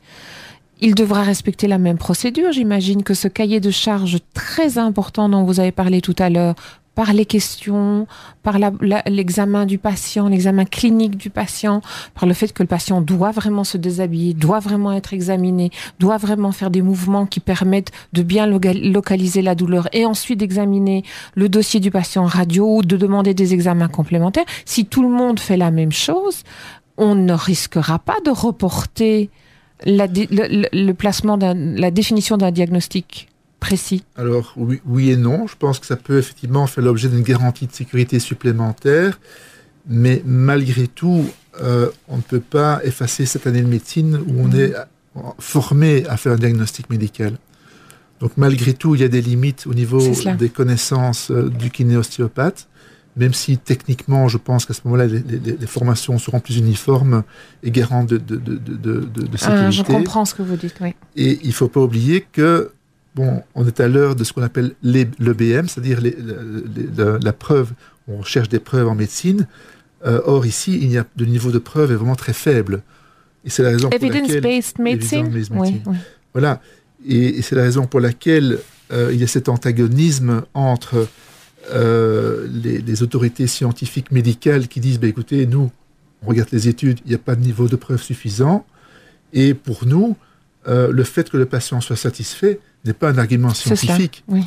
il 0.82 0.96
devra 0.96 1.24
respecter 1.24 1.68
la 1.68 1.78
même 1.78 1.98
procédure. 1.98 2.52
J'imagine 2.52 3.04
que 3.04 3.14
ce 3.14 3.28
cahier 3.28 3.60
de 3.60 3.72
charge 3.72 4.18
très 4.34 4.78
important 4.78 5.30
dont 5.30 5.44
vous 5.44 5.60
avez 5.60 5.72
parlé 5.72 6.02
tout 6.02 6.16
à 6.20 6.30
l'heure 6.30 6.56
par 6.98 7.14
les 7.14 7.28
questions, 7.28 8.08
par 8.42 8.58
l'examen 8.58 9.68
du 9.68 9.78
patient, 9.78 10.30
l'examen 10.30 10.66
clinique 10.66 11.16
du 11.16 11.30
patient, 11.30 11.84
par 12.16 12.26
le 12.26 12.34
fait 12.34 12.52
que 12.52 12.64
le 12.64 12.68
patient 12.68 13.02
doit 13.02 13.30
vraiment 13.30 13.64
se 13.64 13.78
déshabiller, 13.78 14.34
doit 14.34 14.58
vraiment 14.58 14.92
être 14.92 15.14
examiné, 15.14 15.70
doit 16.00 16.18
vraiment 16.18 16.52
faire 16.52 16.72
des 16.72 16.82
mouvements 16.82 17.28
qui 17.28 17.40
permettent 17.40 17.92
de 18.14 18.24
bien 18.24 18.48
localiser 18.48 19.44
la 19.44 19.54
douleur 19.54 19.88
et 19.94 20.08
ensuite 20.08 20.40
d'examiner 20.40 21.04
le 21.36 21.50
dossier 21.50 21.80
du 21.80 21.92
patient 21.92 22.26
radio 22.26 22.78
ou 22.78 22.82
de 22.82 22.98
demander 22.98 23.36
des 23.36 23.54
examens 23.54 23.90
complémentaires. 23.90 24.46
Si 24.66 24.88
tout 24.88 25.04
le 25.04 25.10
monde 25.10 25.40
fait 25.40 25.56
la 25.56 25.70
même 25.70 25.92
chose, 25.92 26.42
on 26.98 27.14
ne 27.14 27.34
risquera 27.34 28.00
pas 28.00 28.18
de 28.26 28.32
reporter 28.32 29.30
la, 29.86 30.08
le, 30.08 30.92
placement 30.94 31.38
la 31.38 31.92
définition 31.92 32.38
d'un 32.38 32.50
diagnostic 32.50 33.28
précis 33.60 34.04
Alors 34.16 34.54
oui, 34.56 34.82
oui, 34.86 35.12
et 35.12 35.18
non. 35.18 35.48
Je 35.48 35.56
pense 35.56 35.80
que 35.80 35.86
ça 35.86 35.96
peut 35.96 36.18
effectivement 36.18 36.68
faire 36.68 36.84
l'objet 36.84 37.10
d'une 37.10 37.24
garantie 37.24 37.68
de 37.68 37.74
sécurité 37.74 38.20
supplémentaire, 38.20 39.20
mais 39.88 40.22
malgré 40.26 40.88
tout, 40.88 41.26
euh, 41.62 41.90
on 42.08 42.18
ne 42.18 42.22
peut 42.22 42.40
pas 42.40 42.82
effacer 42.84 43.26
cette 43.26 43.48
année 43.48 43.62
de 43.62 43.68
médecine 43.68 44.16
où 44.28 44.42
on 44.42 44.48
mm. 44.48 44.60
est 44.60 44.74
formé 45.40 46.06
à 46.08 46.18
faire 46.18 46.34
un 46.34 46.38
diagnostic 46.38 46.90
médical. 46.90 47.38
Donc 48.20 48.32
malgré 48.38 48.74
tout, 48.74 48.96
il 48.96 49.02
y 49.02 49.04
a 49.04 49.08
des 49.08 49.22
limites 49.22 49.68
au 49.68 49.74
niveau 49.74 50.02
des 50.40 50.50
connaissances 50.50 51.32
euh, 51.32 51.50
du 51.50 51.70
kiné-ostéopathe, 51.70 52.68
même 53.16 53.34
si 53.34 53.58
techniquement, 53.58 54.28
je 54.28 54.38
pense 54.38 54.66
qu'à 54.66 54.74
ce 54.74 54.82
moment-là, 54.86 55.08
les, 55.08 55.68
formations 55.68 56.18
seront 56.18 56.40
plus 56.40 56.58
uniformes 56.58 57.24
et 57.64 57.72
garantes 57.72 58.08
de, 58.08 58.18
de, 58.18 58.38
de, 58.38 59.00
de 59.02 59.38
sécurité. 59.38 59.66
Ah, 59.66 59.72
je 59.72 59.84
comprends 59.84 60.26
ce 60.26 60.36
que 60.36 60.44
vous 60.44 60.56
dites, 60.56 60.76
oui. 60.82 60.94
Et 61.16 61.40
il 61.42 61.48
ne 61.48 61.54
faut 61.54 61.68
pas 61.68 61.82
oublier 61.82 62.26
que, 62.32 62.72
bon, 63.18 63.42
on 63.56 63.66
est 63.66 63.80
à 63.80 63.88
l'heure 63.88 64.16
de 64.16 64.24
ce 64.24 64.32
qu'on 64.32 64.44
appelle 64.44 64.74
l'EBM, 64.84 65.68
c'est-à-dire 65.68 66.00
la, 67.24 67.34
preuve, 67.34 67.72
on 68.08 68.22
cherche 68.22 68.48
des 68.48 68.60
preuves 68.60 68.88
en 68.88 68.94
médecine. 68.94 69.48
Euh, 70.06 70.22
or, 70.26 70.46
ici, 70.46 70.78
il 70.80 70.92
y 70.92 71.00
a 71.00 71.06
de 71.16 71.26
niveau 71.26 71.52
de 71.52 71.58
preuve 71.58 71.92
est 71.92 71.96
vraiment 71.96 72.16
très 72.16 72.34
faible. 72.34 72.84
Et 73.44 73.50
c'est 73.50 73.64
la 73.64 73.70
raison 73.70 73.90
pour 73.90 74.00
laquelle... 74.00 74.24
Evidence-based 74.24 74.80
medicine 74.80 75.30
oui, 75.52 75.82
oui. 75.86 75.96
Voilà. 76.34 76.62
Et, 77.08 77.42
c'est 77.42 77.56
la 77.56 77.64
raison 77.64 77.88
pour 77.88 78.00
laquelle 78.00 78.60
euh, 78.94 79.10
il 79.12 79.20
y 79.20 79.24
a 79.24 79.28
cet 79.28 79.50
antagonisme 79.50 80.44
entre 80.54 81.08
euh, 81.72 82.48
les, 82.52 83.02
autorités 83.02 83.48
scientifiques 83.48 84.12
médicales 84.12 84.68
qui 84.68 84.80
disent, 84.80 85.00
bah, 85.00 85.08
écoutez, 85.08 85.48
nous, 85.48 85.72
on 86.22 86.28
regarde 86.28 86.50
les 86.52 86.68
études, 86.68 87.00
il 87.06 87.10
n'y 87.10 87.16
a 87.16 87.20
pas 87.20 87.36
de 87.36 87.42
niveau 87.42 87.68
de 87.68 87.76
preuve 87.76 88.02
suffisant. 88.02 88.64
Et 89.34 89.56
pour 89.56 89.88
nous, 89.88 90.16
le 90.68 91.04
fait 91.04 91.30
que 91.30 91.38
le 91.38 91.46
patient 91.46 91.80
soit 91.80 91.96
satisfait 91.96 92.60
n'est 92.88 92.94
pas 92.94 93.10
un 93.10 93.18
argument 93.18 93.54
scientifique. 93.54 94.24
Oui. 94.28 94.44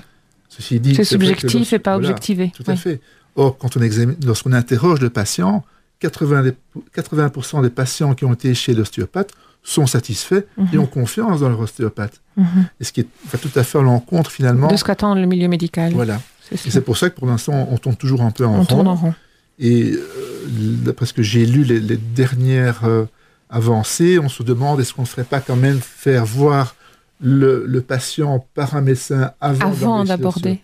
Ceci 0.49 0.81
dit, 0.81 0.95
c'est 0.95 1.05
subjectif 1.05 1.73
et 1.73 1.79
pas 1.79 1.97
objectivé. 1.97 2.53
Tout 2.55 2.65
à 2.67 2.77
fait. 2.77 3.01
Or, 3.37 3.57
quand 3.57 3.77
on 3.77 3.83
examine, 3.83 4.17
lorsqu'on 4.25 4.53
interroge 4.53 5.01
le 5.01 5.11
patient, 5.11 5.65
80%, 6.03 6.55
80 6.93 7.63
des 7.63 7.71
patients 7.71 8.15
qui 8.15 8.25
ont 8.25 8.33
été 8.33 8.55
chez 8.55 8.75
l'ostéopathe 8.75 9.31
sont 9.63 9.87
satisfaits 9.87 10.47
et 10.59 10.77
mhm. 10.77 10.81
ont 10.81 10.87
confiance 10.87 11.41
dans 11.41 11.49
leur 11.49 11.61
ostéopathe. 11.61 12.21
Mhm. 12.37 12.47
Et 12.81 12.85
ce 12.85 12.93
qui 12.93 13.01
est 13.01 13.07
tout 13.41 13.51
à 13.55 13.63
fait 13.63 13.79
à 13.79 13.83
l'encontre 13.83 14.31
finalement. 14.31 14.69
De 14.69 14.77
ce 14.77 14.85
qu'attend 14.85 15.15
le 15.15 15.27
milieu 15.27 15.49
médical. 15.49 15.93
Voilà. 15.93 16.21
Et 16.51 16.57
c'est 16.57 16.81
pour 16.81 16.97
ça 16.97 17.11
que 17.11 17.17
pour 17.17 17.29
l'instant, 17.29 17.69
on 17.71 17.79
tourne 17.79 17.97
toujours 17.97 18.23
un 18.23 18.31
peu 18.31 18.45
en 18.45 18.61
on 18.61 18.65
Tourne 18.65 18.89
en 18.89 18.97
rond. 18.97 19.15
Et 19.61 19.93
euh, 19.93 20.01
d'après 20.49 21.07
ce 21.07 21.13
que 21.13 21.23
j'ai 21.23 21.47
lu, 21.47 21.65
les, 21.65 21.97
dernières 21.97 22.85
euh, 22.85 23.05
avancées, 23.51 24.19
on 24.19 24.29
se 24.29 24.43
demande 24.43 24.81
est-ce 24.81 24.95
qu'on 24.95 25.03
ne 25.03 25.07
ferait 25.07 25.25
pas 25.25 25.41
quand 25.41 25.57
même 25.57 25.81
faire 25.81 26.25
voir 26.25 26.75
le, 27.21 27.81
patient 27.81 28.45
par 28.55 28.77
un 28.77 28.81
médecin 28.81 29.33
avant, 29.41 29.67
avant 29.67 30.05
d'aborder. 30.05 30.61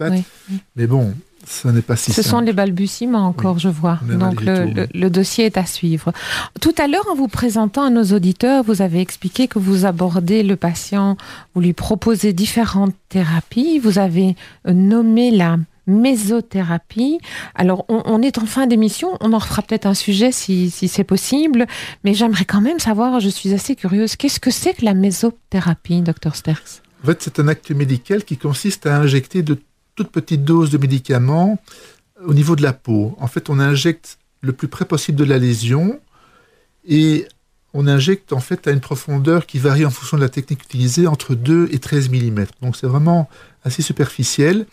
Mais 0.76 0.86
bon, 0.86 1.14
ce 1.46 1.68
n'est 1.68 1.82
pas 1.82 1.96
si 1.96 2.12
Ce 2.12 2.22
sont 2.22 2.40
les 2.40 2.52
balbutiements 2.52 3.26
encore, 3.26 3.58
je 3.58 3.68
vois. 3.68 4.00
Donc 4.02 4.40
le, 4.42 5.08
dossier 5.08 5.46
est 5.46 5.56
à 5.56 5.64
suivre. 5.64 6.12
Tout 6.60 6.74
à 6.78 6.88
l'heure, 6.88 7.06
en 7.10 7.14
vous 7.14 7.28
présentant 7.28 7.84
à 7.84 7.90
nos 7.90 8.04
auditeurs, 8.04 8.64
vous 8.64 8.82
avez 8.82 9.00
expliqué 9.00 9.46
que 9.46 9.58
vous 9.58 9.84
abordez 9.86 10.42
le 10.42 10.56
patient, 10.56 11.16
vous 11.54 11.60
lui 11.60 11.72
proposez 11.72 12.32
différentes 12.32 12.94
thérapies. 13.08 13.78
Vous 13.78 13.98
avez 13.98 14.36
nommé 14.66 15.30
la 15.30 15.58
mésothérapie. 15.86 17.18
Alors, 17.54 17.84
on, 17.88 18.22
est 18.22 18.38
en 18.38 18.46
fin 18.46 18.66
d'émission, 18.66 19.16
on 19.20 19.32
en 19.32 19.38
refera 19.38 19.62
peut-être 19.62 19.86
un 19.86 19.94
sujet 19.94 20.32
si, 20.32 20.70
si 20.70 20.88
c'est 20.88 21.04
possible, 21.04 21.66
mais 22.04 22.14
j'aimerais 22.14 22.44
quand 22.44 22.60
même 22.60 22.78
savoir, 22.78 23.20
je 23.20 23.28
suis 23.28 23.52
assez 23.54 23.76
curieuse, 23.76 24.16
qu'est-ce 24.16 24.40
que 24.40 24.50
c'est 24.50 24.74
que 24.74 24.84
la 24.84 24.94
mésothérapie, 24.94 26.00
docteur 26.00 26.34
Sterks? 26.34 26.82
En 27.02 27.06
fait, 27.06 27.22
c'est 27.22 27.38
un 27.38 27.48
acte 27.48 27.70
médical 27.70 28.24
qui 28.24 28.36
consiste 28.36 28.86
à 28.86 28.96
injecter 28.96 29.42
de 29.42 29.58
toute 29.94 30.08
petite 30.08 30.44
dose 30.44 30.70
de 30.70 30.78
médicaments 30.78 31.58
au 32.24 32.34
niveau 32.34 32.56
de 32.56 32.62
la 32.62 32.72
peau. 32.72 33.16
En 33.20 33.26
fait, 33.26 33.50
on 33.50 33.58
injecte 33.58 34.18
le 34.40 34.52
plus 34.52 34.68
près 34.68 34.84
possible 34.84 35.18
de 35.18 35.24
la 35.24 35.38
lésion 35.38 36.00
et 36.86 37.26
on 37.74 37.86
injecte 37.86 38.32
en 38.32 38.40
fait 38.40 38.66
à 38.66 38.70
une 38.70 38.80
profondeur 38.80 39.44
qui 39.46 39.58
varie 39.58 39.84
en 39.84 39.90
fonction 39.90 40.16
de 40.16 40.22
la 40.22 40.28
technique 40.28 40.62
utilisée 40.64 41.06
entre 41.06 41.34
2 41.34 41.68
et 41.72 41.78
13 41.78 42.10
mm. 42.10 42.46
Donc 42.62 42.76
c'est 42.76 42.86
vraiment 42.86 43.28
assez 43.64 43.82
superficiel. 43.82 44.66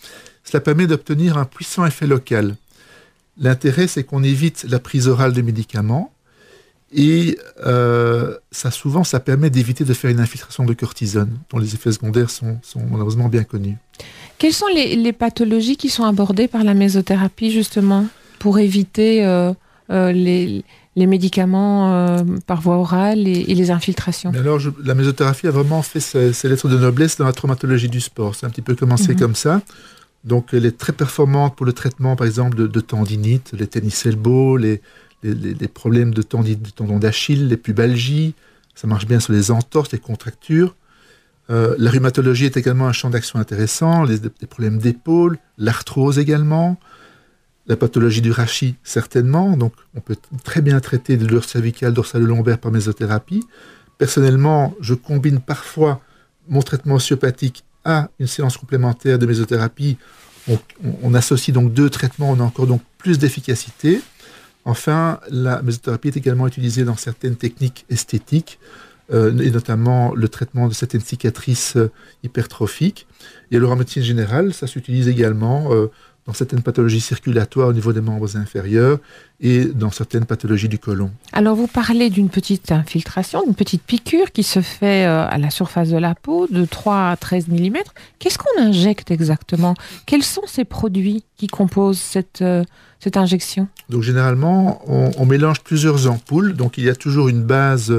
Cela 0.44 0.62
permet 0.62 0.88
d'obtenir 0.88 1.38
un 1.38 1.46
puissant 1.46 1.86
effet 1.86 2.08
local. 2.08 2.56
L'intérêt, 3.38 3.88
c'est 3.88 4.04
qu'on 4.04 4.24
évite 4.24 4.66
la 4.70 4.80
prise 4.80 5.08
orale 5.08 5.34
de 5.34 5.42
médicaments 5.42 6.14
et 6.96 7.38
euh, 7.66 8.36
ça, 8.52 8.70
souvent, 8.70 9.04
ça 9.04 9.20
permet 9.20 9.50
d'éviter 9.50 9.84
de 9.84 9.94
faire 9.94 10.12
une 10.12 10.20
infiltration 10.20 10.64
de 10.64 10.74
cortisone, 10.74 11.40
dont 11.50 11.58
les 11.58 11.74
effets 11.74 11.92
secondaires 11.92 12.30
sont, 12.30 12.60
sont 12.62 12.82
malheureusement 12.90 13.30
bien 13.30 13.44
connus. 13.44 13.78
Quelles 14.38 14.54
sont 14.54 14.68
les, 14.68 15.14
pathologies 15.14 15.76
qui 15.76 15.90
sont 15.90 16.04
abordées 16.04 16.48
par 16.48 16.64
la 16.64 16.76
mésothérapie, 16.76 17.52
justement, 17.52 18.06
pour 18.38 18.60
éviter 18.60 19.26
euh, 19.26 19.54
euh, 19.90 20.12
les, 20.12 20.64
médicaments 20.96 22.24
par 22.46 22.62
voie 22.62 22.78
orale 22.78 23.28
et, 23.28 23.44
les 23.44 23.72
infiltrations? 23.72 24.32
Alors, 24.36 24.60
la 24.84 24.94
mésothérapie 24.94 25.48
a 25.48 25.52
vraiment 25.52 25.82
fait 25.82 26.00
ses, 26.00 26.48
lettres 26.48 26.70
de 26.70 26.78
noblesse 26.78 27.18
dans 27.18 27.26
la 27.26 27.34
traumatologie 27.34 27.90
du 27.90 28.02
sport. 28.02 28.36
C'est 28.36 28.46
un 28.46 28.50
petit 28.50 28.62
peu 28.62 28.76
commencé 28.76 29.14
mhm. 29.14 29.20
comme 29.20 29.36
ça. 29.36 29.62
Donc, 30.24 30.54
elle 30.54 30.66
est 30.66 30.78
très 30.78 30.94
performante 30.94 31.56
pour 31.56 31.66
le 31.66 31.74
traitement, 31.74 32.16
par 32.16 32.26
exemple, 32.26 32.56
de, 32.56 32.80
tendinite, 32.80 33.52
les 33.54 33.68
tennis 33.68 34.06
elbow, 34.06 34.58
les, 34.58 34.82
problèmes 35.74 36.14
de, 36.14 36.22
tendinite, 36.22 36.62
de 36.62 36.70
tendon 36.70 36.98
d'Achille, 36.98 37.48
les 37.48 37.58
pubalgies. 37.58 38.34
Ça 38.76 38.88
marche 38.88 39.06
bien 39.06 39.20
sur 39.20 39.34
les 39.34 39.52
entorses, 39.52 39.92
les 39.92 40.00
contractures. 40.00 40.76
Euh, 41.50 41.76
la 41.78 41.92
rhumatologie 41.92 42.46
est 42.46 42.56
également 42.56 42.88
un 42.88 42.94
champ 42.94 43.10
d'action 43.10 43.38
intéressant, 43.38 44.04
les, 44.04 44.18
problèmes 44.48 44.78
d'épaule, 44.78 45.38
l'arthrose 45.58 46.18
également, 46.18 46.80
la 47.68 47.76
pathologie 47.76 48.22
du 48.22 48.32
rachis 48.32 48.76
certainement, 48.84 49.58
donc 49.58 49.74
on 49.94 50.00
peut 50.00 50.16
très 50.44 50.62
bien 50.62 50.80
traiter 50.80 51.18
de 51.18 51.26
douleurs 51.26 51.44
cervicales, 51.44 51.94
dorsales 51.94 52.24
lombaires 52.24 52.60
par 52.60 52.72
mésothérapie. 52.72 53.44
Personnellement, 53.98 54.74
je 54.80 54.94
combine 54.94 55.42
parfois 55.42 56.02
mon 56.48 56.62
traitement 56.62 56.96
osteopathique 56.96 57.66
à 57.86 58.10
une 58.20 58.28
séance 58.28 58.58
complémentaire 58.58 59.20
de 59.20 59.26
mésothérapie. 59.26 59.98
On, 60.50 60.60
on 61.02 61.14
associe 61.14 61.54
donc 61.54 61.74
deux 61.74 61.90
traitements, 61.90 62.32
on 62.32 62.40
a 62.40 62.44
encore 62.44 62.68
donc 62.68 62.82
plus 62.98 63.18
d'efficacité. 63.18 64.02
Enfin, 64.66 65.20
la 65.30 65.62
mésothérapie 65.62 66.10
est 66.10 66.18
également 66.18 66.48
utilisée 66.48 66.86
dans 66.86 66.96
certaines 66.96 67.36
techniques 67.36 67.86
esthétiques 67.90 68.60
euh, 69.12 69.38
et 69.40 69.52
notamment 69.52 70.14
le 70.16 70.30
traitement 70.30 70.70
de 70.70 70.74
certaines 70.74 71.02
cicatrices 71.02 71.76
euh, 71.76 71.92
hypertrophiques. 72.24 73.06
Et 73.52 73.58
alors 73.58 73.72
en 73.72 73.76
médecine 73.76 74.02
générale, 74.02 74.54
ça 74.54 74.66
s'utilise 74.66 75.10
également 75.10 75.74
euh, 75.74 75.88
dans 76.26 76.34
certaines 76.34 76.62
pathologies 76.62 77.02
circulatoires 77.02 77.68
au 77.68 77.74
niveau 77.74 77.92
des 77.92 78.02
membres 78.02 78.38
inférieurs 78.38 79.00
et 79.42 79.66
dans 79.66 79.92
certaines 79.92 80.26
pathologies 80.26 80.70
du 80.70 80.80
côlon. 80.80 81.12
Alors 81.34 81.56
vous 81.56 81.68
parlez 81.68 82.10
d'une 82.10 82.30
petite 82.30 82.72
infiltration, 82.72 83.44
d'une 83.44 83.56
petite 83.56 83.84
piqûre 83.84 84.32
qui 84.32 84.44
se 84.44 84.62
fait 84.62 85.04
à 85.04 85.38
la 85.38 85.50
surface 85.50 85.90
de 85.90 85.98
la 85.98 86.16
peau 86.16 86.48
de 86.48 86.64
3 86.64 87.10
à 87.10 87.18
13 87.18 87.50
mm. 87.50 87.78
Qu'est-ce 88.20 88.38
qu'on 88.38 88.62
injecte 88.62 89.12
exactement? 89.12 89.76
Quels 90.06 90.24
sont 90.24 90.44
ces 90.46 90.64
produits 90.64 91.26
qui 91.36 91.48
composent 91.48 92.00
cette, 92.00 92.44
cette 93.00 93.18
injection? 93.18 93.68
Donc 93.90 94.04
généralement, 94.04 94.82
on, 94.88 95.12
on, 95.18 95.26
mélange 95.26 95.60
plusieurs 95.60 96.10
ampoules. 96.10 96.54
Donc 96.54 96.78
il 96.78 96.86
y 96.86 96.90
a 96.90 96.96
toujours 96.96 97.28
une 97.28 97.44
base 97.44 97.94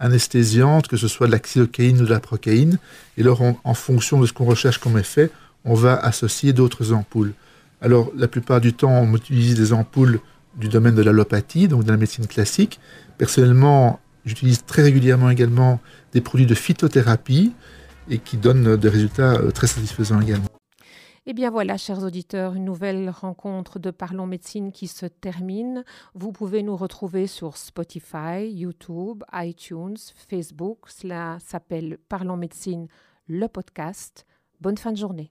anesthésiante, 0.00 0.88
que 0.88 0.96
ce 0.96 1.06
soit 1.06 1.28
de 1.28 1.32
la 1.32 1.38
xylocaïne 1.38 2.00
ou 2.00 2.04
de 2.04 2.10
la 2.10 2.20
procaïne. 2.20 2.78
Et 3.16 3.22
alors, 3.22 3.42
en 3.42 3.74
fonction 3.74 4.20
de 4.20 4.26
ce 4.26 4.32
qu'on 4.32 4.44
recherche 4.44 4.78
comme 4.78 4.98
effet, 4.98 5.30
on 5.64 5.74
va 5.74 5.96
associer 5.96 6.52
d'autres 6.52 6.92
ampoules. 6.92 7.34
Alors, 7.80 8.10
la 8.16 8.28
plupart 8.28 8.60
du 8.60 8.72
temps, 8.72 8.90
on 8.90 9.14
utilise 9.14 9.54
des 9.54 9.72
ampoules 9.72 10.20
du 10.56 10.68
domaine 10.68 10.94
de 10.94 11.02
l'allopathie, 11.02 11.68
donc 11.68 11.84
de 11.84 11.90
la 11.90 11.96
médecine 11.96 12.26
classique. 12.26 12.80
Personnellement, 13.18 14.00
j'utilise 14.24 14.64
très 14.64 14.82
régulièrement 14.82 15.30
également 15.30 15.80
des 16.12 16.20
produits 16.20 16.46
de 16.46 16.54
phytothérapie 16.54 17.52
et 18.10 18.18
qui 18.18 18.36
donnent 18.36 18.76
des 18.76 18.88
résultats 18.88 19.34
euh, 19.34 19.50
très 19.50 19.66
satisfaisants 19.66 20.20
également. 20.20 20.46
Et 21.26 21.32
eh 21.32 21.34
bien 21.34 21.50
voilà, 21.50 21.76
chers 21.76 22.02
auditeurs, 22.02 22.54
une 22.54 22.64
nouvelle 22.64 23.10
rencontre 23.10 23.78
de 23.78 23.90
Parlons 23.90 24.26
Médecine 24.26 24.72
qui 24.72 24.88
se 24.88 25.04
termine. 25.04 25.84
Vous 26.14 26.32
pouvez 26.32 26.62
nous 26.62 26.74
retrouver 26.74 27.26
sur 27.26 27.58
Spotify, 27.58 28.48
YouTube, 28.48 29.24
iTunes, 29.34 29.98
Facebook. 30.30 30.86
Cela 30.88 31.36
s'appelle 31.44 31.98
Parlons 32.08 32.38
Médecine, 32.38 32.88
le 33.26 33.46
podcast. 33.46 34.24
Bonne 34.62 34.78
fin 34.78 34.90
de 34.90 34.96
journée. 34.96 35.30